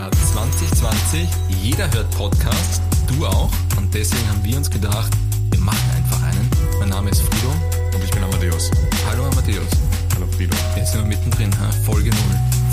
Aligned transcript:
Jahr 0.00 0.10
2020. 0.12 1.28
Jeder 1.62 1.90
hört 1.92 2.10
Podcasts, 2.12 2.80
du 3.06 3.26
auch. 3.26 3.50
Und 3.76 3.92
deswegen 3.92 4.26
haben 4.30 4.42
wir 4.42 4.56
uns 4.56 4.70
gedacht, 4.70 5.12
wir 5.50 5.60
machen 5.60 5.90
einfach 5.94 6.22
einen. 6.22 6.50
Mein 6.78 6.88
Name 6.88 7.10
ist 7.10 7.20
Frido. 7.20 7.50
Und 7.94 8.02
ich 8.02 8.10
bin 8.10 8.22
Amadeus. 8.22 8.70
Hallo 9.06 9.26
Amadeus. 9.26 9.68
Hallo 10.14 10.26
Frido. 10.28 10.56
Jetzt 10.74 10.92
sind 10.92 11.02
wir 11.02 11.08
mittendrin, 11.08 11.50
ha? 11.60 11.70
Folge 11.84 12.08
0. 12.08 12.18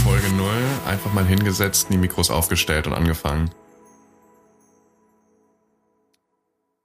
Folge 0.03 0.29
0, 0.37 0.49
einfach 0.87 1.11
mal 1.11 1.25
hingesetzt, 1.25 1.87
die 1.91 1.97
Mikros 1.97 2.31
aufgestellt 2.31 2.87
und 2.87 2.93
angefangen. 2.93 3.51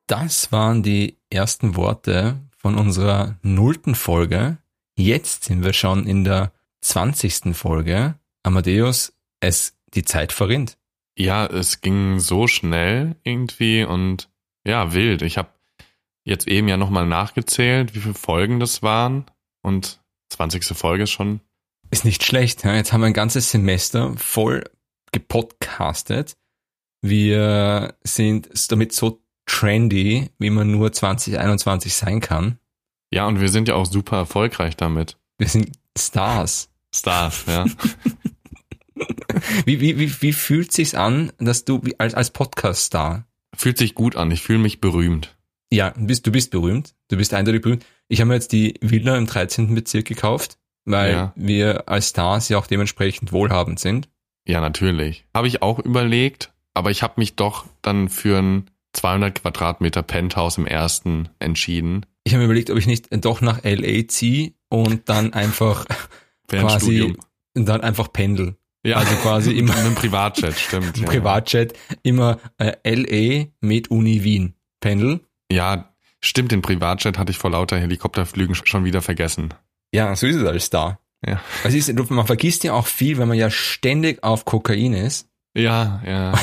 Das 0.09 0.51
waren 0.51 0.83
die 0.83 1.19
ersten 1.31 1.77
Worte 1.77 2.41
von 2.57 2.77
unserer 2.77 3.37
nullten 3.43 3.95
Folge. 3.95 4.59
Jetzt 4.97 5.45
sind 5.45 5.63
wir 5.63 5.73
schon 5.73 6.05
in 6.05 6.25
der 6.25 6.51
20. 6.81 7.57
Folge. 7.57 8.17
Amadeus, 8.43 9.13
es, 9.39 9.75
die 9.95 10.05
Zeit 10.05 10.33
verrinnt. 10.33 10.79
Ja, 11.17 11.47
es 11.47 11.81
ging 11.81 12.21
so 12.21 12.47
schnell 12.47 13.17
irgendwie 13.23 13.85
und 13.85 14.31
ja, 14.67 14.95
wild. 14.95 15.23
Ich 15.23 15.39
habe 15.39 15.51
jetzt 16.25 16.49
eben 16.49 16.69
ja 16.69 16.77
nochmal 16.77 17.07
nachgezählt, 17.07 17.95
wie 17.95 18.01
viele 18.01 18.15
Folgen 18.15 18.61
das 18.61 18.83
waren 18.83 19.27
und 19.63 20.01
20. 20.31 20.65
Folge 20.77 21.05
ist 21.05 21.11
schon. 21.11 21.41
Ist 21.91 22.05
nicht 22.05 22.25
schlecht. 22.25 22.65
Ja? 22.65 22.75
Jetzt 22.75 22.93
haben 22.93 23.03
wir 23.03 23.09
ein 23.09 23.13
ganzes 23.13 23.51
Semester 23.51 24.15
voll 24.17 24.65
gepodcastet. 25.13 26.37
Wir 27.03 27.95
sind 28.03 28.49
damit 28.71 28.93
so 28.93 29.23
trendy, 29.45 30.31
wie 30.39 30.51
man 30.51 30.71
nur 30.71 30.93
2021 30.93 31.93
sein 31.95 32.21
kann. 32.21 32.59
Ja, 33.13 33.27
und 33.27 33.41
wir 33.41 33.49
sind 33.49 33.69
ja 33.69 33.75
auch 33.75 33.85
super 33.85 34.17
erfolgreich 34.17 34.77
damit. 34.77 35.19
Wir 35.37 35.49
sind 35.49 35.73
Stars. 35.99 36.71
Stars, 36.95 37.45
ja. 37.47 37.67
wie, 39.67 39.81
wie, 39.81 39.99
wie, 39.99 40.23
wie 40.23 40.33
fühlt 40.33 40.73
sich's 40.73 40.95
an, 40.95 41.33
dass 41.39 41.65
du 41.65 41.81
als, 41.99 42.15
als 42.15 42.31
Podcast-Star? 42.31 43.27
Fühlt 43.55 43.79
sich 43.79 43.95
gut 43.95 44.17
an. 44.17 44.31
Ich 44.31 44.43
fühle 44.43 44.59
mich 44.59 44.81
berühmt. 44.81 45.37
Ja, 45.73 45.91
du 45.91 46.07
bist, 46.07 46.27
du 46.27 46.33
bist 46.33 46.51
berühmt. 46.51 46.95
Du 47.09 47.17
bist 47.17 47.35
eindeutig 47.35 47.63
berühmt. 47.63 47.85
Ich 48.09 48.21
habe 48.21 48.29
mir 48.29 48.35
jetzt 48.35 48.53
die 48.53 48.75
Villa 48.81 49.17
im 49.17 49.27
13. 49.27 49.75
Bezirk 49.75 50.07
gekauft, 50.07 50.59
weil 50.85 51.13
Ja. 51.13 51.33
wir 51.37 51.89
als 51.89 52.11
Stars 52.11 52.49
ja 52.49 52.59
auch 52.59 52.67
dementsprechend 52.67 53.33
wohlhabend 53.33 53.79
sind. 53.81 54.09
Ja, 54.47 54.61
natürlich. 54.61 55.25
Habe 55.35 55.49
ich 55.49 55.63
auch 55.63 55.79
überlegt, 55.79 56.53
aber 56.75 56.91
ich 56.91 57.03
habe 57.03 57.15
mich 57.17 57.37
doch 57.37 57.67
dann 57.81 58.09
für 58.09 58.39
ein 58.39 58.71
200 58.93 59.41
Quadratmeter 59.41 60.03
Penthouse 60.03 60.59
im 60.59 60.67
ersten 60.67 61.29
entschieden. 61.39 62.05
Ich 62.25 62.33
habe 62.35 62.41
mir 62.41 62.47
überlegt, 62.47 62.71
ob 62.71 62.77
ich 62.79 62.87
nicht 62.87 63.09
doch 63.25 63.41
nach 63.41 63.65
LA 63.65 64.07
ziehe 64.09 64.53
und 64.69 65.09
dann 65.09 65.33
einfach 65.33 65.87
quasi 66.49 67.17
dann 67.55 67.81
einfach 67.81 68.13
pendel. 68.13 68.57
Ja, 68.85 68.97
also 68.97 69.15
quasi 69.17 69.53
immer- 69.59 69.75
mit 69.75 69.85
einem 69.85 69.95
Privatjet, 69.95 70.59
stimmt. 70.59 70.97
Im 70.97 71.05
ja. 71.05 71.09
Privatjet 71.11 71.75
immer 72.03 72.39
äh, 72.59 72.73
LA 72.85 73.47
mit 73.61 73.91
Uni 73.91 74.25
Wien. 74.25 74.55
Pendel. 74.81 75.21
Ja, 75.51 75.95
stimmt, 76.21 76.51
den 76.53 76.63
Privatjet 76.63 77.19
hatte 77.19 77.31
ich 77.31 77.39
vor 77.39 77.51
lauter 77.51 77.79
Helikopterflügen 77.79 78.55
schon 78.55 78.85
wieder 78.85 79.03
vergessen. 79.03 79.55
Ja, 79.95 80.17
so 80.17 80.27
ist 80.27 80.37
es 80.37 80.45
als 80.45 80.65
Star. 80.65 80.99
Ja. 81.25 81.41
Es 81.63 81.75
ist, 81.75 81.93
man 82.11 82.27
vergisst 82.27 82.65
ja 82.65 82.73
auch 82.73 82.87
viel, 82.87 83.19
wenn 83.19 83.29
man 83.29 83.39
ja 83.39 83.51
ständig 83.51 84.25
auf 84.25 84.45
Kokain 84.45 84.93
ist. 84.95 85.29
Ja, 85.57 86.03
ja. 86.07 86.33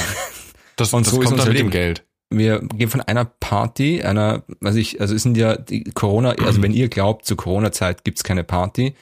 Das, 0.78 0.94
Und 0.94 1.06
das 1.06 1.12
so 1.14 1.20
ist 1.22 1.28
kommt 1.28 1.40
unser 1.42 1.46
dann 1.48 1.54
mit 1.54 1.62
dem. 1.62 1.70
Geld. 1.72 2.06
Wir 2.30 2.62
gehen 2.62 2.90
von 2.90 3.02
einer 3.02 3.26
Party, 3.26 4.02
einer, 4.02 4.44
also 4.64 4.80
ich, 4.80 5.02
also 5.02 5.14
es 5.14 5.24
sind 5.24 5.36
ja 5.36 5.58
die 5.58 5.84
Corona, 5.84 6.30
also 6.42 6.62
wenn 6.62 6.72
ihr 6.72 6.88
glaubt, 6.88 7.26
zu 7.26 7.36
Corona-Zeit 7.36 8.06
gibt's 8.06 8.24
keine 8.24 8.46
Party. 8.46 8.94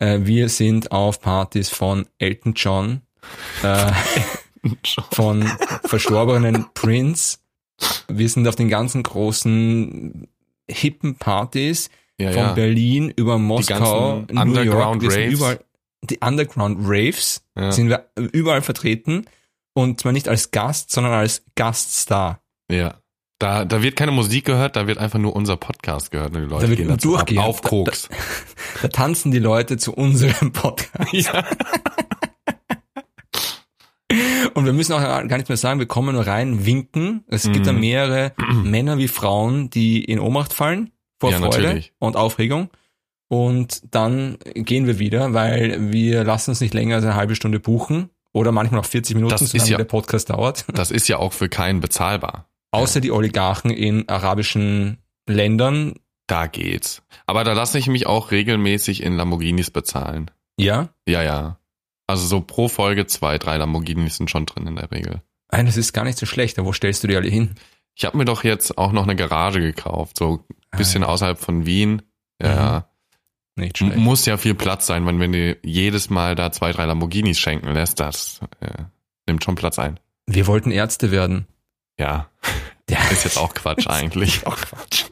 Äh, 0.00 0.20
wir 0.22 0.48
sind 0.48 0.90
auf 0.92 1.20
Partys 1.20 1.70
von 1.70 2.06
Elton 2.18 2.54
John, 2.56 3.02
äh, 3.62 3.92
von 5.12 5.50
verstorbenen 5.84 6.66
Prince. 6.74 7.38
Wir 8.08 8.28
sind 8.28 8.46
auf 8.48 8.56
den 8.56 8.68
ganzen 8.68 9.02
großen 9.02 10.28
hippen 10.70 11.14
Partys 11.16 11.88
Ja, 12.18 12.32
von 12.32 12.42
ja. 12.42 12.52
Berlin 12.52 13.12
über 13.16 13.38
Moskau, 13.38 14.20
New 14.20 14.26
York, 14.26 14.46
Underground 14.46 15.02
wir 15.02 15.10
sind 15.10 15.22
Raves. 15.24 15.34
überall, 15.34 15.60
die 16.02 16.18
Underground 16.20 16.78
Raves 16.82 17.42
Ja. 17.56 17.72
sind 17.72 17.88
wir 17.88 18.06
überall 18.32 18.62
vertreten 18.62 19.24
und 19.74 20.00
zwar 20.00 20.12
nicht 20.12 20.28
als 20.28 20.50
Gast, 20.50 20.90
sondern 20.92 21.12
als 21.12 21.44
Gaststar. 21.54 22.40
ja. 22.70 22.94
Da, 23.42 23.64
da 23.64 23.82
wird 23.82 23.96
keine 23.96 24.12
Musik 24.12 24.44
gehört, 24.44 24.76
da 24.76 24.86
wird 24.86 24.98
einfach 24.98 25.18
nur 25.18 25.34
unser 25.34 25.56
Podcast 25.56 26.10
gehört. 26.10 26.34
Und 26.36 26.42
die 26.42 26.46
Leute 26.46 26.64
Da 26.64 26.68
wird 26.68 26.76
gehen 26.80 26.88
dazu 26.88 27.12
durchgehend. 27.12 27.42
auf 27.42 27.62
Koks. 27.62 28.10
Da 28.10 28.16
tanzen 28.92 29.30
die 29.32 29.38
Leute 29.38 29.76
zu 29.76 29.92
unserem 29.94 30.52
Podcast. 30.52 31.12
ja. 31.12 31.44
Und 34.54 34.64
wir 34.66 34.72
müssen 34.72 34.92
auch 34.92 35.00
gar 35.00 35.22
nichts 35.36 35.48
mehr 35.48 35.56
sagen, 35.56 35.78
wir 35.78 35.86
kommen 35.86 36.14
nur 36.16 36.26
rein, 36.26 36.66
winken. 36.66 37.24
Es 37.28 37.44
gibt 37.44 37.60
Mhm. 37.60 37.64
da 37.64 37.72
mehrere 37.72 38.32
Männer 38.64 38.98
wie 38.98 39.06
Frauen, 39.08 39.70
die 39.70 40.02
in 40.04 40.18
Ohnmacht 40.18 40.52
fallen 40.52 40.90
vor 41.20 41.30
Ja, 41.30 41.38
Freude 41.38 41.62
natürlich. 41.62 41.92
und 41.98 42.16
Aufregung. 42.16 42.70
Und 43.28 43.82
dann 43.94 44.38
gehen 44.54 44.86
wir 44.88 44.98
wieder, 44.98 45.32
weil 45.34 45.92
wir 45.92 46.24
lassen 46.24 46.50
uns 46.50 46.60
nicht 46.60 46.74
länger 46.74 46.96
als 46.96 47.04
eine 47.04 47.14
halbe 47.14 47.36
Stunde 47.36 47.60
buchen 47.60 48.10
oder 48.32 48.50
manchmal 48.50 48.80
auch 48.80 48.84
40 48.86 49.14
Minuten, 49.14 49.30
Das 49.30 49.48
solange 49.48 49.70
ja- 49.70 49.76
der 49.76 49.84
Podcast 49.84 50.30
dauert. 50.30 50.64
Das 50.74 50.90
ist 50.90 51.06
ja 51.06 51.18
auch 51.18 51.32
für 51.32 51.48
keinen 51.48 51.78
bezahlbar. 51.80 52.48
Außer 52.72 53.00
die 53.00 53.12
Oligarchen 53.12 53.70
in 53.70 54.08
arabischen 54.08 54.98
Ländern. 55.28 55.94
Da 56.30 56.46
geht's. 56.46 57.02
Aber 57.26 57.42
da 57.44 57.52
lasse 57.54 57.78
ich 57.78 57.88
mich 57.88 58.06
auch 58.06 58.30
regelmäßig 58.30 59.02
in 59.02 59.16
Lamborghinis 59.16 59.70
bezahlen. 59.70 60.30
Ja, 60.58 60.90
Ja, 61.08 61.22
ja. 61.22 61.58
Also 62.06 62.26
so 62.26 62.40
pro 62.40 62.68
Folge 62.68 63.06
zwei, 63.06 63.38
drei 63.38 63.56
Lamborghinis 63.56 64.16
sind 64.16 64.30
schon 64.30 64.44
drin 64.46 64.66
in 64.66 64.76
der 64.76 64.90
Regel. 64.90 65.22
Nein, 65.52 65.66
das 65.66 65.76
ist 65.76 65.92
gar 65.92 66.04
nicht 66.04 66.18
so 66.18 66.26
schlecht. 66.26 66.58
Aber 66.58 66.68
wo 66.68 66.72
stellst 66.72 67.02
du 67.02 67.08
die 67.08 67.16
alle 67.16 67.28
hin? 67.28 67.54
Ich 67.96 68.04
habe 68.04 68.16
mir 68.16 68.24
doch 68.24 68.44
jetzt 68.44 68.78
auch 68.78 68.92
noch 68.92 69.02
eine 69.04 69.16
Garage 69.16 69.60
gekauft, 69.60 70.16
so 70.18 70.44
ein 70.72 70.78
bisschen 70.78 71.02
außerhalb 71.04 71.38
von 71.38 71.66
Wien. 71.66 72.02
Ja, 72.42 72.88
Nicht 73.56 73.80
M- 73.80 73.88
schlecht. 73.88 73.98
muss 74.02 74.26
ja 74.26 74.36
viel 74.36 74.54
Platz 74.54 74.86
sein, 74.86 75.04
weil 75.06 75.18
wenn 75.20 75.32
du 75.32 75.56
jedes 75.64 76.10
Mal 76.10 76.34
da 76.34 76.50
zwei, 76.52 76.72
drei 76.72 76.84
Lamborghinis 76.86 77.38
schenken 77.38 77.72
lässt, 77.72 78.00
das 78.00 78.40
äh, 78.60 78.84
nimmt 79.26 79.42
schon 79.44 79.54
Platz 79.56 79.78
ein. 79.78 79.98
Wir 80.26 80.46
wollten 80.46 80.70
Ärzte 80.70 81.10
werden. 81.10 81.46
Ja, 81.98 82.28
Ja. 82.88 82.98
ist 83.10 83.24
jetzt 83.24 83.38
auch 83.38 83.54
Quatsch 83.54 83.86
eigentlich. 83.88 84.46
auch 84.46 84.56
Quatsch. 84.56 85.04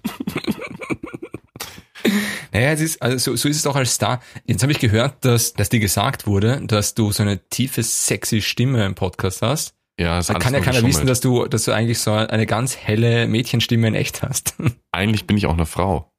naja, 2.52 2.72
es 2.72 2.80
ist, 2.80 3.02
also 3.02 3.18
so, 3.18 3.36
so 3.36 3.48
ist 3.48 3.56
es 3.56 3.66
auch 3.66 3.76
als 3.76 3.94
Star. 3.94 4.20
Jetzt 4.46 4.62
habe 4.62 4.72
ich 4.72 4.78
gehört, 4.78 5.24
dass, 5.24 5.52
dass 5.54 5.68
dir 5.68 5.80
gesagt 5.80 6.26
wurde, 6.26 6.60
dass 6.64 6.94
du 6.94 7.12
so 7.12 7.22
eine 7.22 7.38
tiefe, 7.48 7.82
sexy 7.82 8.40
Stimme 8.40 8.84
im 8.84 8.94
Podcast 8.94 9.42
hast. 9.42 9.74
Ja, 9.98 10.18
ist 10.18 10.30
Da 10.30 10.34
kann 10.34 10.54
ja 10.54 10.60
keiner 10.60 10.82
wissen, 10.82 11.06
dass 11.06 11.20
du, 11.20 11.46
dass 11.46 11.64
du 11.64 11.72
eigentlich 11.72 11.98
so 11.98 12.12
eine 12.12 12.46
ganz 12.46 12.76
helle 12.76 13.26
Mädchenstimme 13.26 13.88
in 13.88 13.94
echt 13.94 14.22
hast. 14.22 14.54
Du 14.58 14.70
Eigentlich 14.92 15.26
bin 15.26 15.36
ich 15.36 15.46
auch 15.46 15.54
eine 15.54 15.66
Frau. 15.66 16.12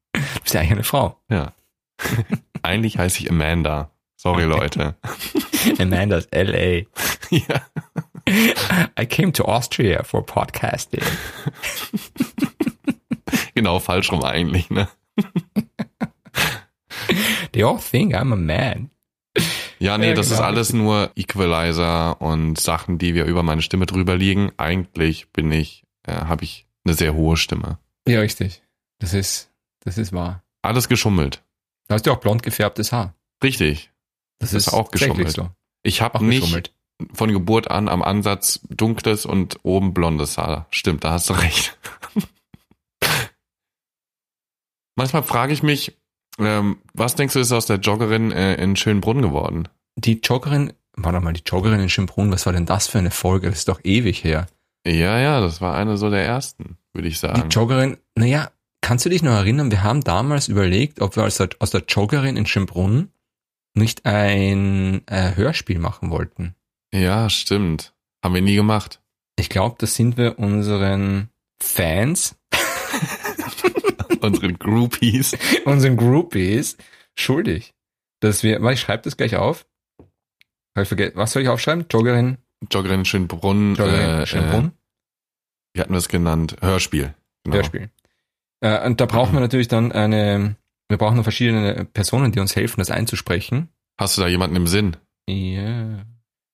bist 0.43 0.53
ja 0.53 0.59
eigentlich 0.59 0.73
eine 0.73 0.83
Frau. 0.83 1.17
Ja. 1.29 1.53
eigentlich 2.61 2.97
heiße 2.97 3.21
ich 3.21 3.29
Amanda. 3.29 3.91
Sorry, 4.17 4.43
Leute. 4.43 4.95
Amanda's 5.79 6.25
L.A. 6.25 6.85
ja. 7.33 7.61
I 8.99 9.05
came 9.05 9.31
to 9.31 9.45
Austria 9.45 10.03
for 10.03 10.25
podcasting. 10.25 11.01
Genau, 13.55 13.79
falsch 13.79 14.11
rum 14.11 14.23
eigentlich, 14.23 14.69
ne? 14.69 14.87
They 17.51 17.63
all 17.63 17.79
think 17.79 18.13
I'm 18.13 18.33
a 18.33 18.35
man. 18.35 18.91
Ja, 19.79 19.97
nee, 19.97 20.13
das 20.13 20.27
genau. 20.27 20.39
ist 20.39 20.45
alles 20.45 20.73
nur 20.73 21.11
Equalizer 21.15 22.21
und 22.21 22.59
Sachen, 22.59 22.97
die 22.97 23.13
wir 23.15 23.25
über 23.25 23.43
meine 23.43 23.61
Stimme 23.61 23.85
drüber 23.85 24.15
liegen. 24.15 24.51
Eigentlich 24.57 25.29
bin 25.29 25.51
ich, 25.51 25.83
äh, 26.05 26.13
habe 26.13 26.43
ich 26.43 26.67
eine 26.83 26.93
sehr 26.93 27.13
hohe 27.13 27.37
Stimme. 27.37 27.77
Ja, 28.07 28.19
richtig. 28.19 28.63
Das 28.99 29.13
ist, 29.13 29.49
das 29.81 29.97
ist 29.97 30.11
wahr. 30.11 30.43
Alles 30.61 30.89
geschummelt. 30.89 31.43
Du 31.87 31.93
hast 31.93 32.05
ja 32.05 32.13
auch 32.13 32.19
blond 32.19 32.43
gefärbtes 32.43 32.91
Haar. 32.91 33.15
Richtig. 33.43 33.91
Das, 34.39 34.53
ist 34.53 34.69
auch 34.69 34.89
tatsächlich 34.89 35.27
geschummelt. 35.27 35.35
So. 35.35 35.49
Ich 35.83 36.01
habe 36.01 36.15
Auch 36.19 36.21
nicht 36.21 36.73
von 37.13 37.31
Geburt 37.31 37.71
an 37.71 37.87
am 37.87 38.01
Ansatz 38.01 38.59
dunkles 38.69 39.25
und 39.25 39.59
oben 39.63 39.93
blondes 39.93 40.37
Haar. 40.37 40.67
Stimmt, 40.69 41.03
da 41.03 41.11
hast 41.11 41.29
du 41.29 41.33
recht. 41.33 41.77
Manchmal 44.95 45.23
frage 45.23 45.53
ich 45.53 45.63
mich, 45.63 45.97
ähm, 46.39 46.77
was 46.93 47.15
denkst 47.15 47.33
du, 47.33 47.39
ist 47.39 47.51
aus 47.51 47.65
der 47.65 47.77
Joggerin 47.77 48.31
äh, 48.31 48.55
in 48.55 48.75
Schönbrunn 48.75 49.21
geworden? 49.21 49.67
Die 49.95 50.19
Joggerin, 50.23 50.73
warte 50.95 51.19
mal, 51.19 51.33
die 51.33 51.43
Joggerin 51.45 51.79
in 51.79 51.89
Schönbrunn, 51.89 52.31
was 52.31 52.45
war 52.45 52.53
denn 52.53 52.65
das 52.65 52.87
für 52.87 52.99
eine 52.99 53.11
Folge? 53.11 53.49
Das 53.49 53.59
ist 53.59 53.67
doch 53.67 53.81
ewig 53.83 54.23
her. 54.23 54.47
Ja, 54.85 55.19
ja, 55.19 55.41
das 55.41 55.61
war 55.61 55.75
eine 55.75 55.97
so 55.97 56.09
der 56.09 56.25
ersten, 56.25 56.77
würde 56.93 57.07
ich 57.07 57.15
Die 57.15 57.19
sagen. 57.19 57.49
Joggerin, 57.49 57.97
naja, 58.15 58.49
kannst 58.81 59.05
du 59.05 59.09
dich 59.09 59.21
noch 59.21 59.33
erinnern, 59.33 59.71
wir 59.71 59.83
haben 59.83 60.01
damals 60.01 60.47
überlegt, 60.47 61.01
ob 61.01 61.15
wir 61.15 61.23
aus 61.25 61.37
der, 61.37 61.49
aus 61.59 61.71
der 61.71 61.83
Joggerin 61.87 62.37
in 62.37 62.45
Schönbrunn 62.45 63.09
nicht 63.75 64.05
ein 64.05 65.01
äh, 65.07 65.35
Hörspiel 65.35 65.79
machen 65.79 66.09
wollten. 66.11 66.55
Ja, 66.93 67.29
stimmt. 67.29 67.93
Haben 68.23 68.35
wir 68.35 68.41
nie 68.41 68.55
gemacht. 68.55 69.01
Ich 69.37 69.49
glaube, 69.49 69.75
das 69.79 69.95
sind 69.95 70.17
wir 70.17 70.39
unseren 70.39 71.29
Fans, 71.61 72.35
Unsere 74.21 74.53
Groupies. 74.53 75.37
unseren 75.65 75.97
Groupies 75.97 76.77
schuldig, 77.15 77.73
dass 78.21 78.43
wir, 78.43 78.61
warte, 78.61 78.73
ich 78.75 78.81
schreibe 78.81 79.03
das 79.03 79.17
gleich 79.17 79.35
auf. 79.35 79.65
Hab 80.75 80.83
ich 80.83 80.87
vergessen, 80.87 81.13
was 81.15 81.31
soll 81.31 81.41
ich 81.43 81.49
aufschreiben? 81.49 81.85
Joggerin 81.89 82.37
Joggerin 82.71 83.05
Schönbrunn. 83.05 83.75
Joggerin 83.75 84.19
äh, 84.21 84.25
Schönbrunn. 84.25 84.65
Äh, 84.67 84.71
wie 85.77 85.81
hatten 85.81 85.93
wir 85.93 85.97
es 85.97 86.09
genannt? 86.09 86.55
Hörspiel. 86.61 87.13
Genau. 87.43 87.55
Hörspiel. 87.57 87.89
Äh, 88.61 88.85
und 88.85 88.99
da 88.99 89.05
brauchen 89.05 89.33
wir 89.33 89.39
natürlich 89.41 89.67
dann 89.69 89.91
eine, 89.91 90.55
wir 90.89 90.97
brauchen 90.97 91.17
noch 91.17 91.23
verschiedene 91.23 91.85
Personen, 91.85 92.31
die 92.31 92.39
uns 92.39 92.55
helfen, 92.55 92.79
das 92.81 92.91
einzusprechen. 92.91 93.69
Hast 93.99 94.17
du 94.17 94.21
da 94.21 94.27
jemanden 94.27 94.55
im 94.55 94.67
Sinn? 94.67 94.97
Ja. 95.29 96.05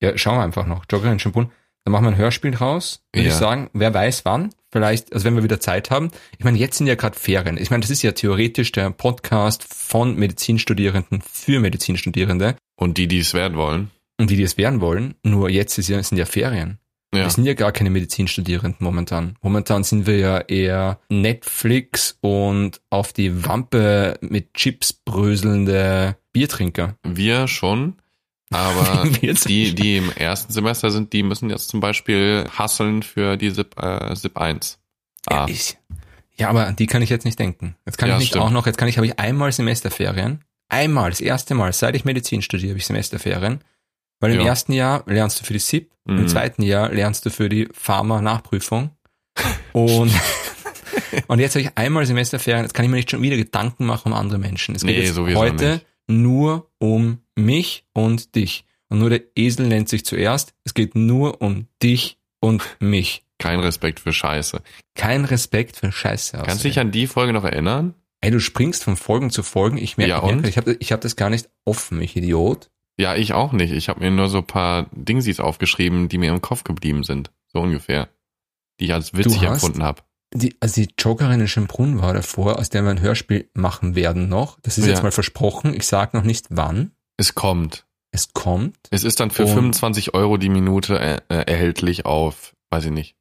Ja, 0.02 0.18
schauen 0.18 0.38
wir 0.38 0.44
einfach 0.44 0.66
noch. 0.68 0.86
Joggerin 0.90 1.20
Schönbrunn. 1.20 1.52
Dann 1.84 1.92
machen 1.92 2.06
wir 2.06 2.12
ein 2.12 2.18
Hörspiel 2.18 2.52
draus. 2.52 3.04
Würde 3.14 3.28
Ja. 3.28 3.34
ich 3.34 3.38
sagen, 3.38 3.70
wer 3.74 3.94
weiß 3.94 4.26
wann. 4.26 4.50
Vielleicht, 4.76 5.14
also 5.14 5.24
wenn 5.24 5.38
wir 5.38 5.44
wieder 5.44 5.62
Zeit 5.62 5.90
haben. 5.90 6.12
Ich 6.38 6.44
meine, 6.44 6.58
jetzt 6.58 6.80
sind 6.80 6.88
ja 6.88 6.96
gerade 6.96 7.18
Ferien. 7.18 7.56
Ich 7.56 7.70
meine, 7.70 7.80
das 7.80 7.90
ist 7.92 8.02
ja 8.02 8.12
theoretisch 8.12 8.74
der 8.74 8.90
Podcast 8.90 9.64
von 9.64 10.18
Medizinstudierenden 10.18 11.22
für 11.22 11.62
Medizinstudierende 11.62 12.58
Und 12.76 12.98
die, 12.98 13.08
die 13.08 13.20
es 13.20 13.34
werden 13.34 13.56
wollen. 13.56 13.92
und 14.20 14.30
die, 14.30 14.36
die 14.36 14.44
es 14.44 14.58
werden 14.58 14.82
wollen. 14.82 15.16
Nur 15.24 15.50
jetzt 15.50 15.78
ja, 15.78 16.04
sind 16.04 16.18
ja 16.18 16.26
Ferien. 16.26 16.80
Ja. 17.14 17.22
Wir 17.22 17.30
sind 17.30 17.46
ja 17.46 17.54
gar 17.54 17.72
keine 17.72 17.90
Medizinstudierenden 17.90 18.76
momentan. 18.80 19.38
Momentan 19.42 19.86
sind 19.86 20.08
wir 20.08 20.18
ja 20.18 20.40
eher 20.40 21.00
Netflix 21.08 22.18
und 22.20 22.82
auf 22.90 23.14
die 23.14 23.46
Wampe 23.46 24.18
mit 24.20 24.56
Chips 24.56 24.92
bröselnde 24.92 26.18
Biertrinker. 26.34 26.98
Wir 27.08 27.48
schon. 27.48 27.96
Aber 28.56 29.08
die, 29.48 29.76
die 29.76 29.98
im 29.98 30.12
ersten 30.12 30.52
Semester 30.54 30.90
sind, 30.92 31.12
die 31.14 31.24
müssen 31.24 31.50
jetzt 31.50 31.68
zum 31.70 31.80
Beispiel 31.82 32.46
hasseln 32.58 33.04
für 33.04 33.36
die 33.38 33.50
SIP, 33.50 33.78
äh, 33.82 34.16
SIP 34.16 34.38
1. 34.38 34.80
Ah, 35.28 35.34
Ja, 35.34 35.48
ich, 35.48 35.78
ja, 36.38 36.50
aber 36.50 36.68
an 36.68 36.76
die 36.76 36.88
kann 36.88 37.02
ich 37.02 37.10
jetzt 37.10 37.26
nicht 37.26 37.38
denken. 37.40 37.76
Jetzt 37.86 37.98
kann 37.98 38.10
Ja, 38.10 38.16
ich 38.16 38.20
nicht 38.20 38.30
stimmt. 38.30 38.46
auch 38.46 38.50
noch, 38.52 38.66
jetzt 38.66 38.78
kann 38.78 38.88
ich, 38.88 38.98
habe 38.98 39.08
ich 39.08 39.20
einmal 39.20 39.52
Semesterferien. 39.52 40.44
Einmal, 40.70 41.10
das 41.10 41.22
erste 41.22 41.54
Mal, 41.56 41.74
seit 41.74 41.96
ich 41.96 42.06
Medizin 42.06 42.42
studiere, 42.42 42.70
habe 42.72 42.80
ich 42.80 42.86
Semesterferien. 42.86 43.60
Weil 44.20 44.34
im 44.34 44.40
Ja. 44.42 44.48
ersten 44.48 44.72
Jahr 44.74 45.04
lernst 45.08 45.42
du 45.42 45.46
für 45.46 45.54
die 45.54 45.60
SIP, 45.60 45.92
Mhm. 46.06 46.20
im 46.20 46.28
zweiten 46.28 46.62
Jahr 46.62 46.90
lernst 46.92 47.26
du 47.26 47.30
für 47.32 47.50
die 47.50 47.68
Pharma-Nachprüfung. 47.74 48.92
Und, 49.74 50.12
und 51.28 51.40
jetzt 51.40 51.56
habe 51.56 51.62
ich 51.64 51.72
einmal 51.76 52.06
Semesterferien, 52.06 52.64
jetzt 52.64 52.74
kann 52.74 52.86
ich 52.86 52.92
mir 52.92 52.98
nicht 52.98 53.12
schon 53.12 53.22
wieder 53.22 53.36
Gedanken 53.38 53.86
machen 53.86 54.12
um 54.12 54.18
andere 54.18 54.38
Menschen. 54.40 54.76
Es 54.76 54.84
geht 54.86 54.98
Nee, 54.98 55.04
jetzt 55.06 55.18
heute 55.38 55.66
nicht. 55.74 55.86
nur 56.08 56.70
um 56.80 57.20
mich 57.36 57.86
und 57.94 58.36
dich. 58.36 58.66
Und 58.90 59.00
nur 59.00 59.10
der 59.10 59.22
Esel 59.36 59.68
nennt 59.68 59.90
sich 59.90 60.06
zuerst. 60.06 60.54
Es 60.64 60.74
geht 60.74 60.96
nur 60.96 61.42
um 61.42 61.68
dich 61.82 62.18
und 62.40 62.64
mich. 62.80 63.24
kein 63.40 63.60
Respekt 63.60 64.00
für 64.00 64.14
Scheiße. 64.14 64.62
Kein 64.96 65.26
Respekt 65.26 65.76
für 65.78 65.92
Scheiße. 65.92 66.42
Kannst 66.46 66.64
du 66.64 66.68
dich 66.70 66.80
an 66.80 66.92
die 66.92 67.08
Folge 67.08 67.34
noch 67.34 67.44
erinnern? 67.44 67.94
Ey, 68.22 68.32
du 68.32 68.40
springst 68.40 68.84
von 68.84 68.96
Folgen 68.96 69.30
zu 69.30 69.44
Folgen. 69.44 69.78
Ich 69.78 69.98
merke, 69.98 70.10
Ja, 70.12 70.20
und? 70.20 70.48
ich 70.48 70.58
habe 70.58 70.78
ich 70.80 70.92
hab 70.92 71.02
das 71.02 71.16
gar 71.16 71.30
nicht 71.30 71.50
offen, 71.66 72.02
ich 72.02 72.16
Idiot. 72.16 72.70
Ja, 72.98 73.16
ich 73.16 73.34
auch 73.34 73.52
nicht. 73.52 73.72
Ich 73.74 73.90
habe 73.90 74.00
mir 74.00 74.10
nur 74.12 74.30
so 74.30 74.38
ein 74.38 74.48
paar 74.48 74.88
Dingsies 74.94 75.40
aufgeschrieben, 75.42 76.08
die 76.08 76.18
mir 76.18 76.32
im 76.32 76.42
Kopf 76.42 76.64
geblieben 76.64 77.04
sind. 77.04 77.32
So 77.52 77.60
ungefähr. 77.60 78.08
Die 78.80 78.86
ich 78.86 78.94
als 78.94 79.14
witzig 79.14 79.42
Du 79.42 79.48
empfunden 79.48 79.84
habe. 79.84 80.02
Die, 80.34 80.56
also 80.62 80.82
die 80.82 80.90
Jokerin 80.98 81.42
in 81.42 81.48
Schönbrunn 81.48 82.02
war 82.02 82.14
davor, 82.14 82.58
aus 82.58 82.70
der 82.70 82.84
wir 82.84 82.90
ein 82.92 83.02
Hörspiel 83.02 83.50
machen 83.54 83.96
werden 83.96 84.28
noch. 84.30 84.60
Das 84.62 84.78
ist 84.78 84.86
Ja. 84.86 84.92
jetzt 84.94 85.04
mal 85.04 85.12
versprochen. 85.12 85.74
Ich 85.74 85.86
sag 85.88 86.14
noch 86.14 86.24
nicht 86.24 86.48
wann. 86.50 86.92
Es 87.18 87.36
kommt. 87.36 87.86
Es 88.12 88.34
kommt. 88.34 88.78
Es 88.92 89.04
ist 89.04 89.20
dann 89.20 89.32
für 89.32 89.44
Und- 89.46 89.54
25 89.54 90.14
Euro 90.14 90.38
die 90.38 90.50
Minute 90.50 91.00
äh, 91.00 91.22
äh, 91.30 91.44
erhältlich 91.52 92.06
auf, 92.06 92.56
weiß 92.70 92.86
ich 92.86 92.92
nicht. 92.92 93.16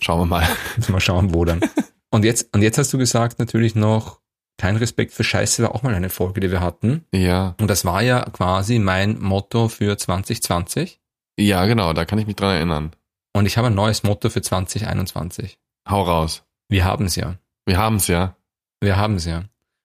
Schauen 0.00 0.20
wir 0.20 0.26
mal. 0.26 0.48
Wir 0.76 1.00
schauen, 1.00 1.34
wo 1.34 1.44
dann. 1.44 1.60
und 2.10 2.24
jetzt, 2.24 2.54
und 2.54 2.62
jetzt 2.62 2.78
hast 2.78 2.92
du 2.92 2.98
gesagt 2.98 3.38
natürlich 3.38 3.74
noch, 3.74 4.20
kein 4.56 4.76
Respekt 4.76 5.12
für 5.12 5.24
Scheiße 5.24 5.62
war 5.62 5.74
auch 5.74 5.82
mal 5.82 5.94
eine 5.94 6.10
Folge, 6.10 6.40
die 6.40 6.50
wir 6.50 6.60
hatten. 6.60 7.06
Ja. 7.14 7.54
Und 7.58 7.68
das 7.68 7.84
war 7.86 8.02
ja 8.02 8.20
quasi 8.24 8.78
mein 8.78 9.18
Motto 9.18 9.68
für 9.68 9.96
2020. 9.96 11.00
Ja, 11.38 11.64
genau, 11.64 11.92
da 11.94 12.04
kann 12.04 12.18
ich 12.18 12.26
mich 12.26 12.36
dran 12.36 12.54
erinnern. 12.54 12.92
Und 13.32 13.46
ich 13.46 13.56
habe 13.56 13.68
ein 13.68 13.74
neues 13.74 14.02
Motto 14.02 14.28
für 14.28 14.42
2021. 14.42 15.58
Hau 15.88 16.02
raus. 16.02 16.42
Wir 16.68 16.84
haben's 16.84 17.16
ja. 17.16 17.36
Wir 17.64 17.78
haben's 17.78 18.06
ja. 18.06 18.36
Wir 18.82 18.96
haben's 18.96 19.24
ja. 19.24 19.44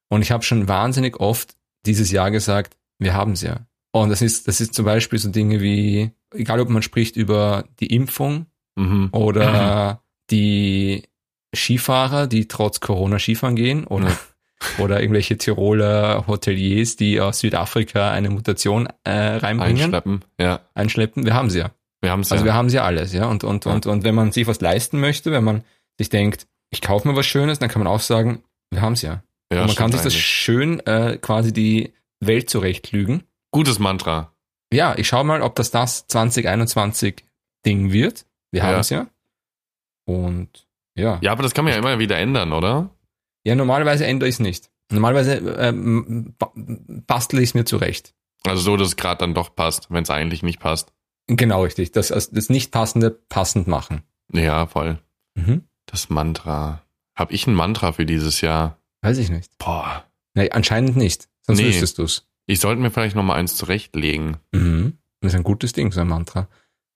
Und 0.09 0.21
ich 0.21 0.31
habe 0.31 0.43
schon 0.43 0.67
wahnsinnig 0.67 1.19
oft 1.19 1.55
dieses 1.85 2.11
Jahr 2.11 2.31
gesagt, 2.31 2.75
wir 2.99 3.13
haben's 3.13 3.41
ja. 3.41 3.65
Und 3.91 4.09
das 4.09 4.21
ist, 4.21 4.47
das 4.47 4.59
ist 4.59 4.73
zum 4.73 4.85
Beispiel 4.85 5.19
so 5.19 5.29
Dinge 5.29 5.61
wie, 5.61 6.11
egal 6.33 6.59
ob 6.59 6.69
man 6.69 6.81
spricht 6.81 7.15
über 7.15 7.65
die 7.79 7.87
Impfung 7.87 8.47
Mhm. 8.77 9.09
oder 9.11 10.01
die 10.29 11.03
Skifahrer, 11.55 12.27
die 12.27 12.47
trotz 12.47 12.81
Corona 12.81 13.19
Skifahren 13.19 13.55
gehen 13.55 13.85
oder, 13.85 14.11
oder 14.79 14.99
irgendwelche 14.99 15.37
Tiroler 15.37 16.25
Hoteliers, 16.27 16.97
die 16.97 17.21
aus 17.21 17.39
Südafrika 17.39 18.11
eine 18.11 18.29
Mutation 18.29 18.87
äh, 19.03 19.11
reinbringen, 19.11 19.83
Einschleppen. 19.83 20.25
Ja. 20.39 20.61
einschleppen. 20.73 21.25
Wir 21.25 21.33
haben 21.33 21.49
sie 21.49 21.59
ja. 21.59 21.71
Wir 22.01 22.11
haben's 22.11 22.31
Also 22.31 22.43
ja. 22.43 22.51
wir 22.51 22.53
haben 22.53 22.69
sie 22.69 22.75
ja 22.75 22.83
alles, 22.83 23.13
ja. 23.13 23.27
Und, 23.27 23.43
und, 23.43 23.65
und, 23.65 23.85
und 23.85 24.03
wenn 24.03 24.15
man 24.15 24.31
sich 24.31 24.45
was 24.45 24.59
leisten 24.61 24.99
möchte, 24.99 25.31
wenn 25.31 25.43
man 25.43 25.63
sich 25.97 26.09
denkt, 26.09 26.47
ich 26.69 26.81
kaufe 26.81 27.07
mir 27.07 27.15
was 27.15 27.25
Schönes, 27.25 27.59
dann 27.59 27.69
kann 27.69 27.81
man 27.81 27.91
auch 27.91 28.01
sagen, 28.01 28.43
wir 28.71 28.81
haben 28.81 28.93
es 28.93 29.01
ja. 29.01 29.23
ja, 29.53 29.61
und 29.61 29.67
man 29.67 29.75
kann 29.75 29.91
sich 29.91 30.01
das 30.01 30.13
schön 30.13 30.85
äh, 30.85 31.17
quasi 31.21 31.53
die 31.53 31.93
Welt 32.27 32.49
zurechtlügen. 32.49 33.23
Gutes 33.51 33.79
Mantra. 33.79 34.33
Ja, 34.73 34.95
ich 34.97 35.07
schaue 35.07 35.23
mal, 35.23 35.41
ob 35.41 35.55
das 35.55 35.71
das 35.71 36.07
2021 36.07 37.23
Ding 37.65 37.91
wird. 37.91 38.25
Wir 38.51 38.61
Ja. 38.61 38.67
haben 38.67 38.79
es 38.79 38.89
ja. 38.89 39.07
Und 40.05 40.67
ja. 40.97 41.19
Ja, 41.21 41.31
aber 41.31 41.43
das 41.43 41.53
kann 41.53 41.65
man 41.65 41.73
ja 41.73 41.79
immer 41.79 41.99
wieder 41.99 42.17
ändern, 42.17 42.53
oder? 42.53 42.89
Ja, 43.43 43.55
normalerweise 43.55 44.05
ändere 44.05 44.29
ich 44.29 44.35
es 44.35 44.39
nicht. 44.39 44.69
Normalerweise 44.91 45.35
ähm, 45.59 46.35
ba- 46.37 46.51
bastle 46.55 47.41
ich 47.41 47.49
es 47.49 47.53
mir 47.53 47.65
zurecht. 47.65 48.13
Also 48.45 48.61
so, 48.61 48.77
dass 48.77 48.89
es 48.89 48.95
gerade 48.95 49.19
dann 49.19 49.33
doch 49.33 49.55
passt, 49.55 49.89
wenn 49.91 50.03
es 50.03 50.09
eigentlich 50.09 50.43
nicht 50.43 50.59
passt. 50.59 50.93
Genau 51.27 51.63
richtig. 51.63 51.91
Das, 51.91 52.09
das 52.09 52.29
das 52.29 52.49
Nicht-Passende 52.49 53.09
passend 53.11 53.67
machen. 53.67 54.03
Ja, 54.31 54.67
voll. 54.67 54.99
Mhm. 55.35 55.63
Das 55.87 56.09
Mantra. 56.09 56.83
Hab 57.15 57.31
ich 57.31 57.47
ein 57.47 57.55
Mantra 57.55 57.91
für 57.93 58.05
dieses 58.05 58.41
Jahr? 58.41 58.77
Weiß 59.01 59.17
ich 59.17 59.29
nicht. 59.29 59.57
Boah. 59.57 60.05
Nee, 60.35 60.51
anscheinend 60.51 60.95
nicht. 60.97 61.27
Sonst 61.45 61.59
Nee. 61.59 61.67
wüsstest 61.67 61.97
du's. 61.99 62.25
Ich 62.47 62.59
sollte 62.59 62.81
mir 62.81 62.91
vielleicht 62.91 63.15
noch 63.15 63.23
mal 63.23 63.35
eins 63.35 63.55
zurechtlegen. 63.55 64.37
Mhm. 64.51 64.97
Das 65.21 65.33
ist 65.33 65.37
ein 65.37 65.43
gutes 65.43 65.73
Ding, 65.73 65.91
so 65.91 66.01
ein 66.01 66.07
Mantra. 66.07 66.47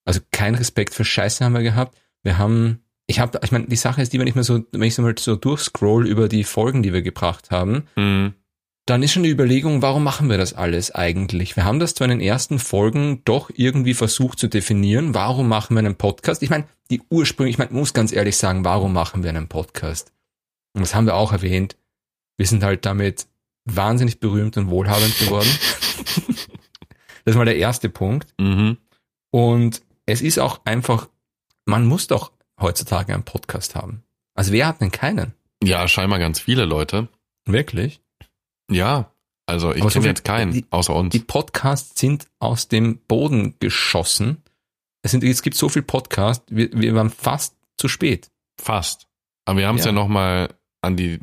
Also 0.05 0.21
kein 0.31 0.55
Respekt 0.55 0.93
für 0.93 1.05
Scheiße 1.05 1.43
haben 1.43 1.53
wir 1.53 1.63
gehabt. 1.63 1.97
Wir 2.23 2.37
haben, 2.37 2.79
ich 3.07 3.19
habe, 3.19 3.39
ich 3.43 3.51
meine, 3.51 3.67
die 3.67 3.75
Sache 3.75 4.01
ist 4.01 4.13
die, 4.13 4.19
wenn 4.19 4.27
ich 4.27 4.35
mir 4.35 4.43
so, 4.43 4.63
wenn 4.71 4.83
ich 4.83 4.95
so 4.95 5.01
mal 5.01 5.15
so 5.17 5.35
durchscroll 5.35 6.07
über 6.07 6.27
die 6.27 6.43
Folgen, 6.43 6.83
die 6.83 6.93
wir 6.93 7.01
gebracht 7.01 7.49
haben, 7.51 7.83
Hm. 7.95 8.33
dann 8.85 9.03
ist 9.03 9.11
schon 9.13 9.23
die 9.23 9.29
Überlegung, 9.29 9.81
warum 9.81 10.03
machen 10.03 10.29
wir 10.29 10.37
das 10.37 10.53
alles 10.53 10.91
eigentlich? 10.93 11.55
Wir 11.55 11.65
haben 11.65 11.79
das 11.79 11.93
zwar 11.95 12.05
in 12.05 12.17
den 12.19 12.21
ersten 12.27 12.59
Folgen 12.59 13.21
doch 13.25 13.49
irgendwie 13.53 13.93
versucht 13.93 14.39
zu 14.39 14.47
definieren, 14.47 15.13
warum 15.13 15.47
machen 15.47 15.75
wir 15.75 15.79
einen 15.79 15.95
Podcast? 15.95 16.41
Ich 16.43 16.49
meine, 16.49 16.65
die 16.91 17.01
Ursprünge, 17.09 17.49
ich 17.49 17.57
meine, 17.59 17.71
muss 17.71 17.93
ganz 17.93 18.11
ehrlich 18.11 18.37
sagen, 18.37 18.63
warum 18.65 18.93
machen 18.93 19.21
wir 19.23 19.29
einen 19.29 19.47
Podcast? 19.47 20.11
Und 20.73 20.81
das 20.81 20.93
haben 20.95 21.05
wir 21.05 21.15
auch 21.15 21.31
erwähnt. 21.31 21.77
Wir 22.37 22.45
sind 22.47 22.63
halt 22.63 22.85
damit 22.85 23.27
wahnsinnig 23.75 24.19
berühmt 24.19 24.57
und 24.57 24.69
wohlhabend 24.69 25.17
geworden. 25.19 25.49
das 27.25 27.33
ist 27.33 27.35
mal 27.35 27.45
der 27.45 27.57
erste 27.57 27.89
Punkt. 27.89 28.33
Mhm. 28.39 28.77
Und 29.31 29.81
es 30.05 30.21
ist 30.21 30.39
auch 30.39 30.61
einfach, 30.65 31.09
man 31.65 31.85
muss 31.85 32.07
doch 32.07 32.31
heutzutage 32.59 33.13
einen 33.13 33.23
Podcast 33.23 33.75
haben. 33.75 34.03
Also 34.35 34.51
wer 34.51 34.67
hat 34.67 34.81
denn 34.81 34.91
keinen? 34.91 35.33
Ja, 35.63 35.87
scheinbar 35.87 36.19
ganz 36.19 36.39
viele 36.39 36.65
Leute. 36.65 37.09
Wirklich? 37.45 38.01
Ja. 38.71 39.11
Also 39.45 39.73
ich 39.73 39.81
so 39.81 39.89
kenne 39.89 40.01
viel- 40.03 40.09
jetzt 40.11 40.23
keinen, 40.23 40.51
die- 40.53 40.65
außer 40.69 40.95
uns. 40.95 41.11
Die 41.11 41.19
Podcasts 41.19 41.99
sind 41.99 42.27
aus 42.39 42.67
dem 42.67 42.99
Boden 43.07 43.55
geschossen. 43.59 44.43
Es, 45.01 45.11
sind, 45.11 45.23
es 45.23 45.41
gibt 45.41 45.55
so 45.55 45.69
viel 45.69 45.81
Podcasts, 45.81 46.45
wir, 46.49 46.69
wir 46.73 46.93
waren 46.95 47.09
fast 47.09 47.55
zu 47.77 47.87
spät. 47.87 48.29
Fast. 48.61 49.07
Aber 49.45 49.59
wir 49.59 49.67
haben 49.67 49.77
es 49.77 49.85
Ja. 49.85 49.91
ja, 49.91 49.93
noch 49.93 50.07
mal 50.07 50.53
an 50.81 50.97
die, 50.97 51.19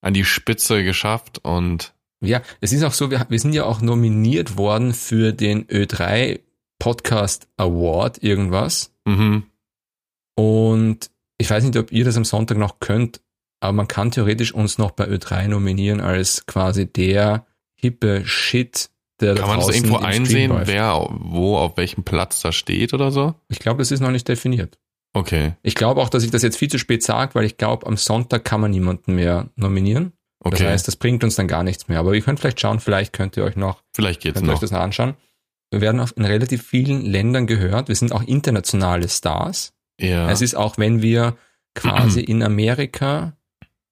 an 0.00 0.14
die 0.14 0.24
Spitze 0.24 0.84
geschafft 0.84 1.38
und 1.44 1.94
Ja, 2.20 2.42
es 2.60 2.72
ist 2.72 2.82
auch 2.84 2.92
so, 2.92 3.10
wir, 3.10 3.26
wir 3.28 3.38
sind 3.38 3.52
ja 3.52 3.64
auch 3.64 3.80
nominiert 3.80 4.56
worden 4.56 4.94
für 4.94 5.32
den 5.32 5.66
Ö3 5.66 6.40
Podcast 6.78 7.48
Award, 7.56 8.22
irgendwas. 8.22 8.92
mhm. 9.04 9.44
Und 10.36 11.10
ich 11.38 11.50
weiß 11.50 11.64
nicht, 11.64 11.76
ob 11.76 11.90
ihr 11.90 12.04
das 12.04 12.16
am 12.16 12.24
Sonntag 12.24 12.58
noch 12.58 12.78
könnt, 12.78 13.20
aber 13.60 13.72
man 13.72 13.88
kann 13.88 14.12
theoretisch 14.12 14.54
uns 14.54 14.78
noch 14.78 14.92
bei 14.92 15.06
Ö3 15.08 15.48
nominieren 15.48 16.00
als 16.00 16.46
quasi 16.46 16.86
der 16.86 17.46
hippe 17.74 18.24
Shit, 18.24 18.90
der 19.20 19.34
da 19.34 19.40
kann 19.40 19.50
man 19.50 19.60
das 19.60 19.74
irgendwo 19.74 19.96
einsehen, 19.96 20.52
wer 20.64 21.08
wo 21.10 21.56
auf 21.56 21.76
welchem 21.76 22.04
Platz 22.04 22.40
da 22.40 22.52
steht 22.52 22.94
oder 22.94 23.10
so? 23.10 23.34
Ich 23.48 23.58
glaube, 23.58 23.78
das 23.78 23.90
ist 23.90 24.00
noch 24.00 24.12
nicht 24.12 24.28
definiert. 24.28 24.78
Okay. 25.14 25.54
Ich 25.62 25.74
glaube 25.74 26.00
auch, 26.00 26.08
dass 26.08 26.22
ich 26.22 26.30
das 26.30 26.42
jetzt 26.42 26.56
viel 26.58 26.68
zu 26.68 26.78
spät 26.78 27.02
sage, 27.02 27.34
weil 27.34 27.44
ich 27.44 27.56
glaube, 27.56 27.86
am 27.86 27.96
Sonntag 27.96 28.44
kann 28.44 28.60
man 28.60 28.70
niemanden 28.70 29.14
mehr 29.14 29.48
nominieren. 29.56 30.12
Das 30.40 30.52
Okay. 30.60 30.68
heißt, 30.68 30.86
das 30.86 30.96
bringt 30.96 31.24
uns 31.24 31.34
dann 31.34 31.48
gar 31.48 31.62
nichts 31.64 31.88
mehr. 31.88 31.98
Aber 31.98 32.14
ihr 32.14 32.20
könnt 32.22 32.38
vielleicht 32.40 32.60
schauen, 32.60 32.78
vielleicht 32.78 33.12
könnt 33.12 33.36
ihr 33.36 33.44
euch 33.44 33.56
noch, 33.56 33.82
Vielleicht 33.94 34.20
geht's 34.20 34.34
könnt 34.34 34.46
ihr 34.46 34.50
euch 34.52 34.56
noch. 34.56 34.60
das 34.60 34.70
noch 34.70 34.80
anschauen. 34.80 35.14
Wir 35.70 35.80
werden 35.80 36.00
auch 36.00 36.10
in 36.16 36.24
relativ 36.24 36.62
vielen 36.66 37.04
Ländern 37.04 37.46
gehört. 37.46 37.88
Wir 37.88 37.94
sind 37.96 38.12
auch 38.12 38.22
internationale 38.22 39.08
Stars. 39.08 39.72
Ja. 40.00 40.30
Es 40.30 40.40
ist 40.40 40.54
auch, 40.54 40.78
wenn 40.78 41.02
wir 41.02 41.36
quasi 41.74 42.20
in 42.26 42.42
Amerika 42.42 43.36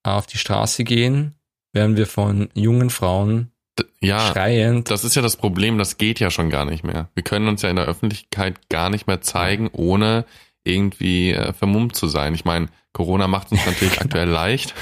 auf 0.05 0.27
die 0.27 0.39
Straße 0.39 0.85
gehen, 0.85 1.35
werden 1.73 1.97
wir 1.97 2.07
von 2.07 2.49
jungen 2.55 2.91
Frauen 2.91 3.51
D 3.79 3.85
ja, 4.01 4.21
schreiend. 4.33 4.89
das 4.91 5.05
ist 5.05 5.17
ja 5.17 5.23
das 5.23 5.37
Problem, 5.37 5.77
das 5.77 5.99
geht 5.99 6.21
ja 6.21 6.31
schon 6.31 6.49
gar 6.49 6.65
nicht 6.65 6.85
mehr. 6.85 7.11
Wir 7.15 7.25
können 7.25 7.49
uns 7.49 7.61
ja 7.63 7.69
in 7.69 7.77
der 7.77 7.85
Öffentlichkeit 7.87 8.69
gar 8.71 8.89
nicht 8.89 9.07
mehr 9.07 9.21
zeigen, 9.21 9.69
ohne 9.73 10.25
irgendwie 10.67 11.33
äh, 11.33 11.53
vermummt 11.53 11.97
zu 11.97 12.07
sein. 12.09 12.35
Ich 12.35 12.45
meine, 12.45 12.69
Corona 12.93 13.29
macht 13.29 13.53
uns 13.53 13.65
natürlich 13.67 14.01
aktuell 14.01 14.29
leicht. 14.29 14.75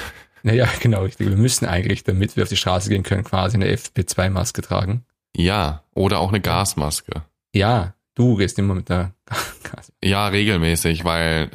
Naja, 0.42 0.68
genau, 0.80 1.02
richtig. 1.02 1.28
Wir 1.28 1.36
müssen 1.36 1.66
eigentlich, 1.66 2.04
damit 2.04 2.36
wir 2.36 2.42
auf 2.42 2.48
die 2.48 2.56
Straße 2.56 2.88
gehen 2.90 3.02
können, 3.02 3.24
quasi 3.24 3.56
eine 3.56 3.74
FP2-Maske 3.74 4.62
tragen. 4.62 5.04
Ja, 5.36 5.82
oder 5.94 6.20
auch 6.20 6.28
eine 6.28 6.40
Gasmaske. 6.40 7.22
Ja, 7.54 7.94
du 8.14 8.36
gehst 8.36 8.58
immer 8.58 8.74
mit 8.74 8.88
der 8.88 9.14
Gas. 9.62 9.92
Ja, 10.02 10.28
regelmäßig, 10.28 11.04
weil 11.04 11.50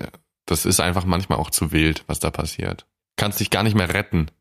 das 0.45 0.65
ist 0.65 0.79
einfach 0.79 1.05
manchmal 1.05 1.37
auch 1.37 1.51
zu 1.51 1.71
wild, 1.71 2.03
was 2.07 2.19
da 2.19 2.31
passiert. 2.31 2.87
Kannst 3.15 3.39
dich 3.39 3.51
gar 3.51 3.63
nicht 3.63 3.75
mehr 3.75 3.93
retten. 3.93 4.31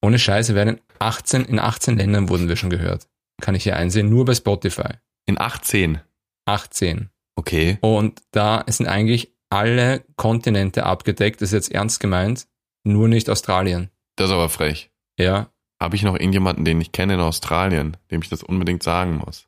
Ohne 0.00 0.18
Scheiße 0.18 0.54
werden 0.54 0.80
18, 1.00 1.44
in 1.44 1.58
18 1.58 1.96
Ländern 1.96 2.28
wurden 2.28 2.48
wir 2.48 2.56
schon 2.56 2.70
gehört. 2.70 3.08
Kann 3.40 3.54
ich 3.54 3.64
hier 3.64 3.76
einsehen, 3.76 4.08
nur 4.08 4.24
bei 4.24 4.34
Spotify. 4.34 4.94
In 5.26 5.40
18. 5.40 6.00
18. 6.46 7.10
Okay. 7.38 7.78
Und 7.82 8.20
da 8.32 8.64
sind 8.66 8.88
eigentlich 8.88 9.32
alle 9.48 10.04
Kontinente 10.16 10.84
abgedeckt, 10.84 11.40
das 11.40 11.50
ist 11.50 11.52
jetzt 11.54 11.72
ernst 11.72 12.00
gemeint, 12.00 12.48
nur 12.84 13.06
nicht 13.06 13.30
Australien. 13.30 13.90
Das 14.16 14.26
ist 14.28 14.32
aber 14.34 14.48
frech. 14.48 14.90
Ja, 15.18 15.48
Habe 15.80 15.94
ich 15.94 16.02
noch 16.02 16.14
irgendjemanden, 16.14 16.64
den 16.64 16.80
ich 16.80 16.90
kenne 16.90 17.14
in 17.14 17.20
Australien, 17.20 17.96
dem 18.10 18.20
ich 18.22 18.28
das 18.28 18.42
unbedingt 18.42 18.82
sagen 18.82 19.22
muss? 19.24 19.46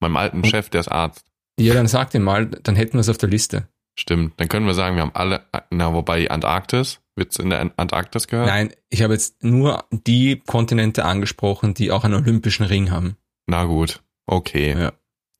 Meinem 0.00 0.16
alten. 0.16 0.44
Chef, 0.44 0.68
der 0.70 0.80
ist 0.80 0.88
Arzt. 0.88 1.24
ja, 1.58 1.72
dann 1.74 1.86
sag 1.86 2.10
dir 2.10 2.18
mal, 2.20 2.46
dann 2.46 2.74
hätten 2.74 2.94
wir 2.94 3.00
es 3.00 3.08
auf 3.08 3.18
der 3.18 3.28
Liste. 3.28 3.68
Stimmt. 3.96 4.34
Dann 4.38 4.48
können 4.48 4.66
wir 4.66 4.74
sagen, 4.74 4.96
wir 4.96 5.02
haben 5.02 5.14
alle, 5.14 5.44
na, 5.70 5.92
wobei 5.94 6.28
Antarktis, 6.30 7.00
wird's 7.16 7.36
in 7.38 7.50
der 7.50 7.60
An- 7.60 7.72
Antarktis 7.76 8.26
gehört? 8.26 8.48
Nein, 8.48 8.72
ich 8.88 9.02
habe 9.02 9.12
jetzt 9.12 9.44
nur 9.44 9.84
die 9.92 10.42
Kontinente 10.46 11.04
angesprochen, 11.04 11.74
die 11.74 11.92
auch 11.92 12.02
einen 12.04 12.14
olympischen 12.14 12.66
Ring 12.66 12.90
haben. 12.90 13.16
Na 13.46 13.64
gut. 13.64 14.02
Okay. 14.26 14.76
Ja. 14.78 14.92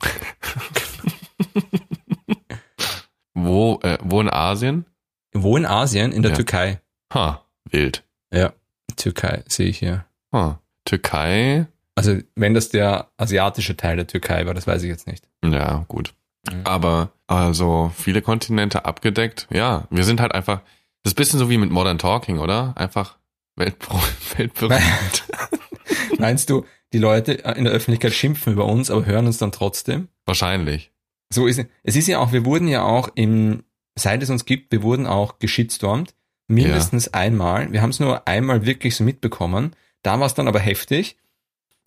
Wo, 3.35 3.79
äh, 3.83 3.99
wo 4.03 4.21
in 4.21 4.29
Asien? 4.29 4.85
Wo 5.33 5.57
in 5.57 5.65
Asien? 5.65 6.13
In 6.13 6.23
der 6.23 6.33
Ja. 6.33 6.37
Türkei. 6.37 6.81
Ha, 7.15 7.45
wild. 7.71 8.05
Ja, 8.33 8.53
Türkei 8.97 9.43
sehe 9.49 9.69
ich 9.69 9.79
hier. 9.79 10.05
Ha. 10.33 10.61
Türkei, 10.85 11.67
Also 11.95 12.19
wenn 12.35 12.55
das 12.55 12.71
der 12.71 13.11
asiatische 13.17 13.77
Teil 13.77 13.97
der 13.97 14.07
Türkei 14.07 14.47
war, 14.47 14.55
das 14.55 14.67
weiß 14.67 14.83
ich 14.83 14.89
jetzt 14.89 15.07
nicht. 15.07 15.29
ja, 15.45 15.85
gut. 15.89 16.15
Mhm. 16.51 16.63
Aber 16.65 17.11
also 17.27 17.93
viele 17.97 18.23
Kontinente 18.23 18.85
abgedeckt. 18.85 19.47
Ja, 19.51 19.87
wir 19.91 20.05
sind 20.05 20.21
halt 20.21 20.33
einfach, 20.33 20.61
das 21.03 21.13
ist 21.13 21.15
ein 21.15 21.17
bisschen 21.17 21.39
so 21.39 21.51
wie 21.51 21.59
mit 21.59 21.71
Modern 21.71 21.99
Talking, 21.99 22.39
oder? 22.39 22.73
Einfach 22.77 23.19
weltbro 23.57 24.01
weltberühmt. 24.37 25.25
Meinst 26.19 26.51
du, 26.51 26.65
die 26.93 26.99
Leute 26.99 27.33
in 27.33 27.65
der 27.65 27.73
Öffentlichkeit 27.73 28.13
schimpfen 28.13 28.53
über 28.55 28.65
uns, 28.67 28.91
aber 28.91 29.05
hören 29.07 29.27
uns 29.27 29.39
dann 29.39 29.53
trotzdem? 29.53 30.09
Wahrscheinlich. 30.27 30.91
So 31.33 31.47
ist 31.47 31.59
es. 31.59 31.67
Es 31.83 31.97
ist 31.97 32.09
ja 32.09 32.19
auch, 32.19 32.33
wir 32.33 32.45
wurden 32.45 32.69
ja 32.69 32.83
auch 32.83 33.09
im, 33.15 33.63
seit 33.97 34.23
es 34.23 34.31
uns 34.31 34.45
gibt, 34.45 34.73
wir 34.73 34.83
wurden 34.83 35.07
auch 35.07 35.39
geschitstormt. 35.39 36.15
Mindestens 36.49 37.15
einmal. 37.15 37.73
Wir 37.73 37.81
haben 37.81 37.91
es 37.91 38.01
nur 38.01 38.27
einmal 38.27 38.67
wirklich 38.67 38.97
so 38.97 39.05
mitbekommen. 39.05 39.77
Da 40.03 40.19
war 40.19 40.27
es 40.27 40.35
dann 40.35 40.49
aber 40.49 40.59
heftig. 40.59 41.17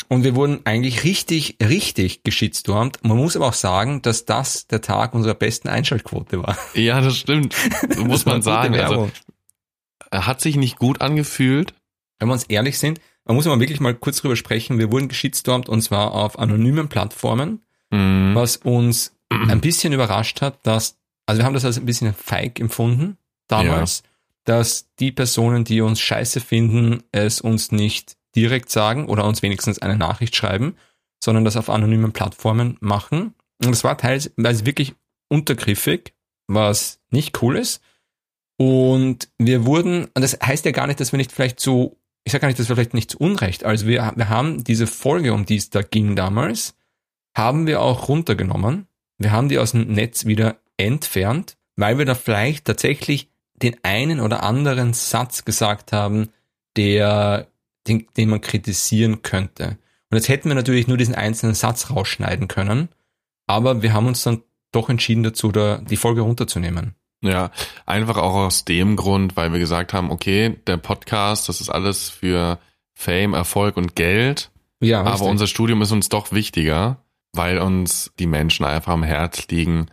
Und 0.07 0.23
wir 0.23 0.35
wurden 0.35 0.61
eigentlich 0.63 1.03
richtig, 1.03 1.57
richtig 1.61 2.23
geschitstormt. 2.23 3.03
Man 3.03 3.17
muss 3.17 3.35
aber 3.35 3.47
auch 3.47 3.53
sagen, 3.53 4.01
dass 4.01 4.23
das 4.23 4.67
der 4.67 4.79
Tag 4.79 5.13
unserer 5.13 5.33
besten 5.33 5.67
Einschaltquote 5.67 6.41
war. 6.41 6.57
Ja, 6.75 7.01
das 7.01 7.17
stimmt. 7.17 7.55
Muss 7.97 8.23
Das 8.23 8.25
war 8.25 8.33
man 8.33 8.41
sagen. 8.41 8.75
Also, 8.75 9.11
er 10.11 10.27
hat 10.27 10.39
sich 10.39 10.55
nicht 10.55 10.77
gut 10.77 11.01
angefühlt. 11.01 11.73
Wenn 12.19 12.29
wir 12.29 12.33
uns 12.33 12.45
ehrlich 12.45 12.79
sind, 12.79 13.01
man 13.25 13.35
muss 13.35 13.47
aber 13.47 13.59
wirklich 13.59 13.79
mal 13.79 13.95
kurz 13.95 14.21
drüber 14.21 14.35
sprechen. 14.35 14.79
Wir 14.79 14.91
wurden 14.91 15.07
geschitstormt 15.07 15.67
und 15.67 15.81
zwar 15.81 16.13
auf 16.13 16.39
anonymen 16.39 16.87
Plattformen. 16.87 17.59
Mhm. 17.93 18.33
was 18.33 18.57
uns 18.57 19.13
ein 19.49 19.61
bisschen 19.61 19.93
überrascht 19.93 20.41
hat, 20.41 20.65
dass, 20.65 20.97
also 21.25 21.39
wir 21.39 21.45
haben 21.45 21.53
das 21.53 21.65
als 21.65 21.77
ein 21.77 21.85
bisschen 21.85 22.13
feig 22.13 22.59
empfunden 22.59 23.17
damals, 23.47 24.03
dass 24.43 24.89
die 24.99 25.11
Personen, 25.11 25.63
die 25.63 25.81
uns 25.81 25.99
scheiße 25.99 26.39
finden, 26.39 27.03
es 27.11 27.41
uns 27.41 27.71
nicht 27.71 28.17
direkt 28.35 28.69
sagen 28.69 29.07
oder 29.07 29.25
uns 29.25 29.41
wenigstens 29.41 29.79
eine 29.79 29.97
Nachricht 29.97 30.35
schreiben, 30.35 30.75
sondern 31.23 31.45
das 31.45 31.57
auf 31.57 31.69
anonymen 31.69 32.11
Plattformen 32.11 32.77
machen. 32.81 33.33
Und 33.63 33.71
das 33.71 33.83
war 33.83 33.97
teilweise 33.97 34.65
wirklich 34.65 34.93
untergriffig, 35.29 36.13
was 36.47 36.99
nicht 37.11 37.41
cool 37.41 37.57
ist. 37.57 37.81
Und 38.57 39.29
wir 39.37 39.65
wurden, 39.65 40.05
und 40.05 40.21
das 40.21 40.37
heißt 40.43 40.65
ja 40.65 40.71
gar 40.71 40.87
nicht, 40.87 40.99
dass 40.99 41.11
wir 41.11 41.17
nicht 41.17 41.31
vielleicht 41.31 41.59
so, 41.59 41.97
ich 42.23 42.31
sage 42.31 42.41
gar 42.41 42.47
nicht, 42.47 42.59
dass 42.59 42.69
wir 42.69 42.75
vielleicht 42.75 42.93
nicht 42.93 43.11
zu 43.11 43.17
Unrecht, 43.19 43.63
also 43.63 43.87
wir, 43.87 44.13
wir 44.15 44.29
haben 44.29 44.63
diese 44.63 44.87
Folge, 44.87 45.33
um 45.33 45.45
die 45.45 45.57
es 45.57 45.69
da 45.69 45.81
ging 45.81 46.15
damals, 46.15 46.75
haben 47.35 47.67
wir 47.67 47.81
auch 47.81 48.09
runtergenommen. 48.09 48.87
Wir 49.17 49.31
haben 49.31 49.49
die 49.49 49.59
aus 49.59 49.71
dem 49.71 49.91
Netz 49.93 50.25
wieder 50.25 50.57
entfernt, 50.77 51.55
weil 51.75 51.97
wir 51.97 52.05
da 52.05 52.15
vielleicht 52.15 52.65
tatsächlich 52.65 53.29
den 53.55 53.75
einen 53.83 54.19
oder 54.19 54.43
anderen 54.43 54.93
Satz 54.93 55.45
gesagt 55.45 55.91
haben, 55.91 56.29
der, 56.75 57.47
den, 57.87 58.07
den 58.17 58.29
man 58.29 58.41
kritisieren 58.41 59.21
könnte. 59.21 59.77
Und 60.09 60.17
jetzt 60.17 60.29
hätten 60.29 60.49
wir 60.49 60.55
natürlich 60.55 60.87
nur 60.87 60.97
diesen 60.97 61.15
einzelnen 61.15 61.55
Satz 61.55 61.89
rausschneiden 61.89 62.47
können, 62.47 62.89
aber 63.47 63.81
wir 63.81 63.93
haben 63.93 64.07
uns 64.07 64.23
dann 64.23 64.43
doch 64.71 64.89
entschieden 64.89 65.23
dazu, 65.23 65.51
da 65.51 65.77
die 65.77 65.97
Folge 65.97 66.21
runterzunehmen. 66.21 66.95
Ja, 67.21 67.51
einfach 67.85 68.17
auch 68.17 68.35
aus 68.35 68.65
dem 68.65 68.95
Grund, 68.95 69.37
weil 69.37 69.53
wir 69.53 69.59
gesagt 69.59 69.93
haben, 69.93 70.11
okay, 70.11 70.57
der 70.67 70.77
Podcast, 70.77 71.47
das 71.47 71.61
ist 71.61 71.69
alles 71.69 72.09
für 72.09 72.59
Fame, 72.93 73.33
Erfolg 73.33 73.77
und 73.77 73.95
Geld. 73.95 74.51
Ja, 74.81 74.99
Aber 75.01 75.11
richtig. 75.11 75.29
unser 75.29 75.47
Studium 75.47 75.81
ist 75.81 75.91
uns 75.91 76.09
doch 76.09 76.33
wichtiger, 76.33 77.02
weil 77.33 77.59
uns 77.59 78.11
die 78.19 78.27
Menschen 78.27 78.65
einfach 78.65 78.93
am 78.93 79.03
Herz 79.03 79.47
liegen, 79.49 79.87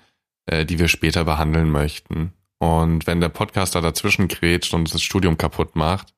äh, 0.46 0.64
die 0.64 0.78
wir 0.78 0.88
später 0.88 1.24
behandeln 1.24 1.70
möchten. 1.70 2.32
Und 2.58 3.06
wenn 3.06 3.20
der 3.20 3.30
Podcast 3.30 3.74
da 3.74 3.80
dazwischen 3.80 4.28
grätscht 4.28 4.74
und 4.74 4.92
das 4.92 5.02
Studium 5.02 5.38
kaputt 5.38 5.76
macht, 5.76 6.14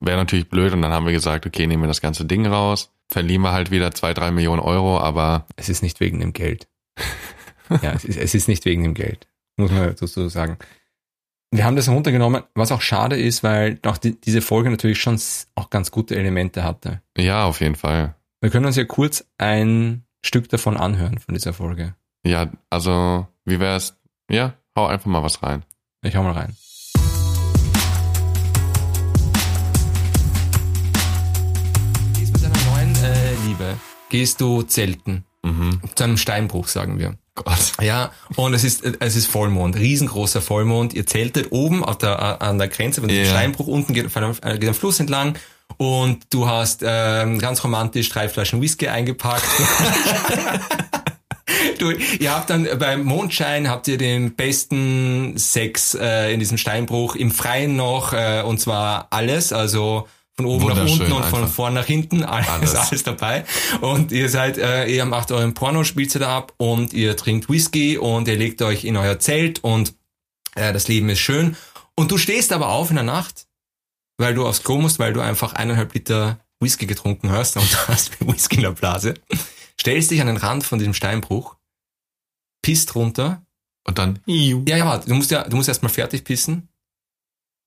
wäre 0.00 0.16
natürlich 0.16 0.48
blöd. 0.48 0.72
Und 0.72 0.82
dann 0.82 0.92
haben 0.92 1.06
wir 1.06 1.12
gesagt, 1.12 1.46
okay, 1.46 1.66
nehmen 1.66 1.84
wir 1.84 1.88
das 1.88 2.00
ganze 2.00 2.24
Ding 2.24 2.46
raus, 2.46 2.92
verlieren 3.08 3.42
wir 3.42 3.52
halt 3.52 3.70
wieder 3.70 3.92
zwei, 3.92 4.12
drei 4.12 4.30
Millionen 4.30 4.60
Euro, 4.60 4.98
aber 4.98 5.46
Es 5.56 5.68
ist 5.68 5.82
nicht 5.82 6.00
wegen 6.00 6.20
dem 6.20 6.32
Geld. 6.32 6.68
ja, 7.82 7.92
es 7.92 8.04
ist, 8.04 8.18
es 8.18 8.34
ist 8.34 8.48
nicht 8.48 8.64
wegen 8.64 8.82
dem 8.82 8.94
Geld, 8.94 9.28
muss 9.56 9.70
man 9.70 9.94
dazu 9.94 10.28
sagen. 10.28 10.58
Wir 11.52 11.64
haben 11.64 11.76
das 11.76 11.88
runtergenommen, 11.88 12.42
was 12.54 12.72
auch 12.72 12.80
schade 12.80 13.16
ist, 13.16 13.44
weil 13.44 13.78
auch 13.86 13.98
die, 13.98 14.20
diese 14.20 14.42
Folge 14.42 14.68
natürlich 14.68 15.00
schon 15.00 15.18
auch 15.54 15.70
ganz 15.70 15.92
gute 15.92 16.16
Elemente 16.16 16.64
hatte. 16.64 17.02
ja, 17.16 17.44
auf 17.44 17.60
jeden 17.60 17.76
Fall. 17.76 18.16
Wir 18.40 18.50
können 18.50 18.66
uns 18.66 18.76
ja 18.76 18.84
kurz 18.84 19.24
ein 19.38 20.05
Stück 20.26 20.48
davon 20.48 20.76
anhören, 20.76 21.18
von 21.18 21.34
dieser 21.34 21.52
Folge. 21.52 21.94
Ja, 22.24 22.50
also, 22.68 23.28
wie 23.44 23.60
wär's? 23.60 23.96
Ja, 24.28 24.54
hau 24.76 24.86
einfach 24.86 25.06
mal 25.06 25.22
was 25.22 25.42
rein. 25.42 25.62
Ich 26.02 26.16
hau 26.16 26.22
mal 26.24 26.32
rein. 26.32 26.56
Gehst 32.18 32.32
mit 32.32 32.42
deiner 32.42 32.64
neuen 32.72 32.94
äh, 32.96 33.34
Liebe, 33.46 33.76
gehst 34.08 34.40
du 34.40 34.62
zelten. 34.62 35.24
Mhm. 35.44 35.80
Zu 35.94 36.04
einem 36.04 36.16
Steinbruch, 36.16 36.66
sagen 36.66 36.98
wir. 36.98 37.16
Gott. 37.36 37.72
Ja, 37.80 38.10
und 38.34 38.54
es 38.54 38.64
ist, 38.64 38.84
es 38.84 39.14
ist 39.14 39.26
Vollmond, 39.26 39.76
riesengroßer 39.76 40.40
Vollmond. 40.40 40.94
Ihr 40.94 41.06
zeltet 41.06 41.52
oben 41.52 41.84
auf 41.84 41.98
der, 41.98 42.42
an 42.42 42.58
der 42.58 42.68
Grenze 42.68 43.00
von 43.00 43.08
dem 43.08 43.18
Ja. 43.18 43.26
Steinbruch, 43.26 43.66
unten 43.68 43.92
geht, 43.92 44.06
äh, 44.06 44.58
geht 44.58 44.68
ein 44.68 44.74
Fluss 44.74 44.98
entlang 44.98 45.36
und 45.76 46.24
du 46.30 46.48
hast 46.48 46.82
ähm, 46.84 47.38
ganz 47.38 47.62
romantisch 47.62 48.08
drei 48.08 48.28
Flaschen 48.28 48.60
Whisky 48.60 48.88
eingepackt. 48.88 49.44
du, 51.78 51.90
ihr 51.90 52.34
habt 52.34 52.50
dann 52.50 52.66
beim 52.78 53.04
Mondschein 53.04 53.68
habt 53.68 53.86
ihr 53.88 53.98
den 53.98 54.34
besten 54.34 55.38
Sex 55.38 55.94
äh, 55.94 56.32
in 56.32 56.40
diesem 56.40 56.58
Steinbruch 56.58 57.14
im 57.14 57.30
Freien 57.30 57.76
noch 57.76 58.12
und 58.12 58.18
äh, 58.18 58.42
und 58.56 58.60
zwar 58.60 59.08
alles, 59.10 59.52
also 59.52 60.08
von 60.34 60.46
oben 60.46 60.68
nach 60.68 60.90
unten 60.90 61.12
und 61.12 61.24
von 61.26 61.46
vorn 61.46 61.74
nach 61.74 61.84
hinten, 61.84 62.22
alles, 62.22 62.48
Alles. 62.48 62.74
alles 62.90 63.02
dabei. 63.02 63.44
Und 63.82 64.12
ihr 64.12 64.30
seid, 64.30 64.56
äh, 64.56 64.86
ihr 64.86 65.04
macht 65.04 65.30
euren 65.30 65.52
Porno, 65.52 65.84
spielt 65.84 66.14
da 66.14 66.34
ab 66.34 66.54
und 66.56 66.94
ihr 66.94 67.18
trinkt 67.18 67.50
Whisky 67.50 67.98
und 67.98 68.28
ihr 68.28 68.36
legt 68.36 68.62
euch 68.62 68.84
in 68.84 68.96
euer 68.96 69.18
Zelt 69.18 69.62
und 69.62 69.94
äh, 70.54 70.72
das 70.72 70.88
Leben 70.88 71.10
ist 71.10 71.18
schön. 71.18 71.54
Und 71.94 72.10
du 72.10 72.18
stehst 72.18 72.52
aber 72.52 72.70
auf 72.70 72.88
in 72.88 72.96
der 72.96 73.04
Nacht, 73.04 73.45
weil 74.18 74.34
du 74.34 74.46
aufs 74.46 74.62
Klo 74.62 74.78
musst, 74.78 74.98
weil 74.98 75.12
du 75.12 75.20
einfach 75.20 75.52
eineinhalb 75.52 75.94
Liter 75.94 76.40
Whisky 76.60 76.86
getrunken 76.86 77.30
hast 77.30 77.56
und 77.56 77.70
du 77.72 77.76
hast 77.88 78.20
Whisky 78.26 78.56
in 78.56 78.62
der 78.62 78.70
Blase. 78.70 79.14
Stellst 79.80 80.10
dich 80.10 80.20
an 80.20 80.26
den 80.26 80.36
Rand 80.36 80.64
von 80.64 80.78
diesem 80.78 80.94
Steinbruch, 80.94 81.56
pisst 82.62 82.94
runter. 82.94 83.42
Und 83.84 83.98
dann, 83.98 84.20
Ja, 84.66 84.76
ja, 84.76 84.86
warte, 84.86 85.08
du 85.08 85.14
musst 85.14 85.30
ja, 85.30 85.44
du 85.48 85.56
musst 85.56 85.68
erstmal 85.68 85.92
fertig 85.92 86.24
pissen, 86.24 86.68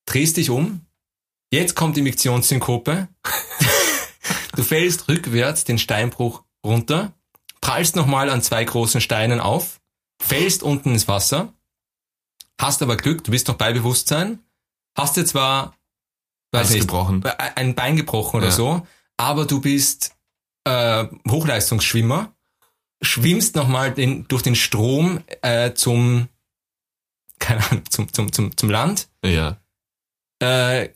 drehst 0.06 0.36
dich 0.36 0.50
um, 0.50 0.86
jetzt 1.50 1.76
kommt 1.76 1.96
die 1.96 2.02
Miktionssynkope, 2.02 3.08
du 4.56 4.64
fällst 4.64 5.08
rückwärts 5.08 5.64
den 5.64 5.78
Steinbruch 5.78 6.44
runter, 6.66 7.14
prallst 7.62 7.96
nochmal 7.96 8.30
an 8.30 8.42
zwei 8.42 8.66
großen 8.66 9.00
Steinen 9.00 9.40
auf, 9.40 9.80
fällst 10.22 10.62
unten 10.62 10.92
ins 10.92 11.08
Wasser, 11.08 11.54
hast 12.60 12.82
aber 12.82 12.98
Glück, 12.98 13.24
du 13.24 13.32
bist 13.32 13.48
noch 13.48 13.56
bei 13.56 13.72
Bewusstsein, 13.72 14.40
hast 14.98 15.16
dir 15.16 15.26
zwar 15.26 15.79
weiß 16.52 16.70
nicht, 16.72 16.82
gebrochen. 16.82 17.24
ein 17.56 17.76
Bein 17.76 17.96
gebrochen 17.96 18.38
oder 18.38 18.48
Ja. 18.48 18.52
so, 18.52 18.88
aber 19.18 19.46
du 19.46 19.62
bist 19.62 20.16
äh, 20.66 21.06
Hochleistungsschwimmer, 21.30 22.34
schwimmst 23.02 23.56
nochmal 23.56 23.94
den, 23.94 24.28
durch 24.28 24.42
den 24.44 24.56
Strom 24.56 25.22
äh, 25.42 25.74
zum, 25.74 26.28
keine 27.40 27.64
Ahnung, 27.70 27.84
zum, 27.90 28.12
zum, 28.12 28.32
zum, 28.34 28.56
zum 28.58 28.70
Land, 28.70 29.08
Ja. 29.24 29.58
äh, 30.42 30.90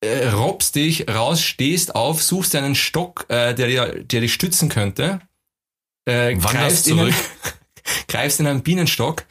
äh, 0.00 0.28
robbst 0.28 0.74
dich 0.76 1.08
raus, 1.08 1.40
stehst 1.42 1.94
auf, 1.94 2.22
suchst 2.22 2.54
einen 2.54 2.74
Stock, 2.76 3.26
äh, 3.28 3.54
der, 3.54 3.66
dir, 3.66 4.04
der 4.04 4.20
dich 4.20 4.32
stützen 4.32 4.68
könnte, 4.68 5.20
äh, 6.06 6.36
Wanderst 6.36 6.52
greifst, 6.52 6.88
in 6.88 7.00
einen, 7.00 7.14
greifst 8.08 8.40
in 8.40 8.46
einen 8.46 8.62
Bienenstock, 8.62 9.24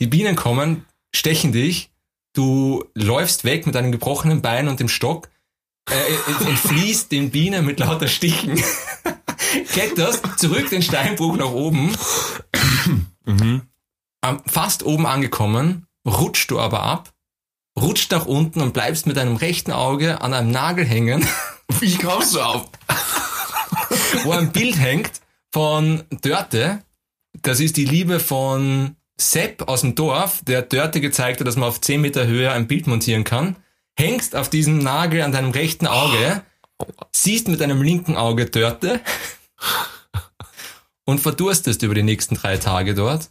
die 0.00 0.06
Bienen 0.06 0.36
kommen, 0.36 0.86
stechen 1.14 1.52
dich, 1.52 1.90
du 2.36 2.84
läufst 2.94 3.44
weg 3.44 3.66
mit 3.66 3.76
einem 3.76 3.92
gebrochenen 3.92 4.42
Bein 4.42 4.68
und 4.68 4.80
dem 4.80 4.88
Stock, 4.88 5.28
äh, 5.90 6.44
entfließt 6.48 7.10
den 7.12 7.30
Bienen 7.30 7.64
mit 7.64 7.78
lauter 7.80 8.08
Stichen, 8.08 8.62
kletterst 9.72 10.22
zurück 10.38 10.68
den 10.70 10.82
Steinbruch 10.82 11.36
nach 11.36 11.50
oben, 11.50 11.94
Mhm. 13.24 13.62
am- 14.20 14.42
fast 14.46 14.84
oben 14.84 15.06
angekommen, 15.06 15.86
rutscht 16.06 16.50
du 16.50 16.60
aber 16.60 16.82
ab, 16.82 17.12
rutscht 17.78 18.10
nach 18.12 18.26
unten 18.26 18.60
und 18.60 18.72
bleibst 18.72 19.06
mit 19.06 19.16
deinem 19.16 19.36
rechten 19.36 19.72
Auge 19.72 20.20
an 20.20 20.32
einem 20.34 20.50
Nagel 20.50 20.84
hängen, 20.84 21.26
Wie 21.80 21.96
kommst 21.96 22.34
du 22.34 22.40
auf? 22.40 22.68
wo 24.24 24.32
ein 24.32 24.52
Bild 24.52 24.78
hängt 24.78 25.10
von 25.52 26.04
Dörte. 26.10 26.82
Das 27.42 27.60
ist 27.60 27.76
die 27.76 27.84
Liebe 27.84 28.18
von 28.20 28.95
Sepp 29.18 29.68
aus 29.68 29.80
dem 29.80 29.94
Dorf, 29.94 30.42
der 30.44 30.62
Dörte 30.62 31.00
gezeigt 31.00 31.40
hat, 31.40 31.46
dass 31.46 31.56
man 31.56 31.68
auf 31.68 31.80
10 31.80 32.00
Meter 32.00 32.26
Höhe 32.26 32.52
ein 32.52 32.66
Bild 32.66 32.86
montieren 32.86 33.24
kann. 33.24 33.56
Hängst 33.98 34.36
auf 34.36 34.50
diesem 34.50 34.78
Nagel 34.78 35.22
an 35.22 35.32
deinem 35.32 35.50
rechten 35.50 35.86
Auge, 35.86 36.42
siehst 37.12 37.48
mit 37.48 37.60
deinem 37.60 37.80
linken 37.82 38.16
Auge 38.16 38.46
Dörte 38.46 39.00
und 41.06 41.20
verdurstest 41.20 41.82
über 41.82 41.94
die 41.94 42.02
nächsten 42.02 42.34
drei 42.34 42.58
Tage 42.58 42.94
dort. 42.94 43.30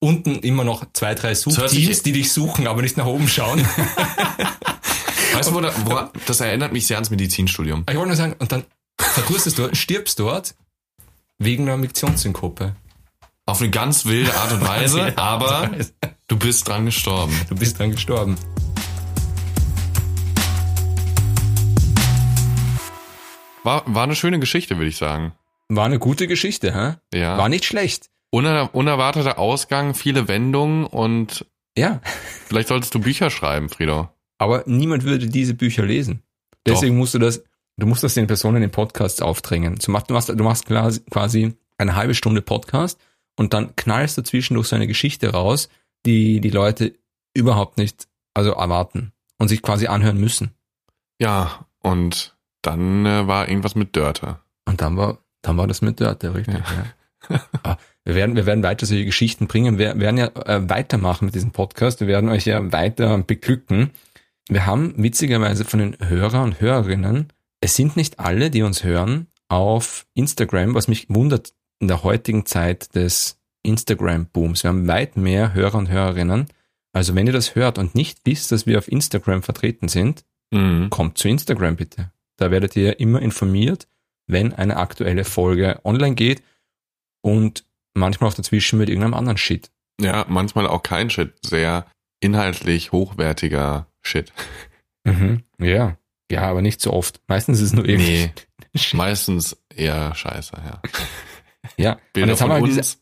Unten 0.00 0.36
immer 0.36 0.64
noch 0.64 0.86
zwei, 0.92 1.14
drei 1.14 1.34
Suchteams, 1.34 2.02
die 2.02 2.12
dich 2.12 2.32
suchen, 2.32 2.66
aber 2.66 2.82
nicht 2.82 2.96
nach 2.96 3.06
oben 3.06 3.28
schauen. 3.28 3.66
Weißt 5.34 5.50
du, 5.50 5.54
wo, 5.54 5.60
da, 5.60 5.72
wo 5.84 6.00
das 6.26 6.40
erinnert 6.40 6.72
mich 6.72 6.86
sehr 6.86 6.96
ans 6.96 7.10
Medizinstudium. 7.10 7.84
Ich 7.88 7.96
wollte 7.96 8.08
nur 8.08 8.16
sagen, 8.16 8.36
und 8.38 8.52
dann 8.52 8.64
verdurstest 8.96 9.58
du, 9.58 9.74
stirbst 9.74 10.18
dort 10.18 10.54
wegen 11.38 11.64
einer 11.64 11.76
Miktionssynkope. 11.76 12.74
Auf 13.48 13.62
eine 13.62 13.70
ganz 13.70 14.04
wilde 14.04 14.34
Art 14.34 14.52
und 14.52 14.60
Weise, 14.68 15.16
aber 15.16 15.70
du 16.26 16.36
bist 16.38 16.68
dran 16.68 16.84
gestorben. 16.84 17.32
Du 17.48 17.54
bist 17.54 17.80
dann 17.80 17.90
gestorben. 17.92 18.36
War, 23.64 23.82
war 23.86 24.04
eine 24.04 24.14
schöne 24.16 24.38
Geschichte, 24.38 24.76
würde 24.76 24.88
ich 24.88 24.96
sagen. 24.96 25.32
War 25.68 25.84
eine 25.86 25.98
gute 25.98 26.26
Geschichte, 26.26 26.74
hä? 26.74 27.18
Ja. 27.18 27.36
War 27.36 27.48
nicht 27.48 27.64
schlecht. 27.64 28.10
Uner, 28.30 28.70
unerwarteter 28.74 29.38
Ausgang, 29.38 29.94
viele 29.94 30.28
Wendungen 30.28 30.84
und 30.84 31.46
Ja. 31.76 32.00
vielleicht 32.46 32.68
solltest 32.68 32.94
du 32.94 33.00
Bücher 33.00 33.30
schreiben, 33.30 33.68
Frido. 33.68 34.08
Aber 34.38 34.62
niemand 34.66 35.04
würde 35.04 35.26
diese 35.26 35.54
Bücher 35.54 35.84
lesen. 35.84 36.22
Deswegen 36.66 36.96
musst 36.96 37.14
du 37.14 37.18
das, 37.18 37.42
du 37.78 37.86
musst 37.86 38.02
das 38.04 38.14
den 38.14 38.26
Personen 38.26 38.62
in 38.62 38.70
Podcasts 38.70 39.22
aufdrängen. 39.22 39.76
Du 39.82 39.90
machst, 39.90 40.10
du 40.10 40.14
machst, 40.14 40.28
du 40.28 40.44
machst 40.44 40.66
quasi- 40.66 41.00
quasi 41.10 41.54
eine 41.78 41.96
halbe 41.96 42.14
Stunde 42.14 42.42
Podcast 42.42 42.98
und 43.38 43.54
dann 43.54 43.74
knallst 43.76 44.18
du 44.18 44.22
zwischendurch 44.22 44.68
so 44.68 44.76
eine 44.76 44.86
Geschichte 44.86 45.30
raus, 45.30 45.68
die 46.04 46.40
die 46.40 46.50
Leute 46.50 46.94
überhaupt 47.34 47.78
nicht, 47.78 48.08
also 48.34 48.52
erwarten 48.52 49.12
und 49.38 49.48
sich 49.48 49.62
quasi 49.62 49.86
anhören 49.86 50.18
müssen. 50.18 50.50
Ja, 51.20 51.66
und 51.80 52.36
dann 52.62 53.06
äh, 53.06 53.26
war 53.26 53.48
irgendwas 53.48 53.74
mit 53.74 53.96
Dörte. 53.96 54.40
Und 54.64 54.80
dann 54.80 54.96
war, 54.96 55.18
dann 55.42 55.56
war 55.56 55.66
das 55.66 55.80
mit 55.82 56.00
Dörte, 56.00 56.34
richtig, 56.34 56.56
ja. 56.56 57.40
Ah, 57.62 57.76
wir 58.04 58.14
werden, 58.14 58.36
wir 58.36 58.46
werden 58.46 58.62
weiter 58.62 58.86
solche 58.86 59.04
Geschichten 59.04 59.48
bringen. 59.48 59.76
Wir 59.76 59.98
werden 59.98 60.16
ja 60.16 60.28
äh, 60.46 60.68
weitermachen 60.68 61.26
mit 61.26 61.34
diesem 61.34 61.50
Podcast. 61.50 62.00
Wir 62.00 62.06
werden 62.06 62.30
euch 62.30 62.46
ja 62.46 62.72
weiter 62.72 63.18
beglücken. 63.18 63.90
Wir 64.48 64.66
haben 64.66 64.94
witzigerweise 64.96 65.64
von 65.64 65.80
den 65.80 65.96
Hörer 66.00 66.42
und 66.42 66.60
Hörerinnen, 66.60 67.32
es 67.60 67.76
sind 67.76 67.96
nicht 67.96 68.18
alle, 68.18 68.50
die 68.50 68.62
uns 68.62 68.82
hören, 68.82 69.26
auf 69.48 70.06
Instagram, 70.14 70.74
was 70.74 70.88
mich 70.88 71.06
wundert 71.10 71.52
in 71.80 71.88
der 71.88 72.02
heutigen 72.02 72.46
Zeit 72.46 72.94
des 72.94 73.38
Instagram-Booms. 73.62 74.62
Wir 74.64 74.68
haben 74.68 74.88
weit 74.88 75.16
mehr 75.16 75.54
Hörer 75.54 75.76
und 75.78 75.88
Hörerinnen. 75.88 76.48
Also 76.92 77.14
wenn 77.14 77.26
ihr 77.26 77.32
das 77.32 77.54
hört 77.54 77.78
und 77.78 77.94
nicht 77.94 78.18
wisst, 78.24 78.50
dass 78.52 78.66
wir 78.66 78.78
auf 78.78 78.88
Instagram 78.88 79.42
vertreten 79.42 79.88
sind, 79.88 80.24
Mhm. 80.50 80.88
kommt 80.90 81.18
zu 81.18 81.28
Instagram 81.28 81.76
bitte. 81.76 82.10
Da 82.36 82.50
werdet 82.50 82.74
ihr 82.76 83.00
immer 83.00 83.20
informiert, 83.20 83.86
wenn 84.26 84.54
eine 84.54 84.76
aktuelle 84.78 85.24
Folge 85.24 85.80
online 85.84 86.14
geht 86.14 86.42
und 87.22 87.64
manchmal 87.94 88.30
auch 88.30 88.34
dazwischen 88.34 88.78
mit 88.78 88.88
irgendeinem 88.88 89.14
anderen 89.14 89.36
Shit. 89.36 89.70
Ja, 90.00 90.24
manchmal 90.28 90.66
auch 90.66 90.82
kein 90.82 91.10
Shit. 91.10 91.34
Sehr 91.44 91.86
inhaltlich 92.20 92.92
hochwertiger 92.92 93.88
Shit. 94.00 94.32
Mhm. 95.04 95.42
Ja. 95.58 95.98
Ja, 96.30 96.42
aber 96.42 96.62
nicht 96.62 96.80
so 96.80 96.92
oft. 96.92 97.20
Meistens 97.26 97.58
ist 97.60 97.68
es 97.68 97.72
nur 97.74 97.86
irgendwie. 97.88 98.30
Nee. 98.74 98.80
Meistens 98.92 99.56
eher 99.74 100.14
scheiße, 100.14 100.52
ja. 100.56 100.80
Ja. 101.76 101.92
Und 101.92 102.00
Bilder 102.12 102.28
jetzt 102.32 102.40
haben 102.40 102.50
wir 102.50 102.62
diese, 102.62 102.96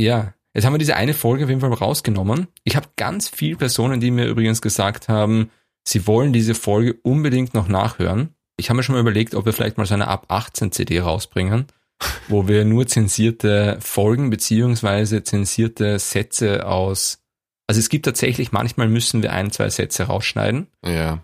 ja. 0.00 0.34
Jetzt 0.54 0.64
haben 0.64 0.72
wir 0.72 0.78
diese 0.78 0.96
eine 0.96 1.12
Folge 1.12 1.44
auf 1.44 1.50
jeden 1.50 1.60
Fall 1.60 1.70
rausgenommen. 1.70 2.48
Ich 2.64 2.76
habe 2.76 2.88
ganz 2.96 3.28
viele 3.28 3.56
Personen, 3.56 4.00
die 4.00 4.10
mir 4.10 4.26
übrigens 4.26 4.62
gesagt 4.62 5.06
haben, 5.06 5.50
sie 5.86 6.06
wollen 6.06 6.32
diese 6.32 6.54
Folge 6.54 6.94
unbedingt 7.02 7.52
noch 7.52 7.68
nachhören. 7.68 8.34
Ich 8.56 8.70
habe 8.70 8.78
mir 8.78 8.82
schon 8.82 8.94
mal 8.94 9.02
überlegt, 9.02 9.34
ob 9.34 9.44
wir 9.44 9.52
vielleicht 9.52 9.76
mal 9.76 9.84
so 9.84 9.92
eine 9.92 10.08
ab 10.08 10.24
18 10.28 10.72
CD 10.72 11.00
rausbringen, 11.00 11.66
wo 12.28 12.48
wir 12.48 12.64
nur 12.64 12.86
zensierte 12.86 13.76
Folgen 13.80 14.30
beziehungsweise 14.30 15.22
zensierte 15.22 15.98
Sätze 15.98 16.66
aus. 16.66 17.22
Also 17.66 17.78
es 17.78 17.90
gibt 17.90 18.06
tatsächlich, 18.06 18.50
manchmal 18.50 18.88
müssen 18.88 19.22
wir 19.22 19.34
ein, 19.34 19.50
zwei 19.50 19.68
Sätze 19.68 20.04
rausschneiden. 20.04 20.68
Ja. 20.82 21.22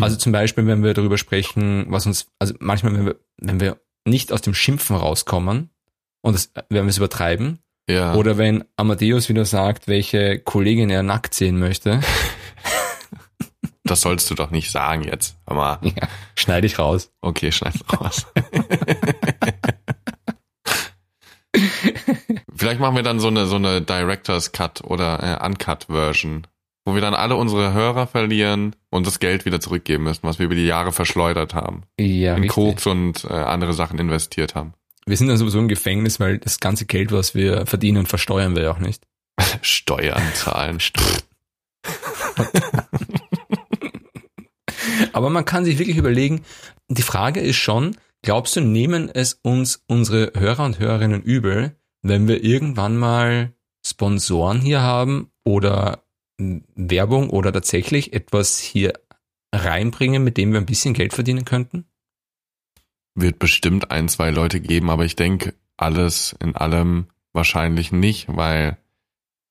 Also 0.00 0.16
zum 0.16 0.32
Beispiel, 0.32 0.66
wenn 0.66 0.82
wir 0.82 0.94
darüber 0.94 1.18
sprechen, 1.18 1.86
was 1.88 2.06
uns, 2.06 2.26
also 2.40 2.54
manchmal, 2.58 2.94
wenn 2.94 3.06
wir, 3.06 3.20
wenn 3.38 3.60
wir 3.60 3.80
nicht 4.04 4.32
aus 4.32 4.40
dem 4.42 4.54
Schimpfen 4.54 4.96
rauskommen 4.96 5.70
und 6.22 6.32
das, 6.34 6.50
wenn 6.70 6.84
wir 6.84 6.90
es 6.90 6.96
übertreiben, 6.96 7.58
Ja. 7.88 8.14
oder 8.14 8.38
wenn 8.38 8.64
Amadeus 8.76 9.28
wieder 9.28 9.44
sagt, 9.44 9.86
welche 9.88 10.38
Kollegin 10.38 10.88
er 10.90 11.02
nackt 11.02 11.34
sehen 11.34 11.58
möchte, 11.58 12.00
das 13.84 14.00
sollst 14.00 14.30
du 14.30 14.34
doch 14.34 14.50
nicht 14.50 14.70
sagen 14.70 15.02
jetzt. 15.04 15.36
Aber 15.44 15.78
ja, 15.82 16.08
schneide 16.34 16.66
ich 16.66 16.78
raus. 16.78 17.10
okay, 17.20 17.52
schneid 17.52 17.74
raus. 18.00 18.26
Vielleicht 22.54 22.80
machen 22.80 22.96
wir 22.96 23.02
dann 23.02 23.20
so 23.20 23.28
eine, 23.28 23.46
so 23.46 23.56
eine 23.56 23.82
Director's 23.82 24.52
Cut 24.52 24.82
oder 24.84 25.40
äh, 25.42 25.44
Uncut 25.44 25.84
Version, 25.90 26.46
wo 26.84 26.94
wir 26.94 27.00
dann 27.00 27.14
alle 27.14 27.36
unsere 27.36 27.72
Hörer 27.72 28.06
verlieren 28.06 28.74
und 28.90 29.06
das 29.06 29.18
Geld 29.18 29.44
wieder 29.44 29.60
zurückgeben 29.60 30.04
müssen, 30.04 30.22
was 30.22 30.38
wir 30.38 30.46
über 30.46 30.54
die 30.54 30.66
Jahre 30.66 30.92
verschleudert 30.92 31.54
haben. 31.54 31.82
Ja, 31.98 32.34
in 32.36 32.42
richtig. 32.44 32.54
Koks 32.54 32.86
und 32.86 33.24
äh, 33.24 33.32
andere 33.32 33.72
Sachen 33.74 33.98
investiert 33.98 34.54
haben. 34.54 34.74
Wir 35.04 35.16
sind 35.16 35.28
dann 35.28 35.36
sowieso 35.36 35.58
im 35.58 35.68
Gefängnis, 35.68 36.20
weil 36.20 36.38
das 36.38 36.60
ganze 36.60 36.86
Geld, 36.86 37.10
was 37.12 37.34
wir 37.34 37.66
verdienen, 37.66 38.06
versteuern 38.06 38.54
wir 38.54 38.62
ja 38.62 38.72
auch 38.72 38.78
nicht. 38.78 39.04
Steuern 39.62 40.22
zahlen. 40.34 40.78
Aber 45.12 45.30
man 45.30 45.44
kann 45.44 45.64
sich 45.64 45.78
wirklich 45.78 45.96
überlegen, 45.96 46.42
die 46.88 47.02
Frage 47.02 47.40
ist 47.40 47.56
schon, 47.56 47.96
glaubst 48.22 48.54
du, 48.56 48.60
nehmen 48.60 49.10
es 49.12 49.34
uns 49.42 49.82
unsere 49.86 50.32
Hörer 50.36 50.64
und 50.64 50.78
Hörerinnen 50.78 51.22
übel, 51.22 51.76
wenn 52.02 52.28
wir 52.28 52.44
irgendwann 52.44 52.96
mal 52.96 53.52
Sponsoren 53.84 54.60
hier 54.60 54.80
haben 54.82 55.30
oder 55.44 56.04
Werbung 56.38 57.30
oder 57.30 57.52
tatsächlich 57.52 58.12
etwas 58.12 58.58
hier 58.58 58.92
reinbringen, 59.54 60.22
mit 60.24 60.36
dem 60.36 60.52
wir 60.52 60.60
ein 60.60 60.66
bisschen 60.66 60.94
Geld 60.94 61.12
verdienen 61.12 61.44
könnten? 61.44 61.86
Wird 63.14 63.38
bestimmt 63.38 63.90
ein, 63.90 64.08
zwei 64.08 64.30
Leute 64.30 64.60
geben, 64.60 64.90
aber 64.90 65.04
ich 65.04 65.16
denke, 65.16 65.54
alles 65.76 66.34
in 66.40 66.56
allem 66.56 67.06
wahrscheinlich 67.32 67.92
nicht, 67.92 68.26
weil 68.28 68.78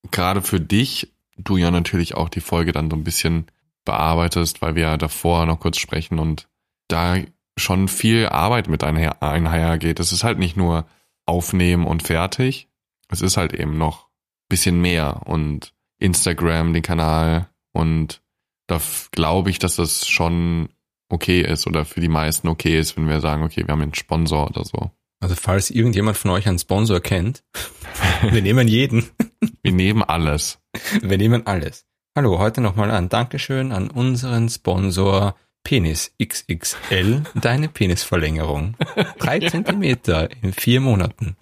gerade 0.10 0.42
für 0.42 0.60
dich, 0.60 1.14
du 1.38 1.58
ja 1.58 1.72
natürlich 1.72 2.16
auch 2.16 2.30
die 2.30 2.42
Folge 2.42 2.72
dann 2.72 2.90
so 2.90 2.96
ein 2.96 3.04
bisschen 3.04 3.48
bearbeitest, 3.86 4.62
weil 4.62 4.76
wir 4.76 4.84
ja 4.84 4.98
davor 4.98 5.46
noch 5.46 5.60
kurz 5.60 5.78
sprechen 5.78 6.20
und 6.20 6.48
da 6.88 7.18
schon 7.58 7.88
viel 7.88 8.28
Arbeit 8.28 8.68
mit 8.68 8.84
einher, 8.84 9.22
einhergeht. 9.22 10.00
Es 10.00 10.12
ist 10.12 10.24
halt 10.24 10.40
nicht 10.40 10.58
nur 10.58 10.86
aufnehmen 11.26 11.86
und 11.86 12.04
fertig. 12.04 12.70
Es 13.10 13.22
ist 13.22 13.38
halt 13.38 13.54
eben 13.54 13.78
noch 13.78 14.06
ein 14.06 14.50
bisschen 14.50 14.82
mehr 14.82 15.22
und 15.26 15.74
Instagram, 16.00 16.74
den 16.74 16.82
Kanal 16.82 17.50
und 17.74 18.22
da 18.68 18.80
glaube 19.12 19.50
ich, 19.50 19.60
dass 19.60 19.76
das 19.76 20.08
schon 20.08 20.70
okay 21.12 21.42
ist 21.42 21.68
oder 21.68 21.86
für 21.86 22.00
die 22.00 22.08
meisten 22.08 22.48
okay 22.48 22.80
ist, 22.80 22.98
wenn 22.98 23.08
wir 23.08 23.20
sagen, 23.20 23.44
okay, 23.44 23.66
wir 23.66 23.72
haben 23.72 23.82
einen 23.82 23.94
Sponsor 23.94 24.48
oder 24.50 24.64
so. 24.66 24.92
Also 25.22 25.36
falls 25.36 25.70
irgendjemand 25.70 26.18
von 26.18 26.32
euch 26.32 26.48
einen 26.48 26.60
Sponsor 26.60 27.00
kennt, 27.00 27.44
wir 28.30 28.42
nehmen 28.42 28.68
jeden. 28.68 29.10
Wir 29.64 29.74
nehmen 29.74 30.02
alles. 30.02 30.60
Wir 31.02 31.18
nehmen 31.18 31.46
alles. 31.46 31.86
Hallo, 32.16 32.40
heute 32.40 32.62
nochmal 32.62 32.90
ein 32.90 33.10
Dankeschön 33.10 33.72
an 33.72 33.92
unseren 33.92 34.50
Sponsor 34.50 35.36
Penis 35.64 36.14
XXL, 36.22 37.24
deine 37.36 37.70
Penisverlängerung. 37.70 38.76
Drei 39.20 39.40
Zentimeter 39.48 40.30
in 40.42 40.54
vier 40.54 40.82
Monaten. 40.82 41.36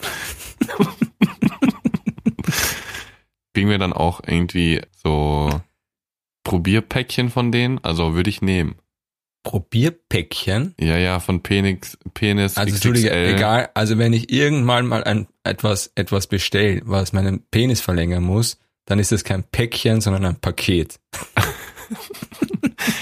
Kriegen 3.53 3.69
wir 3.69 3.77
dann 3.77 3.93
auch 3.93 4.21
irgendwie 4.25 4.81
so 4.91 5.61
Probierpäckchen 6.43 7.29
von 7.29 7.51
denen? 7.51 7.83
Also 7.83 8.13
würde 8.13 8.29
ich 8.29 8.41
nehmen. 8.41 8.75
Probierpäckchen? 9.43 10.75
Ja, 10.79 10.97
ja, 10.97 11.19
von 11.19 11.41
Penis, 11.41 11.97
Penis 12.13 12.57
Also 12.57 12.73
Entschuldige, 12.73 13.11
egal, 13.11 13.69
also 13.73 13.97
wenn 13.97 14.13
ich 14.13 14.31
irgendwann 14.31 14.85
mal 14.87 15.03
ein, 15.03 15.27
etwas, 15.43 15.91
etwas 15.95 16.27
bestelle, 16.27 16.81
was 16.85 17.13
meinen 17.13 17.43
Penis 17.49 17.81
verlängern 17.81 18.23
muss, 18.23 18.57
dann 18.85 18.99
ist 18.99 19.11
es 19.11 19.23
kein 19.23 19.43
Päckchen, 19.43 20.01
sondern 20.01 20.25
ein 20.25 20.39
Paket. 20.39 20.99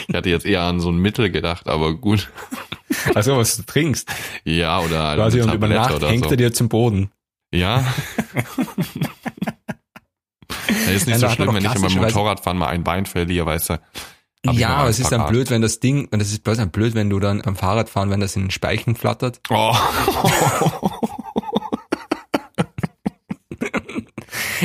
Ich 0.08 0.15
hatte 0.15 0.30
jetzt 0.30 0.45
eher 0.45 0.62
an 0.62 0.80
so 0.80 0.89
ein 0.89 0.97
Mittel 0.97 1.30
gedacht, 1.30 1.67
aber 1.67 1.93
gut. 1.95 2.32
Also 3.13 3.38
was 3.38 3.58
du 3.58 3.63
trinkst. 3.63 4.10
Ja, 4.45 4.80
oder 4.80 5.15
Quasi 5.15 5.41
und 5.41 5.54
über 5.54 5.67
Nacht 5.67 6.02
hängt 6.02 6.23
so. 6.23 6.32
er 6.32 6.38
dir 6.38 6.54
zum 6.54 6.69
Boden. 6.69 7.12
Ja. 7.54 7.86
Ja, 10.69 10.91
ist 10.93 11.08
nicht 11.08 11.21
Ja, 11.21 11.30
so 11.30 11.36
schlimm, 11.36 11.54
wenn 11.54 11.65
ich 11.65 11.73
beim 11.73 11.93
Motorradfahren 11.93 12.58
mal 12.58 12.67
ein 12.67 12.84
Bein 12.84 13.06
verliere, 13.06 13.45
weißt 13.45 13.71
du. 13.71 13.80
Hab 14.45 14.56
ja, 14.56 14.69
aber 14.69 14.89
es 14.89 15.00
ist 15.00 15.12
dann 15.12 15.28
blöd, 15.28 15.50
wenn 15.50 15.62
das 15.62 15.80
Ding, 15.80 16.08
und 16.12 16.19
das 16.19 16.32
ist 16.32 16.43
bloß 16.43 16.58
dann 16.58 16.69
blöd, 16.69 16.93
wenn 16.95 17.10
du 17.10 17.19
dann 17.19 17.41
am 17.43 17.56
Fahrrad 17.56 17.89
fahren, 17.89 18.10
wenn 18.10 18.19
das 18.19 18.36
in 18.36 18.43
den 18.43 18.52
Speichen 18.52 18.95
flattert. 18.95 19.41
Oh. 19.50 19.76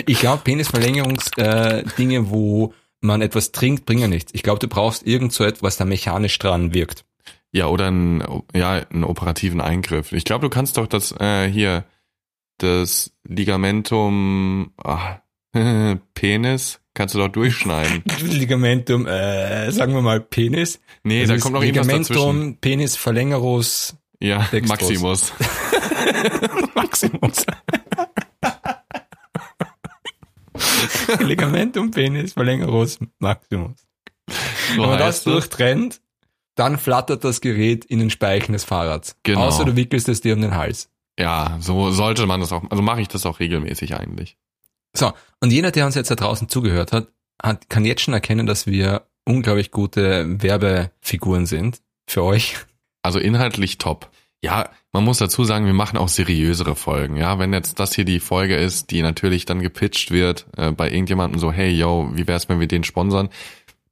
Ich 0.06 0.20
glaube, 0.20 0.42
Penisverlängerungsdinge, 0.42 1.80
äh, 1.80 1.84
Dinge, 1.98 2.30
wo 2.30 2.74
man 3.00 3.22
etwas 3.22 3.52
trinkt, 3.52 3.86
bringen 3.86 4.10
nichts. 4.10 4.32
Ich 4.34 4.42
glaube, 4.42 4.58
du 4.58 4.68
brauchst 4.68 5.06
irgend 5.06 5.32
so 5.32 5.44
etwas, 5.44 5.62
was 5.62 5.76
da 5.76 5.84
mechanisch 5.84 6.38
dran 6.38 6.74
wirkt. 6.74 7.04
Ja, 7.50 7.66
oder 7.66 7.90
ein, 7.90 8.24
ja, 8.54 8.72
einen 8.90 9.04
operativen 9.04 9.60
Eingriff. 9.60 10.12
Ich 10.12 10.24
glaube, 10.24 10.42
du 10.42 10.50
kannst 10.50 10.76
doch 10.76 10.86
das 10.86 11.12
äh, 11.20 11.48
hier, 11.48 11.84
das 12.58 13.12
Ligamentum 13.24 14.72
ah, 14.82 15.18
Penis, 16.14 16.80
kannst 16.94 17.14
du 17.14 17.18
doch 17.18 17.28
durchschneiden. 17.28 18.02
Ligamentum, 18.22 19.06
äh, 19.06 19.70
sagen 19.72 19.94
wir 19.94 20.02
mal 20.02 20.20
Penis. 20.20 20.80
Nee, 21.04 21.26
Das 21.26 21.36
da 21.38 21.42
kommt 21.42 21.54
noch 21.54 21.62
irgendwas 21.62 21.86
dazwischen. 21.86 22.12
Ligamentum, 22.14 22.56
Penis, 22.60 22.96
Verlängerus, 22.96 23.96
Ja, 24.20 24.48
Dextros. 24.52 24.80
Maximus. 24.80 25.32
Maximus. 26.74 27.46
Ligamentum, 31.20 31.90
Penis, 31.90 32.32
Verlängerus, 32.34 32.98
Maximus. 33.18 33.86
So 34.76 34.82
Wenn 34.82 34.88
man 34.90 34.98
das 34.98 35.24
durchtrennt, 35.24 36.00
dann 36.54 36.78
flattert 36.78 37.24
das 37.24 37.40
Gerät 37.40 37.84
in 37.84 37.98
den 37.98 38.10
Speichen 38.10 38.52
des 38.52 38.64
Fahrrads. 38.64 39.16
Genau. 39.22 39.40
Außer 39.42 39.64
du 39.64 39.76
wickelst 39.76 40.08
es 40.08 40.20
dir 40.20 40.34
um 40.34 40.40
den 40.40 40.54
Hals. 40.54 40.88
Ja, 41.18 41.56
so 41.60 41.90
sollte 41.90 42.26
man 42.26 42.40
das 42.40 42.52
auch, 42.52 42.62
also 42.70 42.82
mache 42.82 43.00
ich 43.00 43.08
das 43.08 43.26
auch 43.26 43.40
regelmäßig 43.40 43.96
eigentlich. 43.96 44.36
So, 44.96 45.12
und 45.40 45.50
jeder, 45.52 45.70
der 45.70 45.86
uns 45.86 45.94
jetzt 45.94 46.10
da 46.10 46.14
draußen 46.14 46.48
zugehört 46.48 46.92
hat, 46.92 47.08
hat 47.42 47.68
kann 47.70 47.84
jetzt 47.84 48.02
schon 48.02 48.14
erkennen, 48.14 48.46
dass 48.46 48.66
wir 48.66 49.06
unglaublich 49.24 49.70
gute 49.70 50.42
Werbefiguren 50.42 51.46
sind 51.46 51.80
für 52.08 52.22
euch. 52.22 52.56
Also 53.02 53.18
inhaltlich 53.18 53.78
top. 53.78 54.10
Ja, 54.44 54.70
man 54.92 55.04
muss 55.04 55.18
dazu 55.18 55.44
sagen, 55.44 55.66
wir 55.66 55.72
machen 55.72 55.96
auch 55.96 56.08
seriösere 56.08 56.74
Folgen. 56.74 57.16
Ja, 57.16 57.38
wenn 57.38 57.52
jetzt 57.52 57.78
das 57.78 57.94
hier 57.94 58.04
die 58.04 58.18
Folge 58.20 58.56
ist, 58.56 58.90
die 58.90 59.02
natürlich 59.02 59.44
dann 59.44 59.60
gepitcht 59.62 60.10
wird 60.10 60.46
äh, 60.56 60.72
bei 60.72 60.90
irgendjemandem 60.90 61.38
so, 61.38 61.52
hey, 61.52 61.70
yo, 61.70 62.10
wie 62.14 62.26
wär's, 62.26 62.48
wenn 62.48 62.58
wir 62.60 62.66
den 62.66 62.82
sponsern? 62.84 63.28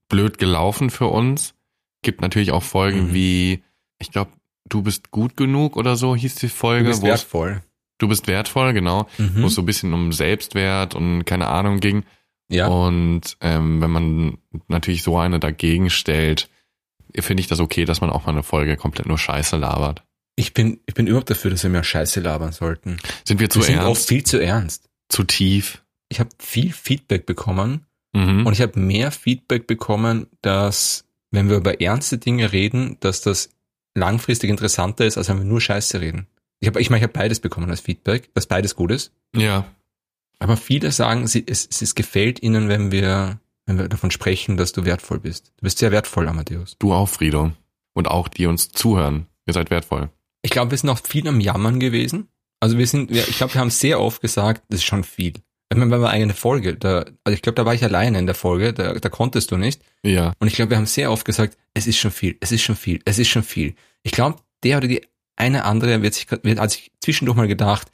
Blöd 0.08 0.38
gelaufen 0.38 0.90
für 0.90 1.06
uns. 1.06 1.54
Gibt 2.02 2.20
natürlich 2.20 2.50
auch 2.50 2.64
Folgen 2.64 3.08
Mhm. 3.08 3.14
wie, 3.14 3.62
ich 4.00 4.10
glaube, 4.10 4.32
du 4.68 4.82
bist 4.82 5.12
gut 5.12 5.36
genug 5.36 5.76
oder 5.76 5.94
so 5.96 6.16
hieß 6.16 6.34
die 6.36 6.48
Folge. 6.48 6.84
Du 6.84 6.90
bist 6.90 7.02
wertvoll. 7.02 7.62
Du 8.00 8.08
bist 8.08 8.26
wertvoll, 8.26 8.72
genau. 8.72 9.06
Wo 9.16 9.22
Mhm. 9.22 9.44
es 9.44 9.54
so 9.54 9.62
ein 9.62 9.66
bisschen 9.66 9.92
um 9.94 10.12
Selbstwert 10.12 10.94
und 10.94 11.24
keine 11.24 11.46
Ahnung 11.48 11.78
ging. 11.80 12.04
Ja. 12.48 12.66
Und 12.66 13.36
ähm, 13.40 13.80
wenn 13.80 13.90
man 13.90 14.38
natürlich 14.66 15.02
so 15.04 15.16
eine 15.18 15.38
dagegen 15.38 15.88
stellt, 15.90 16.48
finde 17.16 17.40
ich 17.42 17.46
das 17.46 17.60
okay, 17.60 17.84
dass 17.84 18.00
man 18.00 18.10
auch 18.10 18.26
mal 18.26 18.32
eine 18.32 18.42
Folge 18.42 18.76
komplett 18.76 19.06
nur 19.06 19.18
Scheiße 19.18 19.56
labert. 19.56 20.02
Ich 20.36 20.54
bin, 20.54 20.80
ich 20.86 20.94
bin 20.94 21.06
überhaupt 21.06 21.30
dafür, 21.30 21.50
dass 21.50 21.62
wir 21.62 21.70
mehr 21.70 21.84
Scheiße 21.84 22.20
labern 22.20 22.52
sollten. 22.52 22.96
Sind 23.24 23.40
wir 23.40 23.50
zu 23.50 23.60
wir 23.60 23.66
sind 23.66 23.78
oft 23.78 23.86
ernst? 23.88 24.08
viel 24.08 24.24
zu 24.24 24.38
ernst. 24.42 24.88
Zu 25.08 25.24
tief? 25.24 25.82
Ich 26.08 26.18
habe 26.18 26.30
viel 26.38 26.72
Feedback 26.72 27.26
bekommen 27.26 27.86
Mhm. 28.12 28.44
und 28.46 28.52
ich 28.54 28.60
habe 28.60 28.78
mehr 28.80 29.12
Feedback 29.12 29.68
bekommen, 29.68 30.26
dass 30.42 31.04
wenn 31.30 31.48
wir 31.48 31.56
über 31.58 31.80
ernste 31.80 32.18
Dinge 32.18 32.50
reden, 32.52 32.96
dass 32.98 33.20
das 33.20 33.50
langfristig 33.94 34.50
interessanter 34.50 35.04
ist, 35.06 35.16
als 35.18 35.28
wenn 35.28 35.38
wir 35.38 35.44
nur 35.44 35.60
Scheiße 35.60 36.00
reden. 36.00 36.26
Ich 36.60 36.68
habe, 36.68 36.80
ich 36.80 36.90
meine, 36.90 36.98
ich 36.98 37.02
habe 37.04 37.12
beides 37.12 37.40
bekommen 37.40 37.70
als 37.70 37.80
Feedback, 37.80 38.32
dass 38.34 38.46
beides 38.46 38.76
gut 38.76 38.90
ist. 38.90 39.12
ja. 39.34 39.66
Aber 40.42 40.56
viele 40.56 40.90
sagen, 40.90 41.26
sie, 41.26 41.44
es, 41.46 41.66
es, 41.66 41.82
es 41.82 41.94
gefällt 41.94 42.42
ihnen, 42.42 42.70
wenn 42.70 42.90
wir, 42.90 43.38
wenn 43.66 43.76
wir 43.76 43.88
davon 43.88 44.10
sprechen, 44.10 44.56
dass 44.56 44.72
du 44.72 44.86
wertvoll 44.86 45.20
bist. 45.20 45.52
Du 45.58 45.64
bist 45.64 45.76
sehr 45.76 45.92
wertvoll, 45.92 46.26
Amadeus. 46.26 46.76
Du 46.78 46.94
auch, 46.94 47.10
Frido. 47.10 47.52
Und 47.92 48.08
auch 48.08 48.26
die 48.26 48.46
uns 48.46 48.70
zuhören. 48.70 49.26
Ihr 49.46 49.52
seid 49.52 49.70
wertvoll. 49.70 50.08
Ich 50.40 50.50
glaube, 50.50 50.70
wir 50.70 50.78
sind 50.78 50.88
auch 50.88 51.00
viel 51.06 51.28
am 51.28 51.40
Jammern 51.40 51.78
gewesen. 51.78 52.28
Also 52.58 52.78
wir 52.78 52.86
sind, 52.86 53.10
wir, 53.10 53.28
ich 53.28 53.36
glaube, 53.36 53.52
wir 53.52 53.60
haben 53.60 53.70
sehr 53.70 54.00
oft 54.00 54.22
gesagt, 54.22 54.62
das 54.70 54.80
ist 54.80 54.86
schon 54.86 55.04
viel. 55.04 55.34
Ich 55.72 55.78
meine, 55.78 55.90
wenn 55.90 56.00
wir 56.00 56.08
eine 56.08 56.32
Folge, 56.32 56.74
da, 56.74 57.04
also 57.22 57.34
ich 57.34 57.42
glaube, 57.42 57.56
da 57.56 57.66
war 57.66 57.74
ich 57.74 57.84
alleine 57.84 58.18
in 58.18 58.26
der 58.26 58.34
Folge, 58.34 58.72
da, 58.72 58.94
da 58.94 59.08
konntest 59.10 59.50
du 59.50 59.58
nicht. 59.58 59.82
Ja. 60.02 60.32
Und 60.38 60.48
ich 60.48 60.54
glaube, 60.54 60.70
wir 60.70 60.78
haben 60.78 60.86
sehr 60.86 61.12
oft 61.12 61.26
gesagt, 61.26 61.58
es 61.74 61.86
ist 61.86 61.98
schon 61.98 62.10
viel, 62.10 62.36
es 62.40 62.50
ist 62.50 62.62
schon 62.62 62.76
viel, 62.76 63.00
es 63.04 63.18
ist 63.18 63.28
schon 63.28 63.42
viel. 63.42 63.74
Ich 64.02 64.12
glaube, 64.12 64.38
der 64.64 64.78
oder 64.78 64.88
die 64.88 65.02
eine 65.40 65.64
andere 65.64 66.02
wird 66.02 66.14
sich, 66.14 66.30
wird, 66.30 66.60
hat 66.60 66.70
sich 66.70 66.92
zwischendurch 67.00 67.36
mal 67.36 67.48
gedacht, 67.48 67.90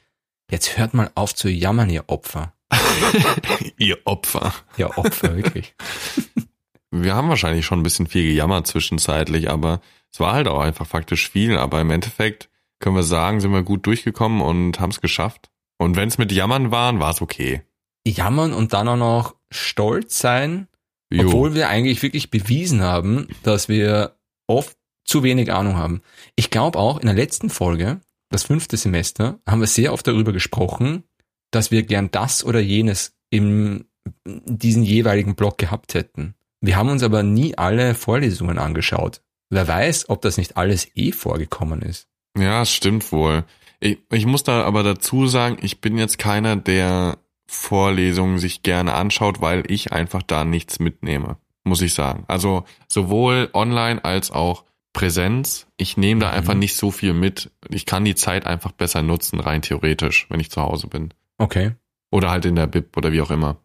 jetzt 0.51 0.77
hört 0.77 0.93
mal 0.93 1.09
auf 1.15 1.33
zu 1.33 1.49
jammern, 1.49 1.89
ihr 1.89 2.03
Opfer. 2.07 2.53
Ihr 3.77 3.97
Opfer. 4.03 4.53
Ja, 4.75 4.97
Opfer, 4.97 5.35
wirklich. 5.35 5.73
Wir 6.91 7.15
haben 7.15 7.29
wahrscheinlich 7.29 7.65
schon 7.65 7.79
ein 7.79 7.83
bisschen 7.83 8.07
viel 8.07 8.23
gejammert 8.23 8.67
zwischenzeitlich, 8.67 9.49
aber 9.49 9.81
es 10.11 10.19
war 10.19 10.33
halt 10.33 10.47
auch 10.47 10.59
einfach 10.59 10.85
faktisch 10.85 11.29
viel. 11.29 11.57
Aber 11.57 11.81
im 11.81 11.91
Endeffekt 11.91 12.49
können 12.79 12.95
wir 12.95 13.03
sagen, 13.03 13.39
sind 13.39 13.51
wir 13.51 13.63
gut 13.63 13.85
durchgekommen 13.85 14.41
und 14.41 14.79
haben 14.79 14.91
es 14.91 15.01
geschafft. 15.01 15.49
Und 15.77 15.95
wenn 15.95 16.07
es 16.07 16.17
mit 16.17 16.31
Jammern 16.31 16.71
waren, 16.71 16.99
war 16.99 17.11
es 17.11 17.21
okay. 17.21 17.61
Jammern 18.05 18.53
und 18.53 18.73
dann 18.73 18.87
auch 18.87 18.97
noch 18.97 19.35
stolz 19.51 20.19
sein, 20.19 20.67
Jo. 21.09 21.27
obwohl 21.27 21.55
wir 21.55 21.69
eigentlich 21.69 22.01
wirklich 22.01 22.31
bewiesen 22.31 22.81
haben, 22.81 23.27
dass 23.43 23.67
wir 23.69 24.17
oft 24.47 24.76
zu 25.07 25.23
wenig 25.23 25.51
Ahnung 25.51 25.77
haben. 25.77 26.01
Ich 26.35 26.51
glaube 26.51 26.77
auch 26.77 26.99
in 26.99 27.07
der 27.07 27.15
letzten 27.15 27.49
Folge, 27.49 28.01
das 28.29 28.43
fünfte 28.43 28.77
Semester, 28.77 29.39
haben 29.47 29.61
wir 29.61 29.67
sehr 29.67 29.93
oft 29.93 30.05
darüber 30.05 30.33
gesprochen, 30.33 31.03
dass 31.49 31.71
wir 31.71 31.83
gern 31.83 32.11
das 32.11 32.43
oder 32.43 32.59
jenes 32.59 33.15
im 33.29 33.85
diesen 34.25 34.83
jeweiligen 34.83 35.35
Block 35.35 35.57
gehabt 35.57 35.93
hätten. 35.93 36.35
Wir 36.61 36.75
haben 36.75 36.89
uns 36.89 37.03
aber 37.03 37.23
nie 37.23 37.57
alle 37.57 37.93
Vorlesungen 37.93 38.57
angeschaut. 38.57 39.21
Wer 39.49 39.67
weiß, 39.67 40.09
ob 40.09 40.21
das 40.21 40.37
nicht 40.37 40.57
alles 40.57 40.89
eh 40.95 41.11
vorgekommen 41.11 41.81
ist. 41.81 42.07
Ja, 42.37 42.65
stimmt 42.65 43.11
wohl. 43.11 43.45
Ich, 43.79 43.99
ich 44.11 44.25
muss 44.25 44.43
da 44.43 44.63
aber 44.63 44.83
dazu 44.83 45.27
sagen, 45.27 45.57
ich 45.61 45.81
bin 45.81 45.97
jetzt 45.97 46.17
keiner, 46.17 46.55
der 46.55 47.17
Vorlesungen 47.47 48.39
sich 48.39 48.63
gerne 48.63 48.93
anschaut, 48.93 49.41
weil 49.41 49.63
ich 49.71 49.93
einfach 49.93 50.23
da 50.23 50.43
nichts 50.43 50.79
mitnehme, 50.79 51.37
muss 51.63 51.81
ich 51.81 51.93
sagen. 51.93 52.25
Also 52.27 52.65
sowohl 52.87 53.49
online 53.53 54.03
als 54.03 54.31
auch 54.31 54.65
Präsenz. 54.97 55.67
Ich 55.77 55.95
nehme 55.97 56.21
da 56.21 56.29
Mhm. 56.31 56.37
einfach 56.37 56.53
nicht 56.55 56.75
so 56.75 56.91
viel 56.91 57.13
mit. 57.13 57.51
Ich 57.69 57.85
kann 57.85 58.03
die 58.05 58.15
Zeit 58.15 58.45
einfach 58.45 58.71
besser 58.71 59.03
nutzen, 59.03 59.39
rein 59.39 59.61
theoretisch, 59.61 60.25
wenn 60.29 60.39
ich 60.39 60.49
zu 60.51 60.61
Hause 60.61 60.87
bin. 60.87 61.13
Okay. 61.37 61.73
Oder 62.11 62.31
halt 62.31 62.45
in 62.45 62.55
der 62.55 62.67
Bib 62.67 62.97
oder 62.97 63.11
wie 63.11 63.21
auch 63.21 63.31
immer. 63.31 63.57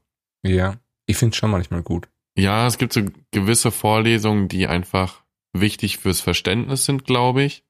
Ja. 0.42 0.76
Ich 1.06 1.16
finde 1.16 1.32
es 1.32 1.36
schon 1.38 1.50
manchmal 1.50 1.82
gut. 1.82 2.08
Ja, 2.36 2.66
es 2.66 2.78
gibt 2.78 2.92
so 2.92 3.02
gewisse 3.30 3.70
Vorlesungen, 3.70 4.48
die 4.48 4.66
einfach 4.66 5.22
wichtig 5.52 5.98
fürs 5.98 6.20
Verständnis 6.20 6.84
sind, 6.84 7.04
glaube 7.04 7.42
ich. 7.42 7.64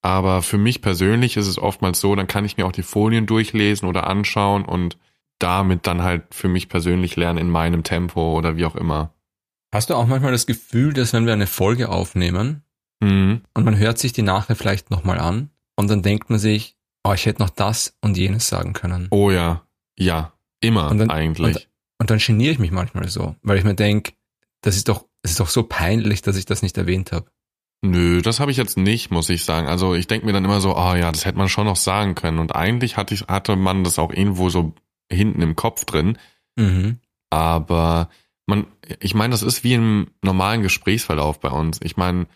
Aber 0.00 0.42
für 0.42 0.58
mich 0.58 0.80
persönlich 0.80 1.36
ist 1.36 1.46
es 1.48 1.58
oftmals 1.58 2.00
so, 2.00 2.14
dann 2.14 2.26
kann 2.28 2.44
ich 2.44 2.56
mir 2.56 2.66
auch 2.66 2.72
die 2.72 2.82
Folien 2.82 3.26
durchlesen 3.26 3.88
oder 3.88 4.06
anschauen 4.06 4.64
und 4.64 4.98
damit 5.38 5.86
dann 5.86 6.02
halt 6.02 6.34
für 6.34 6.48
mich 6.48 6.68
persönlich 6.68 7.16
lernen 7.16 7.38
in 7.38 7.50
meinem 7.50 7.82
Tempo 7.82 8.36
oder 8.36 8.56
wie 8.56 8.64
auch 8.64 8.76
immer. 8.76 9.14
Hast 9.72 9.90
du 9.90 9.94
auch 9.94 10.06
manchmal 10.06 10.32
das 10.32 10.46
Gefühl, 10.46 10.92
dass 10.92 11.12
wenn 11.12 11.26
wir 11.26 11.32
eine 11.32 11.46
Folge 11.46 11.88
aufnehmen, 11.90 12.62
Mhm. 13.00 13.42
und 13.54 13.64
man 13.64 13.76
hört 13.78 13.98
sich 13.98 14.12
die 14.12 14.22
nachher 14.22 14.56
vielleicht 14.56 14.90
nochmal 14.90 15.18
an 15.18 15.50
und 15.76 15.88
dann 15.88 16.02
denkt 16.02 16.30
man 16.30 16.38
sich, 16.38 16.76
oh, 17.04 17.12
ich 17.12 17.26
hätte 17.26 17.40
noch 17.42 17.50
das 17.50 17.96
und 18.00 18.16
jenes 18.16 18.48
sagen 18.48 18.72
können. 18.72 19.06
Oh 19.10 19.30
ja, 19.30 19.64
ja, 19.98 20.32
immer 20.60 20.90
Und 20.90 20.98
dann- 20.98 21.10
eigentlich. 21.10 21.68
Und 22.00 22.10
dann 22.10 22.18
geniere 22.18 22.52
ich 22.52 22.58
mich 22.58 22.70
manchmal 22.70 23.08
so, 23.08 23.34
weil 23.42 23.58
ich 23.58 23.64
mir 23.64 23.74
denke, 23.74 24.12
das 24.62 24.76
ist 24.76 24.88
doch, 24.88 25.04
es 25.22 25.32
ist 25.32 25.40
doch 25.40 25.48
so 25.48 25.64
peinlich, 25.64 26.22
dass 26.22 26.36
ich 26.36 26.44
das 26.46 26.62
nicht 26.62 26.76
erwähnt 26.78 27.10
habe. 27.12 27.26
Nö, 27.82 28.22
das 28.22 28.40
habe 28.40 28.50
ich 28.50 28.56
jetzt 28.56 28.76
nicht, 28.76 29.10
muss 29.12 29.28
ich 29.30 29.44
sagen. 29.44 29.68
Also 29.68 29.94
ich 29.94 30.06
denke 30.08 30.26
mir 30.26 30.32
dann 30.32 30.44
immer 30.44 30.60
so, 30.60 30.74
ah 30.74 30.96
ja, 30.96 31.12
das 31.12 31.24
hätte 31.24 31.38
man 31.38 31.48
schon 31.48 31.66
noch 31.66 31.76
sagen 31.76 32.14
können. 32.16 32.38
Und 32.38 32.54
eigentlich 32.54 32.96
hatte, 32.96 33.14
ich, 33.14 33.22
hatte 33.28 33.54
man 33.56 33.84
das 33.84 33.98
auch 34.00 34.12
irgendwo 34.12 34.48
so 34.50 34.74
hinten 35.10 35.42
im 35.42 35.54
Kopf 35.56 35.84
drin. 35.84 36.18
Mhm. 36.56 36.98
Aber 37.30 38.08
man, 38.46 38.66
ich 39.00 39.14
meine, 39.14 39.30
das 39.32 39.42
ist 39.42 39.62
wie 39.62 39.74
im 39.74 40.08
normalen 40.22 40.62
Gesprächsverlauf 40.62 41.38
bei 41.40 41.50
uns. 41.50 41.78
Ich 41.82 41.96
meine, 41.96 42.26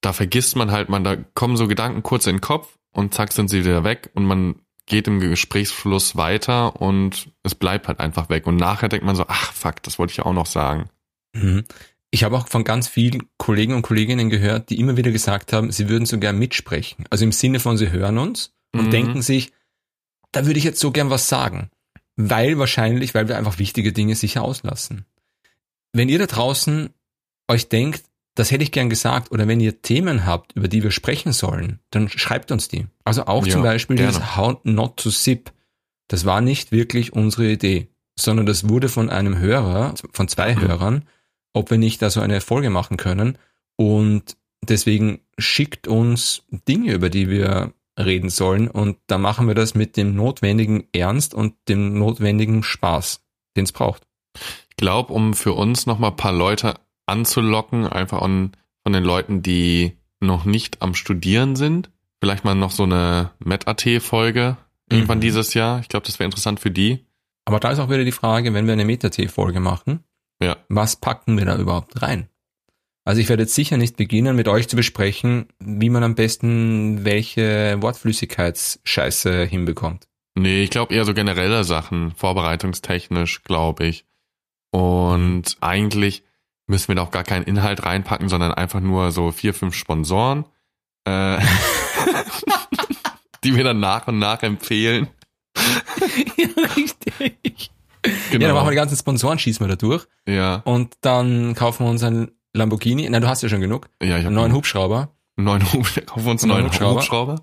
da 0.00 0.12
vergisst 0.12 0.56
man 0.56 0.70
halt, 0.70 0.88
man, 0.88 1.04
da 1.04 1.16
kommen 1.34 1.56
so 1.56 1.68
Gedanken 1.68 2.02
kurz 2.02 2.26
in 2.26 2.36
den 2.36 2.40
Kopf 2.40 2.78
und 2.92 3.14
zack 3.14 3.32
sind 3.32 3.48
sie 3.48 3.64
wieder 3.64 3.84
weg 3.84 4.10
und 4.14 4.24
man 4.24 4.56
geht 4.86 5.06
im 5.06 5.20
Gesprächsfluss 5.20 6.16
weiter 6.16 6.80
und 6.80 7.30
es 7.42 7.54
bleibt 7.54 7.88
halt 7.88 8.00
einfach 8.00 8.30
weg. 8.30 8.46
Und 8.46 8.56
nachher 8.56 8.88
denkt 8.88 9.04
man 9.04 9.16
so, 9.16 9.26
ach 9.28 9.52
fuck, 9.52 9.82
das 9.82 9.98
wollte 9.98 10.12
ich 10.12 10.20
auch 10.20 10.32
noch 10.32 10.46
sagen. 10.46 10.88
Mhm. 11.34 11.64
Ich 12.10 12.24
habe 12.24 12.38
auch 12.38 12.48
von 12.48 12.64
ganz 12.64 12.88
vielen 12.88 13.28
Kollegen 13.36 13.74
und 13.74 13.82
Kolleginnen 13.82 14.30
gehört, 14.30 14.70
die 14.70 14.80
immer 14.80 14.96
wieder 14.96 15.10
gesagt 15.10 15.52
haben, 15.52 15.70
sie 15.70 15.90
würden 15.90 16.06
so 16.06 16.18
gern 16.18 16.38
mitsprechen. 16.38 17.04
Also 17.10 17.24
im 17.24 17.32
Sinne 17.32 17.60
von, 17.60 17.76
sie 17.76 17.90
hören 17.90 18.16
uns 18.16 18.54
und 18.72 18.86
Mhm. 18.86 18.90
denken 18.90 19.22
sich, 19.22 19.52
da 20.32 20.46
würde 20.46 20.58
ich 20.58 20.64
jetzt 20.64 20.80
so 20.80 20.90
gern 20.90 21.10
was 21.10 21.28
sagen. 21.28 21.70
Weil 22.16 22.58
wahrscheinlich, 22.58 23.14
weil 23.14 23.28
wir 23.28 23.36
einfach 23.36 23.58
wichtige 23.58 23.92
Dinge 23.92 24.14
sicher 24.14 24.42
auslassen. 24.42 25.04
Wenn 25.92 26.08
ihr 26.08 26.18
da 26.18 26.26
draußen 26.26 26.90
euch 27.46 27.68
denkt, 27.68 28.04
das 28.38 28.50
hätte 28.52 28.62
ich 28.62 28.70
gern 28.70 28.88
gesagt, 28.88 29.32
oder 29.32 29.48
wenn 29.48 29.58
ihr 29.58 29.82
Themen 29.82 30.24
habt, 30.24 30.52
über 30.54 30.68
die 30.68 30.82
wir 30.82 30.92
sprechen 30.92 31.32
sollen, 31.32 31.80
dann 31.90 32.08
schreibt 32.08 32.52
uns 32.52 32.68
die. 32.68 32.86
Also 33.04 33.26
auch 33.26 33.44
Ja, 33.46 33.52
zum 33.52 33.62
Beispiel 33.62 33.96
gerne. 33.96 34.12
dieses 34.12 34.36
How 34.36 34.58
Not 34.62 34.96
to 34.98 35.10
Sip. 35.10 35.52
Das 36.06 36.24
war 36.24 36.40
nicht 36.40 36.70
wirklich 36.70 37.12
unsere 37.12 37.50
Idee, 37.50 37.88
sondern 38.18 38.46
das 38.46 38.68
wurde 38.68 38.88
von 38.88 39.10
einem 39.10 39.38
Hörer, 39.38 39.94
von 40.12 40.28
zwei 40.28 40.54
Mhm. 40.54 40.60
Hörern, 40.60 41.04
ob 41.52 41.70
wir 41.70 41.78
nicht 41.78 42.00
da 42.00 42.10
so 42.10 42.20
eine 42.20 42.40
Folge 42.40 42.70
machen 42.70 42.96
können. 42.96 43.38
Und 43.76 44.36
deswegen 44.62 45.20
schickt 45.36 45.88
uns 45.88 46.42
Dinge, 46.68 46.92
über 46.92 47.10
die 47.10 47.28
wir 47.28 47.72
reden 47.98 48.30
sollen. 48.30 48.68
Und 48.68 48.98
da 49.08 49.18
machen 49.18 49.48
wir 49.48 49.56
das 49.56 49.74
mit 49.74 49.96
dem 49.96 50.14
notwendigen 50.14 50.86
Ernst 50.92 51.34
und 51.34 51.54
dem 51.68 51.98
notwendigen 51.98 52.62
Spaß, 52.62 53.20
den 53.56 53.64
es 53.64 53.72
braucht. 53.72 54.06
Ich 54.70 54.76
glaube, 54.76 55.12
um 55.12 55.34
für 55.34 55.54
uns 55.54 55.86
nochmal 55.86 56.10
ein 56.10 56.16
paar 56.16 56.32
Leute 56.32 56.74
anzulocken, 57.08 57.86
einfach 57.86 58.22
an, 58.22 58.52
von 58.84 58.92
den 58.92 59.04
Leuten, 59.04 59.42
die 59.42 59.96
noch 60.20 60.44
nicht 60.44 60.82
am 60.82 60.94
Studieren 60.94 61.56
sind, 61.56 61.90
vielleicht 62.20 62.44
mal 62.44 62.54
noch 62.54 62.70
so 62.70 62.82
eine 62.84 63.30
Met.at-Folge 63.38 64.56
irgendwann 64.90 65.18
Mhm. 65.18 65.22
dieses 65.22 65.54
Jahr. 65.54 65.80
Ich 65.80 65.88
glaube, 65.88 66.06
das 66.06 66.18
wäre 66.18 66.26
interessant 66.26 66.60
für 66.60 66.70
die. 66.70 67.04
Aber 67.44 67.60
da 67.60 67.70
ist 67.70 67.78
auch 67.78 67.88
wieder 67.90 68.04
die 68.04 68.12
Frage, 68.12 68.52
wenn 68.54 68.66
wir 68.66 68.72
eine 68.72 68.84
Meta-T-Folge 68.84 69.60
machen, 69.60 70.04
Ja. 70.42 70.56
was 70.68 70.96
packen 70.96 71.38
wir 71.38 71.44
da 71.44 71.56
überhaupt 71.58 72.00
rein? 72.02 72.28
Also 73.04 73.20
ich 73.22 73.28
werde 73.30 73.44
jetzt 73.44 73.54
sicher 73.54 73.76
nicht 73.78 73.96
beginnen, 73.96 74.36
mit 74.36 74.48
euch 74.48 74.68
zu 74.68 74.76
besprechen, 74.76 75.46
wie 75.60 75.88
man 75.88 76.02
am 76.02 76.14
besten 76.14 77.04
welche 77.06 77.76
Wortflüssigkeitsscheiße 77.80 79.44
hinbekommt. 79.44 80.08
Nee, 80.34 80.62
ich 80.62 80.70
glaube 80.70 80.94
eher 80.94 81.04
so 81.04 81.14
generelle 81.14 81.64
Sachen, 81.64 82.12
vorbereitungstechnisch, 82.12 83.42
glaube 83.44 83.86
ich. 83.86 84.04
Und 84.70 85.56
eigentlich 85.60 86.22
müssen 86.68 86.88
wir 86.88 86.94
da 86.94 87.02
auch 87.02 87.10
gar 87.10 87.24
keinen 87.24 87.44
Inhalt 87.44 87.84
reinpacken, 87.84 88.28
sondern 88.28 88.52
einfach 88.52 88.80
nur 88.80 89.10
so 89.10 89.32
vier, 89.32 89.54
fünf 89.54 89.74
Sponsoren, 89.74 90.44
äh, 91.04 91.38
die 93.44 93.56
wir 93.56 93.64
dann 93.64 93.80
nach 93.80 94.06
und 94.06 94.18
nach 94.18 94.42
empfehlen. 94.42 95.08
ja, 96.36 96.48
richtig. 96.76 97.70
Genau. 98.30 98.32
Ja, 98.32 98.38
dann 98.38 98.54
machen 98.54 98.66
wir 98.66 98.70
die 98.70 98.76
ganzen 98.76 98.96
Sponsoren, 98.96 99.38
schießen 99.38 99.64
wir 99.64 99.68
da 99.68 99.76
durch 99.76 100.06
ja, 100.26 100.56
und 100.64 100.94
dann 101.00 101.54
kaufen 101.54 101.84
wir 101.84 101.90
uns 101.90 102.02
einen 102.02 102.30
Lamborghini. 102.54 103.08
Nein, 103.08 103.22
du 103.22 103.28
hast 103.28 103.42
ja 103.42 103.48
schon 103.48 103.60
genug. 103.60 103.88
ja, 104.00 104.08
ich 104.08 104.14
Einen 104.14 104.26
habe 104.26 104.34
neuen 104.34 104.52
Hubschrauber. 104.52 105.10
neuen 105.36 105.72
Hub, 105.72 105.84
wir 105.96 106.06
kaufen 106.06 106.28
uns 106.28 106.42
einen 106.42 106.50
Neuen 106.52 106.62
neuen 106.62 106.72
Hubschrauber. 106.72 107.00
Hubschrauber. 107.00 107.36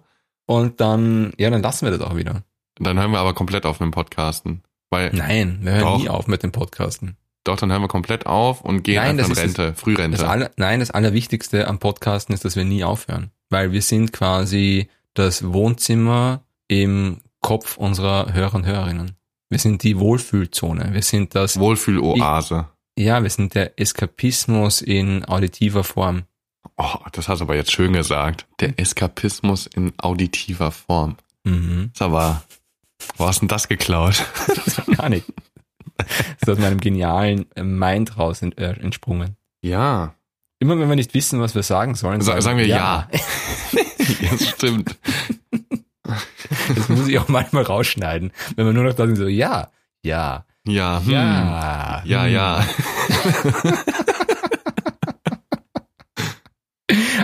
Und 0.47 0.79
dann, 0.79 1.33
ja, 1.37 1.49
dann 1.49 1.61
lassen 1.61 1.85
wir 1.85 1.97
das 1.97 2.01
auch 2.07 2.15
wieder. 2.15 2.43
Dann 2.79 2.99
hören 2.99 3.11
wir 3.11 3.19
aber 3.19 3.33
komplett 3.33 3.65
auf 3.65 3.79
mit 3.79 3.87
dem 3.87 3.91
Podcasten. 3.91 4.63
Weil, 4.89 5.11
Nein, 5.13 5.59
wir 5.61 5.73
hören 5.73 5.81
Doch. 5.81 5.97
nie 5.97 6.09
auf 6.09 6.27
mit 6.27 6.43
dem 6.43 6.51
Podcasten. 6.51 7.17
Doch, 7.45 7.55
dann 7.57 7.71
hören 7.71 7.81
wir 7.81 7.87
komplett 7.87 8.25
auf 8.25 8.61
und 8.61 8.83
gehen 8.83 8.95
Nein, 8.95 9.19
einfach 9.19 9.29
in 9.29 9.29
das 9.29 9.43
Rente, 9.43 9.73
Frührente. 9.75 10.17
Das 10.17 10.27
aller, 10.27 10.51
nein, 10.57 10.81
das 10.81 10.91
Allerwichtigste 10.91 11.67
am 11.67 11.79
Podcasten 11.79 12.33
ist, 12.33 12.43
dass 12.43 12.55
wir 12.55 12.65
nie 12.65 12.83
aufhören. 12.83 13.31
Weil 13.49 13.71
wir 13.71 13.81
sind 13.81 14.11
quasi 14.11 14.89
das 15.13 15.53
Wohnzimmer 15.53 16.41
im 16.67 17.19
Kopf 17.41 17.77
unserer 17.77 18.33
Hörer 18.33 18.55
und 18.55 18.65
Hörerinnen. 18.65 19.11
Wir 19.49 19.59
sind 19.59 19.83
die 19.83 19.99
Wohlfühlzone. 19.99 20.89
Wir 20.91 21.03
sind 21.03 21.35
das, 21.35 21.59
Wohlfühloase. 21.59 22.67
ja, 22.97 23.21
wir 23.21 23.29
sind 23.29 23.53
der 23.53 23.79
Eskapismus 23.79 24.81
in 24.81 25.23
auditiver 25.25 25.83
Form. 25.83 26.23
Oh, 26.77 26.95
das 27.11 27.27
hast 27.29 27.39
du 27.39 27.45
aber 27.45 27.55
jetzt 27.55 27.71
schön 27.71 27.93
gesagt. 27.93 28.47
Der 28.59 28.73
Eskapismus 28.79 29.67
in 29.67 29.93
auditiver 29.97 30.71
Form. 30.71 31.15
Mhm. 31.43 31.91
Ist 31.93 32.01
aber, 32.01 32.43
wo 33.17 33.27
hast 33.27 33.41
denn 33.41 33.47
das 33.47 33.67
geklaut? 33.67 34.25
Das 34.65 34.79
war 34.79 34.95
gar 34.95 35.09
nicht. 35.09 35.25
Das 36.17 36.41
ist 36.41 36.49
aus 36.49 36.57
meinem 36.59 36.79
genialen 36.79 37.45
Mind 37.61 38.17
raus 38.17 38.41
äh, 38.41 38.51
entsprungen. 38.79 39.35
Ja. 39.61 40.15
Immer 40.59 40.79
wenn 40.79 40.87
wir 40.89 40.95
nicht 40.95 41.13
wissen, 41.13 41.39
was 41.41 41.53
wir 41.55 41.63
sagen 41.63 41.95
sollen, 41.95 42.21
Sa- 42.21 42.39
sagen 42.41 42.57
wir 42.57 42.67
ja. 42.67 43.09
Das 44.31 44.49
stimmt. 44.49 44.95
Das 46.03 46.89
muss 46.89 47.07
ich 47.07 47.17
auch 47.19 47.27
manchmal 47.27 47.63
rausschneiden. 47.63 48.31
Wenn 48.55 48.65
man 48.65 48.75
nur 48.75 48.83
noch 48.83 48.93
da 48.93 49.05
sind, 49.07 49.15
so, 49.15 49.27
ja, 49.27 49.71
ja, 50.03 50.45
Ja, 50.67 51.01
hm. 51.03 51.11
ja. 51.11 52.03
Ja, 52.05 52.23
hm. 52.25 52.31
ja. 52.33 52.65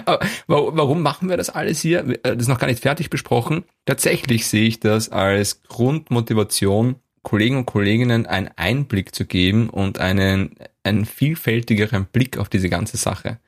Aber 0.06 0.20
wa- 0.48 0.72
warum 0.74 1.02
machen 1.04 1.30
wir 1.30 1.38
das 1.38 1.50
alles 1.50 1.82
hier? 1.82 2.00
Äh, 2.10 2.20
Das 2.36 2.42
ist 2.44 2.48
noch 2.48 2.58
gar 2.60 2.68
nicht 2.68 2.82
fertig 2.82 3.10
besprochen. 3.10 3.64
Tatsächlich 3.86 4.48
sehe 4.48 4.68
ich 4.68 4.80
das 4.80 5.10
als 5.10 5.62
Grundmotivation, 5.64 6.96
Kollegen 7.24 7.58
und 7.58 7.66
Kolleginnen 7.66 8.26
einen 8.26 8.50
Einblick 8.56 9.14
zu 9.14 9.26
geben 9.26 9.70
und 9.70 10.00
einen, 10.00 10.56
einen 10.84 11.06
vielfältigeren 11.06 12.06
Blick 12.06 12.38
auf 12.38 12.50
diese 12.50 12.70
ganze 12.70 12.98
Sache. 12.98 13.40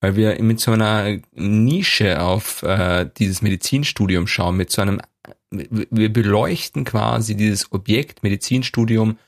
Weil 0.00 0.14
wir 0.14 0.40
mit 0.42 0.60
so 0.60 0.72
einer 0.72 1.18
Nische 1.32 2.22
auf 2.22 2.62
äh, 2.62 3.08
dieses 3.18 3.42
Medizinstudium 3.42 4.26
schauen, 4.26 4.56
mit 4.56 4.70
so 4.70 4.82
einem, 4.82 5.00
wir 5.50 6.12
beleuchten 6.12 6.84
quasi 6.84 7.36
dieses 7.36 7.72
Objekt 7.72 8.22
Medizinstudium 8.22 9.18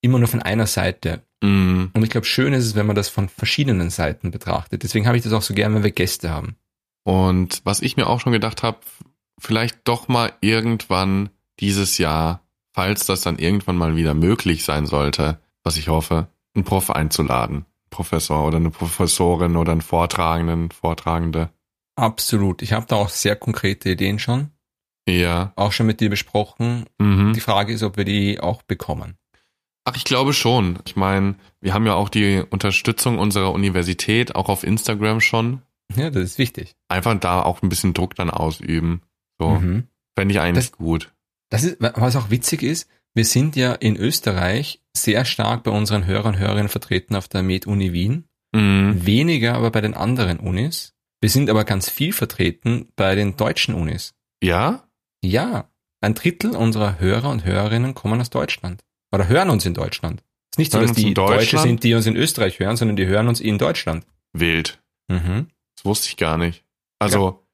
immer 0.00 0.18
nur 0.18 0.28
von 0.28 0.42
einer 0.42 0.66
Seite. 0.66 1.22
Mm, 1.42 1.86
Und 1.92 2.02
ich 2.02 2.10
glaube, 2.10 2.26
schön 2.26 2.52
ist 2.52 2.64
es, 2.64 2.74
wenn 2.74 2.86
man 2.86 2.96
das 2.96 3.08
von 3.08 3.28
verschiedenen 3.28 3.90
Seiten 3.90 4.30
betrachtet. 4.30 4.82
Deswegen 4.82 5.06
habe 5.06 5.16
ich 5.16 5.22
das 5.22 5.32
auch 5.32 5.42
so 5.42 5.54
gern, 5.54 5.74
wenn 5.74 5.84
wir 5.84 5.90
Gäste 5.90 6.30
haben. 6.30 6.56
Und 7.04 7.60
was 7.64 7.80
ich 7.80 7.96
mir 7.96 8.06
auch 8.06 8.20
schon 8.20 8.32
gedacht 8.32 8.62
habe, 8.62 8.78
vielleicht 9.38 9.78
doch 9.84 10.08
mal 10.08 10.32
irgendwann 10.40 11.30
dieses 11.60 11.98
Jahr, 11.98 12.42
falls 12.78 13.06
das 13.06 13.22
dann 13.22 13.38
irgendwann 13.40 13.76
mal 13.76 13.96
wieder 13.96 14.14
möglich 14.14 14.62
sein 14.64 14.86
sollte, 14.86 15.40
was 15.64 15.76
ich 15.76 15.88
hoffe, 15.88 16.28
einen 16.54 16.64
Prof 16.64 16.90
einzuladen. 16.90 17.64
Professor 17.90 18.46
oder 18.46 18.58
eine 18.58 18.70
Professorin 18.70 19.56
oder 19.56 19.72
einen 19.72 19.80
Vortragenden, 19.80 20.70
Vortragende. 20.70 21.50
Absolut. 21.96 22.62
Ich 22.62 22.72
habe 22.72 22.86
da 22.86 22.94
auch 22.94 23.08
sehr 23.08 23.34
konkrete 23.34 23.90
Ideen 23.90 24.20
schon, 24.20 24.50
Ja. 25.08 25.52
auch 25.56 25.72
schon 25.72 25.86
mit 25.86 25.98
dir 26.00 26.08
besprochen. 26.08 26.84
Mhm. 26.98 27.32
Die 27.32 27.40
Frage 27.40 27.72
ist, 27.72 27.82
ob 27.82 27.96
wir 27.96 28.04
die 28.04 28.38
auch 28.38 28.62
bekommen. 28.62 29.16
Ach, 29.84 29.96
ich 29.96 30.04
glaube 30.04 30.32
schon. 30.32 30.78
Ich 30.86 30.94
meine, 30.94 31.34
wir 31.60 31.74
haben 31.74 31.84
ja 31.86 31.94
auch 31.94 32.08
die 32.10 32.44
Unterstützung 32.48 33.18
unserer 33.18 33.50
Universität, 33.50 34.36
auch 34.36 34.48
auf 34.48 34.62
Instagram 34.62 35.20
schon. 35.20 35.62
Ja, 35.96 36.10
das 36.10 36.22
ist 36.22 36.38
wichtig. 36.38 36.76
Einfach 36.86 37.18
da 37.18 37.42
auch 37.42 37.60
ein 37.60 37.70
bisschen 37.70 37.92
Druck 37.92 38.14
dann 38.14 38.30
ausüben. 38.30 39.02
So, 39.40 39.48
Mhm. 39.48 39.88
fände 40.16 40.32
ich 40.32 40.40
eigentlich 40.40 40.66
Das- 40.70 40.78
gut. 40.78 41.12
Das 41.50 41.64
ist, 41.64 41.76
was 41.80 42.16
auch 42.16 42.30
witzig 42.30 42.62
ist, 42.62 42.88
wir 43.14 43.24
sind 43.24 43.56
ja 43.56 43.72
in 43.72 43.96
Österreich 43.96 44.80
sehr 44.96 45.24
stark 45.24 45.64
bei 45.64 45.70
unseren 45.70 46.06
Hörern 46.06 46.34
und 46.34 46.40
Hörerinnen 46.40 46.68
vertreten 46.68 47.16
auf 47.16 47.28
der 47.28 47.42
Med-Uni 47.42 47.92
Wien, 47.92 48.24
Mhm. 48.54 49.04
weniger 49.04 49.54
aber 49.54 49.70
bei 49.70 49.80
den 49.82 49.94
anderen 49.94 50.38
Unis. 50.40 50.94
Wir 51.20 51.28
sind 51.30 51.50
aber 51.50 51.64
ganz 51.64 51.90
viel 51.90 52.12
vertreten 52.12 52.88
bei 52.96 53.14
den 53.14 53.36
deutschen 53.36 53.74
Unis. 53.74 54.14
Ja? 54.42 54.88
Ja, 55.22 55.68
ein 56.00 56.14
Drittel 56.14 56.54
unserer 56.56 56.98
Hörer 57.00 57.28
und 57.28 57.44
Hörerinnen 57.44 57.94
kommen 57.94 58.20
aus 58.20 58.30
Deutschland. 58.30 58.84
Oder 59.12 59.28
hören 59.28 59.50
uns 59.50 59.66
in 59.66 59.74
Deutschland. 59.74 60.22
Es 60.52 60.54
ist 60.54 60.58
nicht 60.58 60.72
so, 60.72 60.78
Hören 60.78 60.88
dass 60.88 60.96
die 60.96 61.12
Deutsche 61.14 61.58
sind, 61.58 61.82
die 61.82 61.94
uns 61.94 62.06
in 62.06 62.16
Österreich 62.16 62.58
hören, 62.58 62.76
sondern 62.76 62.96
die 62.96 63.06
hören 63.06 63.28
uns 63.28 63.40
in 63.40 63.58
Deutschland. 63.58 64.06
Wild. 64.32 64.80
Mhm. 65.08 65.48
Das 65.76 65.84
wusste 65.84 66.08
ich 66.08 66.16
gar 66.16 66.38
nicht. 66.38 66.64
Also, 66.98 67.44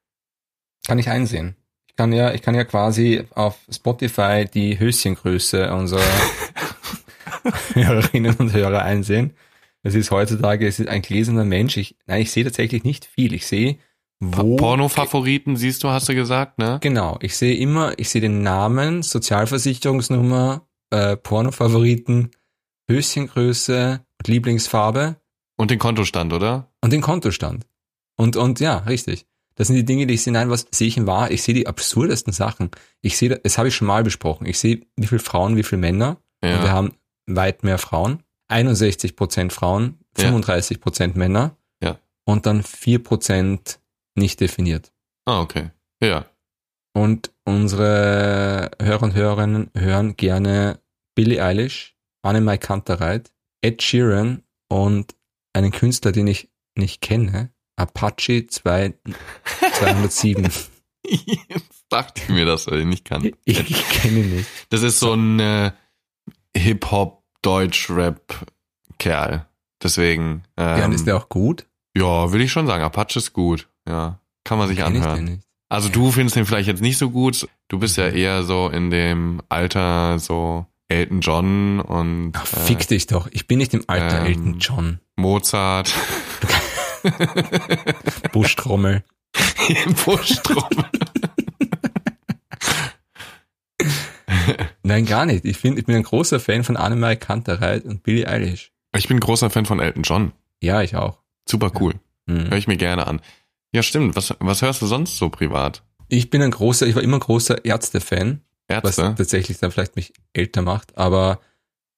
Kann 0.86 0.98
ich 0.98 1.08
einsehen. 1.08 1.56
Ich 1.94 1.96
kann 1.96 2.12
ja, 2.12 2.34
ich 2.34 2.42
kann 2.42 2.56
ja 2.56 2.64
quasi 2.64 3.22
auf 3.36 3.56
Spotify 3.70 4.46
die 4.52 4.80
Höschengröße 4.80 5.72
unserer 5.72 6.02
Hörerinnen 7.74 8.34
und 8.34 8.52
Hörer 8.52 8.82
einsehen. 8.82 9.34
Es 9.84 9.94
ist 9.94 10.10
heutzutage, 10.10 10.66
es 10.66 10.80
ist 10.80 10.88
ein 10.88 11.02
gläserner 11.02 11.44
Mensch. 11.44 11.76
Ich, 11.76 11.96
nein, 12.06 12.22
ich 12.22 12.32
sehe 12.32 12.42
tatsächlich 12.42 12.82
nicht 12.82 13.04
viel. 13.04 13.32
Ich 13.32 13.46
sehe, 13.46 13.78
wo. 14.18 14.56
Porno-Favoriten 14.56 15.56
siehst 15.56 15.84
du, 15.84 15.90
hast 15.90 16.08
du 16.08 16.16
gesagt, 16.16 16.58
ne? 16.58 16.78
Genau. 16.82 17.16
Ich 17.22 17.36
sehe 17.36 17.56
immer, 17.56 17.96
ich 17.96 18.08
sehe 18.08 18.22
den 18.22 18.42
Namen, 18.42 19.02
Sozialversicherungsnummer, 19.02 20.66
äh, 20.90 21.16
Pornofavoriten, 21.16 22.32
Höschengröße 22.90 24.04
und 24.18 24.28
Lieblingsfarbe 24.28 25.14
Und 25.56 25.70
den 25.70 25.78
Kontostand, 25.78 26.32
oder? 26.32 26.72
und 26.82 26.92
den 26.92 27.02
Kontostand. 27.02 27.66
Und, 28.16 28.36
und 28.36 28.58
ja, 28.58 28.78
richtig. 28.78 29.26
Das 29.56 29.68
sind 29.68 29.76
die 29.76 29.84
Dinge, 29.84 30.06
die 30.06 30.14
ich 30.14 30.22
sehe. 30.22 30.32
Nein, 30.32 30.50
was 30.50 30.66
sehe 30.72 30.88
ich 30.88 30.96
in 30.96 31.06
Wahrheit? 31.06 31.30
Ich 31.30 31.42
sehe 31.42 31.54
die 31.54 31.66
absurdesten 31.66 32.32
Sachen. 32.32 32.70
Ich 33.02 33.16
sehe, 33.16 33.38
das 33.38 33.56
habe 33.58 33.68
ich 33.68 33.74
schon 33.76 33.86
mal 33.86 34.02
besprochen. 34.02 34.46
Ich 34.46 34.58
sehe, 34.58 34.80
wie 34.96 35.06
viele 35.06 35.20
Frauen, 35.20 35.56
wie 35.56 35.62
viele 35.62 35.80
Männer. 35.80 36.18
Und 36.42 36.50
wir 36.50 36.56
Ja. 36.56 36.70
haben 36.70 36.94
weit 37.26 37.62
mehr 37.62 37.78
Frauen. 37.78 38.22
61 38.48 39.16
Prozent 39.16 39.52
Frauen, 39.52 39.98
Ja. 40.18 40.24
35 40.24 40.80
Prozent 40.80 41.16
Männer. 41.16 41.56
Ja. 41.82 41.98
und 42.26 42.46
dann 42.46 42.62
4% 42.62 43.78
nicht 44.16 44.40
definiert. 44.40 44.92
Ah, 45.26 45.40
okay. 45.40 45.70
Ja. 46.02 46.26
Und 46.94 47.30
unsere 47.44 48.70
Hörer 48.80 49.02
und 49.02 49.14
Hörerinnen 49.14 49.70
hören 49.76 50.16
gerne 50.16 50.80
Billie 51.14 51.42
Eilish, 51.42 51.96
Annemai 52.22 52.58
Kantereit, 52.58 53.32
Ed 53.62 53.82
Sheeran 53.82 54.42
und 54.68 55.14
einen 55.52 55.70
Künstler, 55.72 56.12
den 56.12 56.26
ich 56.26 56.50
nicht 56.76 57.00
kenne, 57.00 57.50
Apache 57.76 58.46
2, 58.46 58.94
207. 59.78 60.50
Jetzt 61.06 61.84
dachte 61.90 62.22
ich 62.22 62.28
mir, 62.30 62.46
dass 62.46 62.66
er 62.66 62.78
ihn 62.78 62.88
nicht 62.88 63.04
kann. 63.04 63.30
Ich, 63.44 63.58
ich 63.70 63.88
kenne 63.90 64.20
ihn 64.20 64.36
nicht. 64.36 64.48
Das 64.70 64.80
ist 64.82 64.98
so 65.00 65.12
ein 65.14 65.38
äh, 65.40 65.72
Hip-Hop-Deutsch-Rap-Kerl. 66.56 69.46
Deswegen. 69.82 70.44
Ähm, 70.56 70.78
ja, 70.78 70.84
und 70.86 70.92
ist 70.92 71.06
der 71.06 71.16
auch 71.16 71.28
gut? 71.28 71.66
Ja, 71.96 72.32
würde 72.32 72.44
ich 72.44 72.52
schon 72.52 72.66
sagen. 72.66 72.82
Apache 72.82 73.18
ist 73.18 73.32
gut. 73.32 73.68
Ja, 73.86 74.18
kann 74.44 74.58
man 74.58 74.68
sich 74.68 74.78
Kenn 74.78 74.94
ich 74.94 75.02
anhören. 75.02 75.24
nicht. 75.24 75.42
Also 75.68 75.88
du 75.88 76.10
findest 76.10 76.36
den 76.36 76.46
vielleicht 76.46 76.68
jetzt 76.68 76.82
nicht 76.82 76.98
so 76.98 77.10
gut. 77.10 77.48
Du 77.68 77.78
bist 77.78 77.96
ja 77.96 78.08
eher 78.08 78.44
so 78.44 78.68
in 78.68 78.90
dem 78.90 79.42
Alter 79.48 80.18
so 80.18 80.66
Elton 80.88 81.20
John 81.20 81.80
und 81.80 82.32
Ach, 82.34 82.46
fick 82.46 82.86
dich 82.86 83.06
doch. 83.06 83.28
Ich 83.32 83.46
bin 83.46 83.58
nicht 83.58 83.74
im 83.74 83.84
Alter 83.88 84.20
ähm, 84.20 84.26
Elton 84.26 84.58
John. 84.58 85.00
Mozart. 85.16 85.92
Buschtrommel. 88.32 89.04
Buschtrommel. 90.04 90.84
Nein, 94.82 95.06
gar 95.06 95.26
nicht. 95.26 95.44
Ich, 95.44 95.56
find, 95.56 95.78
ich 95.78 95.86
bin 95.86 95.96
ein 95.96 96.02
großer 96.02 96.40
Fan 96.40 96.64
von 96.64 96.76
Annemai 96.76 97.16
Kantereit 97.16 97.84
und 97.84 98.02
Billie 98.02 98.28
Eilish. 98.28 98.72
Ich 98.96 99.08
bin 99.08 99.18
großer 99.18 99.50
Fan 99.50 99.66
von 99.66 99.80
Elton 99.80 100.02
John. 100.02 100.32
Ja, 100.62 100.82
ich 100.82 100.96
auch. 100.96 101.18
Super 101.48 101.72
cool. 101.80 101.94
Mhm. 102.26 102.50
Höre 102.50 102.58
ich 102.58 102.66
mir 102.66 102.76
gerne 102.76 103.06
an. 103.06 103.20
Ja, 103.72 103.82
stimmt. 103.82 104.14
Was, 104.16 104.34
was 104.38 104.62
hörst 104.62 104.82
du 104.82 104.86
sonst 104.86 105.16
so 105.16 105.30
privat? 105.30 105.82
Ich 106.08 106.30
bin 106.30 106.42
ein 106.42 106.50
großer, 106.50 106.86
ich 106.86 106.94
war 106.94 107.02
immer 107.02 107.18
großer 107.18 107.64
Ärzte-Fan, 107.64 108.40
was 108.68 108.98
Ärzte? 108.98 109.14
tatsächlich 109.16 109.58
dann 109.58 109.72
vielleicht 109.72 109.96
mich 109.96 110.12
älter 110.32 110.62
macht, 110.62 110.96
aber 110.96 111.40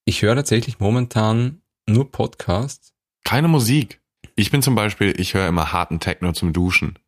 ich 0.05 0.23
höre 0.23 0.37
tatsächlich 0.37 0.79
momentan 0.79 1.61
nur 1.89 2.11
Podcasts. 2.11 2.95
Keine 3.25 3.49
Musik. 3.49 4.01
Ich 4.37 4.51
bin 4.51 4.63
zum 4.63 4.75
Beispiel, 4.75 5.19
ich 5.19 5.35
höre 5.35 5.49
immer 5.49 5.73
harten 5.73 5.99
Techno 5.99 6.33
zum 6.33 6.53
Duschen. 6.53 6.99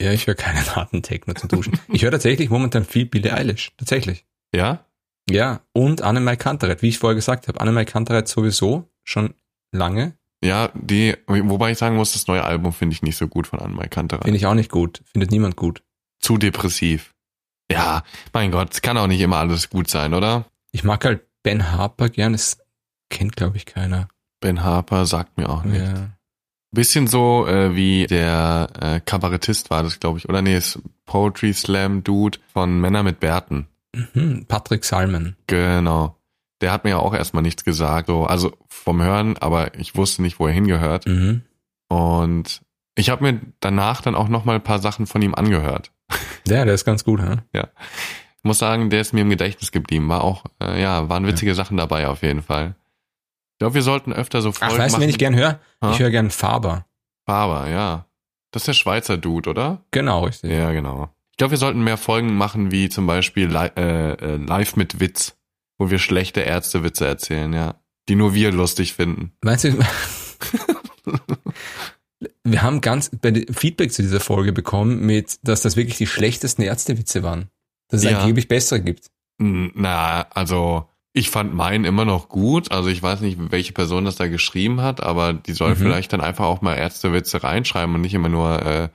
Ja, 0.00 0.10
ich 0.12 0.26
höre 0.26 0.34
keinen 0.34 0.74
harten 0.74 1.02
Techno 1.02 1.34
zum 1.34 1.50
Duschen. 1.50 1.78
ich 1.92 2.02
höre 2.02 2.10
tatsächlich 2.10 2.50
momentan 2.50 2.84
viel 2.84 3.06
Billie 3.06 3.32
Eilish. 3.32 3.72
Tatsächlich. 3.76 4.24
Ja? 4.54 4.86
Ja, 5.30 5.60
und 5.72 6.02
Annemai 6.02 6.36
Kantereit, 6.36 6.82
wie 6.82 6.88
ich 6.88 6.98
vorher 6.98 7.14
gesagt 7.14 7.48
habe. 7.48 7.60
Annemai 7.60 7.84
Kantereit 7.84 8.26
sowieso 8.26 8.90
schon 9.04 9.34
lange. 9.70 10.16
Ja, 10.44 10.70
die, 10.74 11.16
wobei 11.26 11.72
ich 11.72 11.78
sagen 11.78 11.96
muss, 11.96 12.12
das 12.12 12.26
neue 12.26 12.44
Album 12.44 12.72
finde 12.72 12.94
ich 12.94 13.02
nicht 13.02 13.16
so 13.16 13.28
gut 13.28 13.46
von 13.46 13.60
Anmai 13.60 13.88
Kantereit. 13.88 14.24
Finde 14.24 14.36
ich 14.36 14.46
auch 14.46 14.54
nicht 14.54 14.70
gut. 14.70 15.02
Findet 15.10 15.30
niemand 15.30 15.56
gut. 15.56 15.82
Zu 16.20 16.36
depressiv. 16.36 17.14
Ja, 17.70 18.02
mein 18.32 18.50
Gott, 18.50 18.72
es 18.72 18.82
kann 18.82 18.98
auch 18.98 19.06
nicht 19.06 19.20
immer 19.20 19.38
alles 19.38 19.70
gut 19.70 19.88
sein, 19.88 20.12
oder? 20.12 20.44
Ich 20.70 20.84
mag 20.84 21.02
halt 21.04 21.22
Ben 21.42 21.72
Harper 21.72 22.10
gern. 22.10 22.32
Das 22.32 22.58
kennt, 23.08 23.36
glaube 23.36 23.56
ich, 23.56 23.64
keiner. 23.64 24.08
Ben 24.44 24.62
Harper 24.62 25.06
sagt 25.06 25.38
mir 25.38 25.48
auch 25.48 25.64
nicht. 25.64 25.80
Ja. 25.80 26.10
Bisschen 26.70 27.06
so 27.06 27.46
äh, 27.46 27.74
wie 27.74 28.06
der 28.06 28.68
äh, 28.78 29.00
Kabarettist 29.00 29.70
war 29.70 29.82
das, 29.82 30.00
glaube 30.00 30.18
ich. 30.18 30.28
Oder 30.28 30.42
nee, 30.42 30.54
ist 30.54 30.80
Poetry 31.06 31.54
Slam 31.54 32.04
Dude 32.04 32.38
von 32.52 32.78
Männer 32.78 33.02
mit 33.02 33.20
Bärten. 33.20 33.68
Mhm, 33.94 34.44
Patrick 34.46 34.84
Salmen. 34.84 35.36
Genau. 35.46 36.18
Der 36.60 36.72
hat 36.72 36.84
mir 36.84 36.90
ja 36.90 36.98
auch 36.98 37.14
erstmal 37.14 37.42
nichts 37.42 37.64
gesagt. 37.64 38.08
So, 38.08 38.24
also 38.24 38.52
vom 38.68 39.00
Hören, 39.00 39.38
aber 39.38 39.78
ich 39.78 39.96
wusste 39.96 40.20
nicht, 40.20 40.38
wo 40.38 40.46
er 40.46 40.52
hingehört. 40.52 41.06
Mhm. 41.06 41.40
Und 41.88 42.60
ich 42.96 43.08
habe 43.08 43.24
mir 43.24 43.40
danach 43.60 44.02
dann 44.02 44.14
auch 44.14 44.28
noch 44.28 44.44
mal 44.44 44.56
ein 44.56 44.62
paar 44.62 44.78
Sachen 44.78 45.06
von 45.06 45.22
ihm 45.22 45.34
angehört. 45.34 45.90
Ja, 46.46 46.66
der 46.66 46.74
ist 46.74 46.84
ganz 46.84 47.04
gut, 47.04 47.22
hä? 47.22 47.38
Ich 47.54 47.64
muss 48.42 48.58
sagen, 48.58 48.90
der 48.90 49.00
ist 49.00 49.14
mir 49.14 49.22
im 49.22 49.30
Gedächtnis 49.30 49.72
geblieben. 49.72 50.10
War 50.10 50.22
auch, 50.22 50.44
äh, 50.62 50.82
ja, 50.82 51.08
waren 51.08 51.26
witzige 51.26 51.54
Sachen 51.54 51.78
dabei 51.78 52.06
auf 52.08 52.20
jeden 52.20 52.42
Fall. 52.42 52.74
Ich 53.54 53.58
glaube, 53.60 53.74
wir 53.74 53.82
sollten 53.82 54.12
öfter 54.12 54.42
so 54.42 54.50
Folgen 54.52 54.74
Ach, 54.74 54.78
weißt 54.78 54.96
du, 54.96 55.00
wen 55.00 55.08
ich 55.08 55.18
gern 55.18 55.34
höre? 55.36 55.60
Ich 55.92 55.98
höre 56.00 56.10
gern 56.10 56.30
Faber. 56.30 56.86
Faber, 57.26 57.68
ja. 57.68 58.06
Das 58.50 58.62
ist 58.62 58.66
der 58.68 58.72
Schweizer 58.74 59.16
Dude, 59.16 59.50
oder? 59.50 59.84
Genau, 59.90 60.24
richtig. 60.24 60.50
Ja, 60.50 60.72
genau. 60.72 61.08
Ich 61.30 61.36
glaube, 61.38 61.52
wir 61.52 61.58
sollten 61.58 61.82
mehr 61.82 61.96
Folgen 61.96 62.36
machen, 62.36 62.70
wie 62.70 62.88
zum 62.88 63.06
Beispiel 63.06 63.46
li 63.48 63.68
äh, 63.76 64.12
äh, 64.12 64.36
Live 64.36 64.76
mit 64.76 65.00
Witz, 65.00 65.36
wo 65.78 65.90
wir 65.90 65.98
schlechte 65.98 66.40
Ärztewitze 66.40 67.06
erzählen, 67.06 67.52
ja. 67.52 67.74
Die 68.08 68.16
nur 68.16 68.34
wir 68.34 68.52
lustig 68.52 68.92
finden. 68.94 69.32
Meinst 69.42 69.64
du, 69.64 69.78
wir 72.44 72.62
haben 72.62 72.80
ganz 72.80 73.10
Feedback 73.52 73.92
zu 73.92 74.02
dieser 74.02 74.20
Folge 74.20 74.52
bekommen, 74.52 75.00
mit, 75.06 75.38
dass 75.42 75.62
das 75.62 75.76
wirklich 75.76 75.96
die 75.96 76.06
schlechtesten 76.06 76.62
Ärztewitze 76.62 77.22
waren. 77.22 77.50
Dass 77.88 78.04
es 78.04 78.10
Ja. 78.10 78.20
angeblich 78.20 78.48
bessere 78.48 78.80
gibt. 78.80 79.10
Na, 79.38 80.22
also 80.30 80.88
ich 81.16 81.30
fand 81.30 81.54
meinen 81.54 81.84
immer 81.84 82.04
noch 82.04 82.28
gut. 82.28 82.70
Also 82.72 82.88
ich 82.90 83.02
weiß 83.02 83.20
nicht, 83.20 83.38
welche 83.50 83.72
Person 83.72 84.04
das 84.04 84.16
da 84.16 84.26
geschrieben 84.28 84.82
hat, 84.82 85.00
aber 85.02 85.32
die 85.32 85.52
soll 85.54 85.70
Mhm. 85.70 85.76
vielleicht 85.76 86.12
dann 86.12 86.20
einfach 86.20 86.44
auch 86.44 86.60
mal 86.60 86.74
Ärztewitze 86.74 87.42
reinschreiben 87.42 87.94
und 87.94 88.00
nicht 88.02 88.14
immer 88.14 88.28
nur 88.28 88.60
äh, 88.62 88.88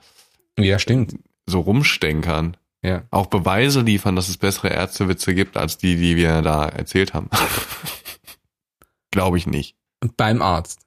Ja, 0.58 0.78
stimmt. 0.78 1.16
so 1.46 1.60
rumstenkern. 1.60 2.56
Ja. 2.82 3.02
Auch 3.10 3.26
Beweise 3.26 3.80
liefern, 3.80 4.16
dass 4.16 4.28
es 4.28 4.36
bessere 4.38 4.68
Ärztewitze 4.68 5.34
gibt 5.34 5.56
als 5.56 5.76
die, 5.78 5.96
die 5.96 6.16
wir 6.16 6.40
da 6.42 6.66
erzählt 6.66 7.12
haben. 7.14 7.28
Glaube 9.10 9.38
ich 9.38 9.46
nicht. 9.46 9.76
Beim 10.16 10.40
Arzt. 10.42 10.80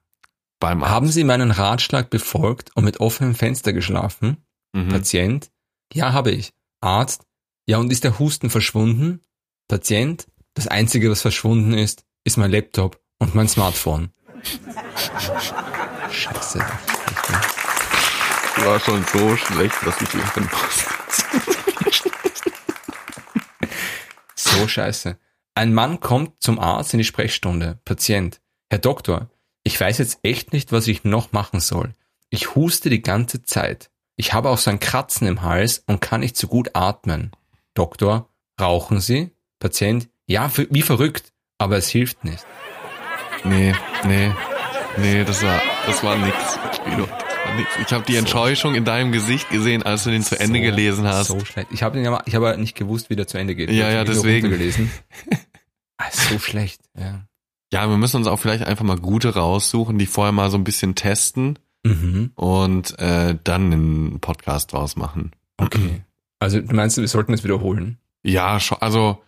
Beim 0.60 0.82
Arzt. 0.82 0.92
Haben 0.94 1.08
Sie 1.10 1.24
meinen 1.24 1.52
Ratschlag 1.52 2.10
befolgt 2.10 2.72
und 2.76 2.84
mit 2.86 3.00
offenem 3.00 3.36
Fenster 3.36 3.74
geschlafen? 3.74 4.38
Mhm. 4.74 4.90
Patient. 4.90 5.50
Ja, 5.94 6.14
habe 6.14 6.32
ich. 6.32 6.52
Arzt. 6.82 7.26
Ja, 7.68 7.78
und 7.78 7.92
ist 7.92 8.04
der 8.04 8.18
Husten 8.20 8.50
verschwunden? 8.50 9.22
Patient. 9.68 10.28
Das 10.54 10.68
Einzige, 10.68 11.10
was 11.10 11.22
verschwunden 11.22 11.74
ist, 11.74 12.06
ist 12.24 12.38
mein 12.38 12.52
Laptop 12.52 13.02
und 13.20 13.34
mein 13.36 13.48
Smartphone. 13.48 14.12
Scheiße. 16.12 16.60
war 18.58 18.80
schon 18.80 19.04
so 19.12 19.36
schlecht, 19.36 19.76
dass 19.86 20.02
ich 20.02 20.14
lachen 20.14 20.50
muss. 20.52 20.86
So 24.36 24.68
scheiße. 24.68 25.18
Ein 25.56 25.74
Mann 25.74 26.00
kommt 26.00 26.42
zum 26.42 26.60
Arzt 26.60 26.94
in 26.94 27.00
die 27.00 27.04
Sprechstunde. 27.04 27.80
Patient. 27.86 28.40
Herr 28.70 28.80
Doktor, 28.80 29.30
ich 29.64 29.80
weiß 29.80 29.98
jetzt 29.98 30.20
echt 30.24 30.54
nicht, 30.54 30.72
was 30.72 30.88
ich 30.88 31.04
noch 31.04 31.32
machen 31.32 31.60
soll. 31.60 31.94
Ich 32.30 32.56
huste 32.56 32.90
die 32.90 33.02
ganze 33.02 33.44
Zeit. 33.44 33.90
Ich 34.16 34.34
habe 34.34 34.50
auch 34.50 34.58
so 34.58 34.70
ein 34.70 34.80
Kratzen 34.80 35.28
im 35.28 35.42
Hals 35.42 35.84
und 35.88 36.02
kann 36.02 36.22
nicht 36.22 36.38
so 36.38 36.48
gut 36.48 36.72
atmen. 36.76 37.32
Doktor, 37.74 38.30
rauchen 38.60 39.00
Sie? 39.00 39.32
Patient, 39.60 40.10
ja, 40.28 40.52
wie 40.70 40.82
verrückt, 40.82 41.32
aber 41.58 41.78
es 41.78 41.88
hilft 41.90 42.24
nicht. 42.24 42.46
Nee, 43.44 43.74
nee, 44.06 44.32
nee, 44.98 45.24
das 45.24 45.44
war, 45.44 45.62
das 45.86 46.04
war 46.04 46.18
nix. 46.18 46.38
Ich 47.86 47.94
habe 47.94 48.06
die 48.08 48.16
Enttäuschung 48.16 48.74
in 48.74 48.86
deinem 48.86 49.12
Gesicht 49.12 49.50
gesehen, 49.50 49.84
als 49.84 50.06
du 50.06 50.12
den 50.12 50.24
zu 50.24 50.40
Ende 50.40 50.60
So- 50.60 50.64
gelesen 50.66 51.08
hast. 51.08 51.28
So 51.28 51.44
schlecht. 51.44 51.68
Ich 51.72 51.84
habe 51.84 51.96
den 51.96 52.06
ja 52.06 52.22
ich 52.26 52.36
habe 52.36 52.58
nicht 52.58 52.76
gewusst, 52.76 53.10
wie 53.10 53.16
der 53.16 53.28
zu 53.28 53.38
Ende 53.38 53.54
geht. 53.56 53.70
Ja, 53.70 53.90
ja, 53.90 54.04
deswegen. 54.04 54.48
runtergelesen. 54.48 54.92
Ah, 56.00 56.06
so 56.12 56.40
schlecht, 56.40 56.82
ja. 56.98 57.24
Ja, 57.72 57.88
wir 57.88 57.98
müssen 57.98 58.18
uns 58.18 58.26
auch 58.28 58.38
vielleicht 58.40 58.64
einfach 58.64 58.84
mal 58.84 58.98
gute 58.98 59.36
raussuchen, 59.36 60.00
die 60.00 60.08
vorher 60.08 60.32
mal 60.32 60.50
so 60.50 60.58
ein 60.58 60.64
bisschen 60.64 60.96
testen 60.96 61.60
Mhm. 61.86 62.32
und 62.36 62.98
äh, 62.98 63.38
dann 63.44 63.72
einen 63.72 64.20
Podcast 64.20 64.74
draus 64.74 64.96
machen. 64.96 65.32
Okay. 65.58 66.02
Also 66.40 66.60
du 66.62 66.76
meinst, 66.76 66.98
wir 66.98 67.08
sollten 67.08 67.32
es 67.34 67.44
wiederholen? 67.44 68.00
Ja, 68.24 68.60
schon, 68.60 68.80
also 68.82 69.22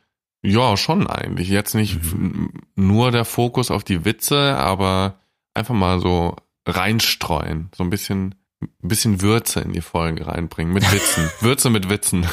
ja, 0.45 0.77
schon 0.77 1.07
eigentlich. 1.07 1.49
Jetzt 1.49 1.75
nicht 1.75 2.01
Mhm. 2.13 2.51
nur 2.75 3.11
der 3.11 3.25
Fokus 3.25 3.71
auf 3.71 3.83
die 3.83 4.05
Witze, 4.05 4.55
aber 4.57 5.19
einfach 5.53 5.73
mal 5.75 5.99
so 5.99 6.35
reinstreuen, 6.67 7.69
so 7.75 7.83
ein 7.83 7.89
bisschen, 7.89 8.35
ein 8.61 8.69
bisschen 8.87 9.21
Würze 9.21 9.59
in 9.61 9.73
die 9.73 9.81
Folge 9.81 10.27
reinbringen 10.27 10.73
mit 10.73 10.91
Witzen, 10.91 11.29
Würze 11.41 11.69
mit 11.69 11.89
Witzen. 11.89 12.25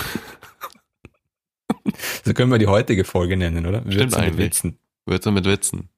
So 2.25 2.33
können 2.35 2.51
wir 2.51 2.59
die 2.59 2.67
heutige 2.69 3.05
Folge 3.05 3.37
nennen, 3.37 3.67
oder? 3.67 3.85
Würze 3.85 3.99
mit 4.05 4.15
eigentlich. 4.17 4.47
Witzen. 4.47 4.79
Würze 5.07 5.31
mit 5.33 5.45
Witzen. 5.45 5.89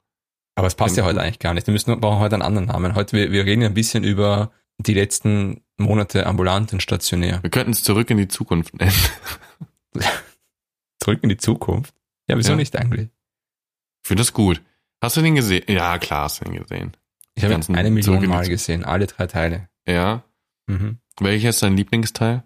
Aber 0.55 0.66
es 0.66 0.74
passt 0.74 0.97
ja 0.97 1.05
heute 1.05 1.20
eigentlich 1.20 1.41
gar 1.41 1.53
nicht. 1.53 1.66
Wir 1.66 1.72
müssen 1.72 2.01
brauchen 2.01 2.20
heute 2.20 2.36
einen 2.36 2.43
anderen 2.43 2.68
Namen. 2.68 2.95
Heute 2.95 3.16
wir, 3.16 3.32
wir 3.32 3.45
reden 3.45 3.62
ja 3.62 3.68
ein 3.68 3.74
bisschen 3.74 4.05
über 4.05 4.53
die 4.78 4.95
letzten 4.95 5.62
Monate 5.76 6.26
ambulant 6.26 6.72
und 6.72 6.80
stationär. 6.80 7.43
Wir 7.43 7.51
könnten 7.51 7.72
es 7.72 7.82
zurück 7.82 8.09
in 8.11 8.16
die 8.18 8.28
Zukunft 8.28 8.74
nennen. 8.74 8.93
Zurück 11.01 11.18
in 11.22 11.28
die 11.28 11.36
Zukunft. 11.36 11.95
Ja, 12.29 12.37
wieso 12.39 12.51
Ja. 12.53 12.57
nicht 12.57 12.77
eigentlich? 12.77 13.09
Ich 14.03 14.09
finde 14.09 14.20
das 14.22 14.33
gut. 14.33 14.62
Hast 15.03 15.16
du 15.16 15.22
den 15.22 15.35
gesehen? 15.35 15.64
Ja, 15.68 15.99
klar 15.99 16.25
hast 16.25 16.41
du 16.41 16.45
den 16.45 16.55
gesehen. 16.62 16.97
Ich 17.35 17.45
habe 17.45 17.55
ihn 17.55 17.75
eine 17.75 17.91
Million 17.91 18.27
Mal 18.27 18.49
gesehen, 18.49 18.85
alle 18.85 19.07
drei 19.07 19.27
Teile. 19.27 19.68
Ja. 19.87 20.25
Mhm. 20.66 20.99
Welcher 21.20 21.51
ist 21.51 21.62
dein 21.62 21.77
Lieblingsteil? 21.77 22.43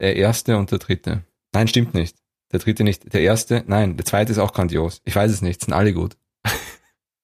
Der 0.00 0.16
erste 0.16 0.56
und 0.56 0.70
der 0.70 0.78
dritte. 0.78 1.22
Nein, 1.52 1.68
stimmt 1.68 1.94
nicht. 1.94 2.16
Der 2.52 2.58
dritte 2.60 2.84
nicht. 2.84 3.12
Der 3.12 3.20
erste, 3.22 3.64
nein, 3.66 3.96
der 3.96 4.04
zweite 4.06 4.32
ist 4.32 4.38
auch 4.38 4.52
grandios. 4.52 5.00
Ich 5.04 5.14
weiß 5.14 5.30
es 5.30 5.42
nicht, 5.42 5.60
sind 5.62 5.72
alle 5.72 5.92
gut. 5.92 6.16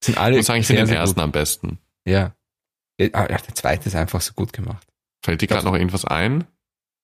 Sind 0.02 0.16
alle 0.18 0.34
Ich 0.36 0.38
muss 0.38 0.46
sagen, 0.46 0.60
ich 0.60 0.66
finde 0.66 0.84
den 0.86 0.94
ersten 0.94 1.16
gut. 1.16 1.24
am 1.24 1.32
besten. 1.32 1.78
Ja. 2.06 2.34
Ah, 3.12 3.26
der 3.26 3.54
zweite 3.54 3.88
ist 3.88 3.94
einfach 3.94 4.20
so 4.20 4.32
gut 4.34 4.52
gemacht. 4.52 4.86
Fällt 5.22 5.42
dir 5.42 5.46
gerade 5.46 5.64
noch 5.66 5.74
irgendwas 5.74 6.04
ein? 6.06 6.44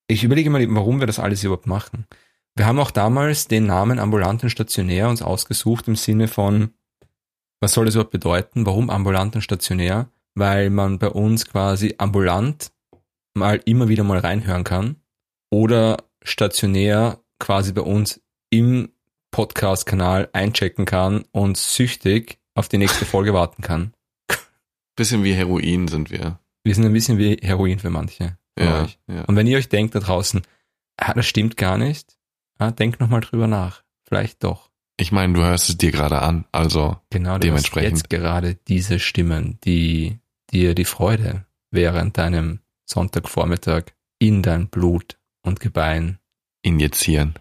Ich 0.08 0.24
überlege 0.24 0.48
mal, 0.50 0.64
warum 0.74 1.00
wir 1.00 1.06
das 1.06 1.18
alles 1.18 1.42
überhaupt 1.44 1.66
machen. 1.66 2.06
Wir 2.56 2.64
haben 2.64 2.78
auch 2.78 2.90
damals 2.90 3.48
den 3.48 3.66
Namen 3.66 3.98
ambulant 3.98 4.42
und 4.42 4.48
stationär 4.48 5.10
uns 5.10 5.20
ausgesucht 5.20 5.88
im 5.88 5.94
Sinne 5.94 6.26
von, 6.26 6.70
was 7.60 7.74
soll 7.74 7.84
das 7.84 7.94
überhaupt 7.94 8.12
bedeuten? 8.12 8.64
Warum 8.64 8.88
ambulant 8.88 9.34
und 9.34 9.42
stationär? 9.42 10.10
Weil 10.34 10.70
man 10.70 10.98
bei 10.98 11.10
uns 11.10 11.46
quasi 11.46 11.94
ambulant 11.98 12.72
mal 13.34 13.60
immer 13.66 13.88
wieder 13.88 14.04
mal 14.04 14.18
reinhören 14.18 14.64
kann 14.64 14.96
oder 15.50 15.98
stationär 16.22 17.20
quasi 17.38 17.74
bei 17.74 17.82
uns 17.82 18.22
im 18.48 18.90
Podcast-Kanal 19.32 20.30
einchecken 20.32 20.86
kann 20.86 21.24
und 21.32 21.58
süchtig 21.58 22.38
auf 22.54 22.68
die 22.68 22.78
nächste 22.78 23.04
Folge 23.04 23.34
warten 23.34 23.60
kann. 23.60 23.92
Bisschen 24.96 25.24
wie 25.24 25.34
Heroin 25.34 25.88
sind 25.88 26.10
wir. 26.10 26.40
Wir 26.64 26.74
sind 26.74 26.86
ein 26.86 26.92
bisschen 26.94 27.18
wie 27.18 27.36
Heroin 27.42 27.78
für 27.78 27.90
manche. 27.90 28.38
Ja, 28.58 28.88
ja. 29.08 29.24
Und 29.26 29.36
wenn 29.36 29.46
ihr 29.46 29.58
euch 29.58 29.68
denkt 29.68 29.94
da 29.94 30.00
draußen, 30.00 30.40
ah, 30.96 31.12
das 31.12 31.26
stimmt 31.26 31.58
gar 31.58 31.76
nicht, 31.76 32.15
ah, 32.58 32.70
denkt 32.70 33.00
nochmal 33.00 33.20
drüber 33.20 33.46
nach. 33.46 33.82
Vielleicht 34.08 34.44
doch. 34.44 34.70
Ich 34.98 35.12
meine, 35.12 35.34
du 35.34 35.42
hörst 35.42 35.68
es 35.68 35.76
dir 35.76 35.90
gerade 35.92 36.22
an, 36.22 36.46
also 36.52 36.96
Genau, 37.10 37.34
du 37.34 37.40
dementsprechend. 37.40 37.92
hast 37.92 37.98
jetzt 38.02 38.10
gerade 38.10 38.54
diese 38.54 38.98
Stimmen, 38.98 39.58
die 39.64 40.20
dir 40.50 40.74
die 40.74 40.84
Freude 40.86 41.44
während 41.70 42.16
deinem 42.16 42.60
Sonntagvormittag 42.86 43.92
in 44.18 44.42
dein 44.42 44.68
Blut 44.68 45.18
und 45.42 45.60
Gebein 45.60 46.18
injizieren. 46.62 47.34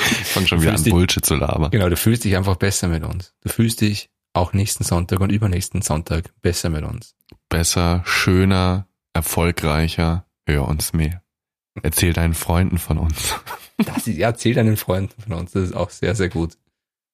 ich 0.00 0.26
fang 0.26 0.46
schon 0.46 0.60
wieder 0.62 0.74
an, 0.74 0.82
dich- 0.84 0.92
Bullshit 0.92 1.24
zu 1.24 1.34
labern. 1.34 1.70
Genau, 1.70 1.88
du 1.88 1.96
fühlst 1.96 2.24
dich 2.24 2.36
einfach 2.36 2.56
besser 2.56 2.88
mit 2.88 3.02
uns. 3.04 3.34
Du 3.40 3.48
fühlst 3.48 3.80
dich 3.80 4.10
auch 4.32 4.52
nächsten 4.52 4.84
Sonntag 4.84 5.20
und 5.20 5.30
übernächsten 5.30 5.82
Sonntag 5.82 6.30
besser 6.40 6.68
mit 6.70 6.84
uns. 6.84 7.16
Besser, 7.48 8.02
schöner, 8.06 8.86
erfolgreicher, 9.12 10.26
hör 10.46 10.68
uns 10.68 10.92
mehr. 10.92 11.22
Erzähl 11.82 12.12
deinen 12.12 12.34
Freunden 12.34 12.78
von 12.78 12.98
uns. 12.98 13.34
Das 13.78 14.06
ist, 14.08 14.16
ja, 14.18 14.28
erzähl 14.28 14.54
deinen 14.54 14.76
Freunden 14.76 15.22
von 15.22 15.32
uns. 15.34 15.52
Das 15.52 15.62
ist 15.64 15.72
auch 15.74 15.90
sehr, 15.90 16.14
sehr 16.14 16.28
gut. 16.28 16.56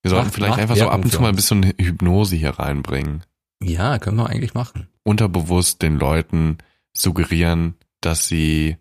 Wir 0.02 0.10
sollten 0.10 0.26
Macht- 0.26 0.34
vielleicht 0.34 0.50
macht 0.52 0.60
einfach 0.60 0.76
so 0.76 0.88
ab 0.88 1.04
und 1.04 1.10
zu 1.10 1.20
mal 1.20 1.28
ein 1.28 1.36
bisschen 1.36 1.62
Hypnose 1.78 2.36
hier 2.36 2.50
reinbringen. 2.50 3.22
Ja, 3.62 3.98
können 3.98 4.16
wir 4.16 4.28
eigentlich 4.28 4.54
machen. 4.54 4.88
Unterbewusst 5.02 5.82
den 5.82 5.98
Leuten 5.98 6.58
suggerieren, 6.94 7.74
dass 8.00 8.28
sie 8.28 8.76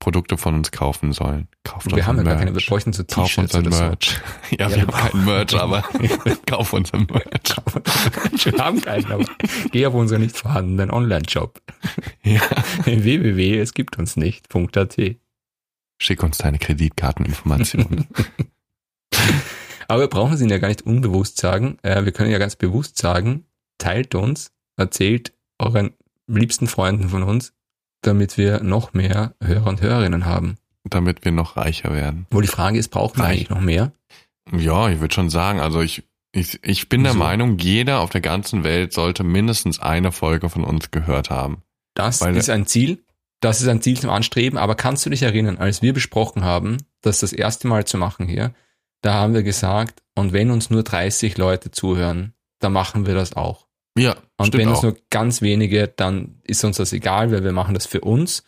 Produkte 0.00 0.36
von 0.36 0.54
uns 0.56 0.72
kaufen 0.72 1.12
sollen. 1.12 1.46
Kauft 1.62 1.94
Wir 1.94 2.06
haben 2.06 2.16
ja 2.16 2.22
gar 2.24 2.34
keine, 2.34 2.46
wir 2.46 2.52
Merch. 2.54 2.66
bräuchten 2.66 2.92
so 2.92 3.04
Kauf 3.04 3.26
T-Shirts 3.28 3.54
unseren 3.54 3.66
oder 3.68 3.76
so. 3.76 3.84
Merch. 3.84 4.20
Ja, 4.58 4.68
Ja, 4.68 4.76
wir 4.76 4.82
haben 4.82 4.90
keinen 4.90 5.24
Merch, 5.24 5.54
aber 5.54 5.82
kauf 6.46 6.72
unseren 6.72 7.06
Merch. 7.06 8.44
Wir 8.44 8.64
haben 8.64 8.80
keinen, 8.80 9.12
aber 9.12 9.24
geh 9.70 9.86
auf 9.86 9.94
unseren 9.94 10.22
nicht 10.22 10.36
vorhandenen 10.36 10.90
Online-Shop. 10.90 11.60
Ja. 12.24 12.40
www, 12.84 13.58
es 13.60 13.74
gibt 13.74 13.98
uns 13.98 14.16
nicht.at. 14.16 14.96
Schick 15.98 16.22
uns 16.22 16.38
deine 16.38 16.58
Kreditkarteninformationen. 16.58 18.08
Aber 19.86 20.00
wir 20.02 20.08
brauchen 20.08 20.32
es 20.34 20.40
ihnen 20.40 20.50
ja 20.50 20.58
gar 20.58 20.68
nicht 20.68 20.82
unbewusst 20.82 21.38
sagen. 21.38 21.76
Äh, 21.82 22.04
wir 22.04 22.12
können 22.12 22.30
ja 22.30 22.38
ganz 22.38 22.56
bewusst 22.56 22.96
sagen, 22.96 23.44
teilt 23.78 24.14
uns, 24.14 24.52
erzählt 24.76 25.34
euren 25.58 25.90
liebsten 26.26 26.68
Freunden 26.68 27.08
von 27.08 27.22
uns, 27.22 27.52
damit 28.02 28.38
wir 28.38 28.62
noch 28.62 28.92
mehr 28.94 29.34
Hörer 29.42 29.66
und 29.68 29.80
Hörerinnen 29.80 30.24
haben. 30.26 30.56
damit 30.84 31.24
wir 31.24 31.32
noch 31.32 31.56
reicher 31.56 31.92
werden. 31.92 32.26
Wo 32.30 32.40
die 32.40 32.48
Frage 32.48 32.78
ist, 32.78 32.88
brauchen 32.88 33.18
wir 33.18 33.24
Reich. 33.24 33.30
eigentlich 33.32 33.50
noch 33.50 33.60
mehr? 33.60 33.92
Ja, 34.56 34.88
ich 34.88 35.00
würde 35.00 35.14
schon 35.14 35.30
sagen, 35.30 35.60
also 35.60 35.80
ich, 35.80 36.02
ich, 36.32 36.58
ich 36.64 36.88
bin 36.88 37.02
der 37.04 37.12
Wieso? 37.12 37.18
Meinung, 37.24 37.58
jeder 37.58 38.00
auf 38.00 38.10
der 38.10 38.20
ganzen 38.22 38.64
Welt 38.64 38.92
sollte 38.92 39.22
mindestens 39.22 39.78
eine 39.80 40.10
Folge 40.12 40.48
von 40.48 40.64
uns 40.64 40.90
gehört 40.90 41.30
haben. 41.30 41.62
Das 41.94 42.20
Weil- 42.20 42.36
ist 42.36 42.50
ein 42.50 42.66
Ziel. 42.66 43.04
Das 43.40 43.60
ist 43.62 43.68
ein 43.68 43.80
Ziel 43.80 43.98
zum 43.98 44.10
Anstreben. 44.10 44.58
Aber 44.58 44.74
kannst 44.74 45.06
du 45.06 45.10
dich 45.10 45.22
erinnern, 45.22 45.56
als 45.58 45.80
wir 45.82 45.92
besprochen 45.94 46.44
haben, 46.44 46.76
das 47.00 47.20
das 47.20 47.32
erste 47.32 47.68
Mal 47.68 47.84
zu 47.86 47.96
machen 47.96 48.26
hier, 48.28 48.52
da 49.02 49.14
haben 49.14 49.32
wir 49.34 49.42
gesagt, 49.42 50.02
und 50.14 50.32
wenn 50.34 50.50
uns 50.50 50.68
nur 50.68 50.82
30 50.82 51.38
Leute 51.38 51.70
zuhören, 51.70 52.34
dann 52.58 52.72
machen 52.74 53.06
wir 53.06 53.14
das 53.14 53.32
auch. 53.34 53.66
Ja, 53.96 54.14
Und 54.40 54.46
stimmt 54.48 54.64
wenn 54.64 54.72
es 54.72 54.82
nur 54.82 54.96
ganz 55.10 55.42
wenige, 55.42 55.88
dann 55.88 56.40
ist 56.44 56.64
uns 56.64 56.76
das 56.78 56.92
egal, 56.92 57.30
weil 57.32 57.44
wir 57.44 57.52
machen 57.52 57.74
das 57.74 57.86
für 57.86 58.00
uns. 58.00 58.42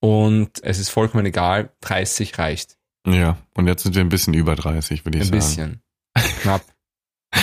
Und 0.00 0.62
es 0.64 0.78
ist 0.78 0.88
vollkommen 0.88 1.24
egal, 1.26 1.70
30 1.80 2.38
reicht. 2.38 2.76
ja, 3.06 3.38
und 3.54 3.66
jetzt 3.68 3.82
sind 3.84 3.94
wir 3.94 4.02
ein 4.02 4.08
bisschen 4.08 4.34
über 4.34 4.54
30, 4.56 5.04
würde 5.04 5.18
ich 5.18 5.24
Ein 5.32 5.40
sagen. 5.40 5.80
bisschen. 6.14 6.32
Knapp. 6.42 6.62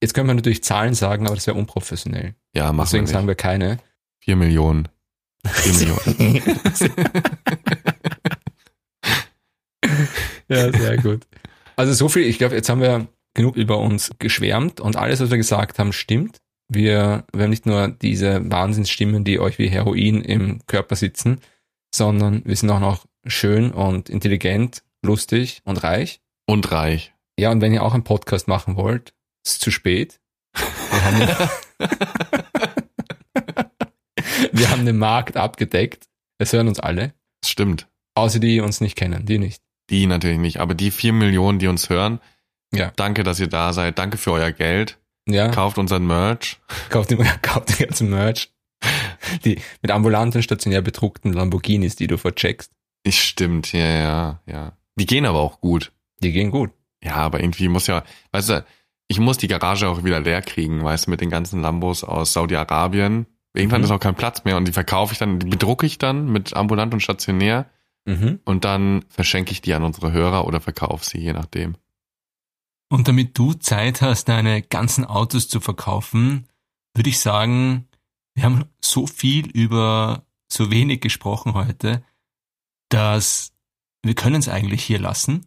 Jetzt 0.00 0.14
können 0.14 0.28
wir 0.28 0.34
natürlich 0.34 0.62
Zahlen 0.62 0.94
sagen, 0.94 1.26
aber 1.26 1.34
das 1.34 1.48
wäre 1.48 1.56
unprofessionell. 1.58 2.36
Ja, 2.54 2.72
machen 2.72 2.86
Deswegen 2.86 3.06
wir 3.06 3.12
sagen 3.12 3.26
nicht. 3.26 3.30
wir 3.30 3.34
keine. 3.34 3.78
Vier 4.20 4.36
Millionen. 4.36 4.88
Vier 5.44 5.72
Millionen. 6.20 6.42
ja, 10.48 10.72
sehr 10.72 10.96
gut. 10.98 11.26
Also 11.76 11.92
so 11.92 12.08
viel, 12.08 12.22
ich 12.24 12.38
glaube, 12.38 12.54
jetzt 12.54 12.68
haben 12.68 12.80
wir 12.80 13.08
genug 13.34 13.56
über 13.56 13.78
uns 13.78 14.10
geschwärmt 14.18 14.80
und 14.80 14.96
alles, 14.96 15.20
was 15.20 15.30
wir 15.30 15.36
gesagt 15.36 15.78
haben, 15.78 15.92
stimmt. 15.92 16.38
Wir, 16.70 17.24
wir 17.32 17.42
haben 17.44 17.50
nicht 17.50 17.66
nur 17.66 17.88
diese 17.88 18.48
Wahnsinnsstimmen, 18.50 19.24
die 19.24 19.40
euch 19.40 19.58
wie 19.58 19.68
Heroin 19.68 20.20
im 20.22 20.60
Körper 20.66 20.96
sitzen, 20.96 21.40
sondern 21.94 22.42
wir 22.44 22.56
sind 22.56 22.70
auch 22.70 22.80
noch 22.80 23.06
schön 23.26 23.70
und 23.72 24.08
intelligent, 24.10 24.82
lustig 25.02 25.62
und 25.64 25.82
reich. 25.82 26.20
Und 26.46 26.70
reich. 26.70 27.14
Ja, 27.38 27.50
und 27.50 27.60
wenn 27.60 27.72
ihr 27.72 27.82
auch 27.82 27.94
einen 27.94 28.04
Podcast 28.04 28.48
machen 28.48 28.76
wollt, 28.76 29.14
ist 29.46 29.60
zu 29.62 29.70
spät. 29.70 30.20
Wir 30.90 31.04
haben, 31.04 31.48
wir 34.52 34.70
haben 34.70 34.86
den 34.86 34.98
Markt 34.98 35.36
abgedeckt. 35.36 36.06
Es 36.38 36.52
hören 36.52 36.68
uns 36.68 36.80
alle. 36.80 37.14
Das 37.40 37.50
stimmt. 37.50 37.88
Außer 38.14 38.40
die, 38.40 38.48
die 38.54 38.60
uns 38.60 38.80
nicht 38.80 38.96
kennen, 38.96 39.24
die 39.26 39.38
nicht. 39.38 39.62
Die 39.90 40.06
natürlich 40.06 40.38
nicht. 40.38 40.58
Aber 40.60 40.74
die 40.74 40.90
vier 40.90 41.12
Millionen, 41.12 41.58
die 41.58 41.66
uns 41.68 41.88
hören, 41.88 42.20
Ja. 42.74 42.92
danke, 42.96 43.22
dass 43.22 43.40
ihr 43.40 43.46
da 43.46 43.72
seid. 43.72 43.98
Danke 43.98 44.18
für 44.18 44.32
euer 44.32 44.52
Geld. 44.52 44.98
Ja, 45.28 45.48
Kauft 45.48 45.78
unseren 45.78 46.06
Merch. 46.06 46.58
kauft 46.90 47.10
den, 47.10 47.18
kauft 47.42 47.78
den 47.78 47.86
ganzen 47.88 48.10
Merch. 48.10 48.50
Die 49.44 49.58
mit 49.82 49.90
ambulant 49.90 50.34
und 50.36 50.42
stationär 50.42 50.82
bedruckten 50.82 51.32
Lamborghinis, 51.32 51.96
die 51.96 52.06
du 52.06 52.16
vercheckst, 52.16 52.70
Ich 53.02 53.22
stimmt, 53.22 53.72
ja, 53.72 53.80
ja, 53.86 54.40
ja. 54.46 54.72
Die 54.96 55.06
gehen 55.06 55.26
aber 55.26 55.40
auch 55.40 55.60
gut. 55.60 55.92
die 56.22 56.32
gehen 56.32 56.50
gut. 56.50 56.70
Ja, 57.02 57.14
aber 57.16 57.40
irgendwie 57.40 57.68
muss 57.68 57.86
ja, 57.86 58.02
weißt 58.32 58.48
du, 58.50 58.64
ich 59.06 59.20
muss 59.20 59.38
die 59.38 59.48
Garage 59.48 59.88
auch 59.88 60.02
wieder 60.04 60.20
leer 60.20 60.42
kriegen, 60.42 60.82
weißt 60.82 61.06
du, 61.06 61.10
mit 61.10 61.20
den 61.20 61.30
ganzen 61.30 61.60
Lambos 61.62 62.02
aus 62.04 62.32
Saudi-Arabien. 62.32 63.26
Irgendwann 63.54 63.80
Mhm. 63.80 63.84
ist 63.86 63.90
auch 63.90 64.00
kein 64.00 64.14
Platz 64.14 64.44
mehr 64.44 64.56
und 64.56 64.66
die 64.68 64.72
verkaufe 64.72 65.12
ich 65.12 65.18
dann, 65.18 65.38
die 65.38 65.46
bedrucke 65.48 65.86
ich 65.86 65.98
dann 65.98 66.26
mit 66.30 66.54
ambulant 66.54 66.92
und 66.94 67.00
stationär 67.00 67.66
Mhm. 68.04 68.40
und 68.44 68.64
dann 68.64 69.04
verschenke 69.08 69.52
ich 69.52 69.60
die 69.60 69.74
an 69.74 69.82
unsere 69.84 70.12
Hörer 70.12 70.46
oder 70.46 70.60
verkaufe 70.60 71.04
sie, 71.04 71.18
je 71.18 71.32
nachdem. 71.32 71.74
Und 72.88 73.08
damit 73.08 73.36
du 73.36 73.54
Zeit 73.54 74.00
hast, 74.00 74.28
deine 74.28 74.62
ganzen 74.62 75.04
Autos 75.04 75.48
zu 75.48 75.60
verkaufen, 75.60 76.48
würde 76.94 77.10
ich 77.10 77.20
sagen, 77.20 77.86
wir 78.34 78.44
haben 78.44 78.64
so 78.80 79.06
viel 79.06 79.50
über 79.50 80.24
so 80.50 80.70
wenig 80.70 81.00
gesprochen 81.00 81.54
heute, 81.54 82.02
dass 82.88 83.52
wir 84.02 84.14
können 84.14 84.36
es 84.36 84.48
eigentlich 84.48 84.82
hier 84.82 84.98
lassen. 84.98 85.46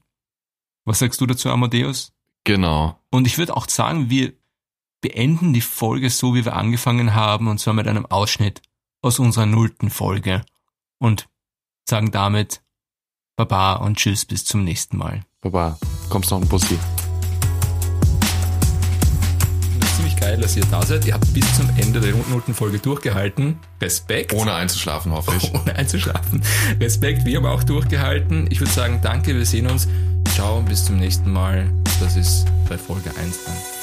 Was 0.86 1.00
sagst 1.00 1.22
du 1.22 1.26
dazu, 1.26 1.50
Amadeus? 1.50 2.14
Genau. 2.44 3.00
Und 3.10 3.28
ich 3.28 3.38
würde 3.38 3.56
auch 3.56 3.68
sagen, 3.68 4.10
wir 4.10 4.34
beenden 5.02 5.54
die 5.54 5.62
Folge 5.62 6.10
so, 6.10 6.36
wie 6.36 6.46
wir 6.46 6.56
angefangen 6.56 7.16
haben, 7.16 7.48
und 7.48 7.60
zwar 7.60 7.74
mit 7.74 7.88
einem 7.88 8.06
Ausschnitt 8.06 8.62
aus 9.02 9.20
unserer 9.20 9.48
nullten 9.48 9.90
Folge. 9.90 10.44
Und 11.00 11.28
sagen 11.90 12.12
damit 12.12 12.62
Baba 13.36 13.76
und 13.76 13.98
Tschüss 13.98 14.26
bis 14.26 14.46
zum 14.46 14.64
nächsten 14.64 14.98
Mal. 14.98 15.26
Baba, 15.42 15.80
kommst 16.10 16.30
noch 16.30 16.42
ein 16.42 16.48
Bussi? 16.48 16.78
Geil, 20.32 20.42
dass 20.42 20.56
ihr 20.56 20.66
da 20.72 20.82
seid. 20.82 21.06
Ihr 21.06 21.14
habt 21.14 21.34
bis 21.34 21.56
zum 21.56 21.70
Ende 21.78 22.00
der 22.00 22.14
nullten 22.30 22.54
Folge 22.54 22.80
durchgehalten. 22.80 23.60
Respekt. 23.82 24.34
Ohne 24.34 24.54
einzuschlafen, 24.54 25.12
hoffe 25.12 25.34
ich. 25.38 25.54
ohne 25.54 25.76
einzuschlafen. 25.76 26.42
Respekt, 26.80 27.26
wir 27.26 27.38
haben 27.38 27.46
auch 27.46 27.64
durchgehalten. 27.64 28.48
Ich 28.50 28.60
würde 28.60 28.72
sagen, 28.72 29.00
danke, 29.02 29.36
wir 29.36 29.46
sehen 29.46 29.68
uns. 29.68 29.88
Ciao, 30.34 30.62
bis 30.62 30.86
zum 30.86 30.98
nächsten 30.98 31.32
Mal. 31.32 31.70
Das 32.00 32.16
ist 32.16 32.46
bei 32.70 32.78
Folge 32.78 33.10
1 33.18 33.46
dann. 33.46 33.81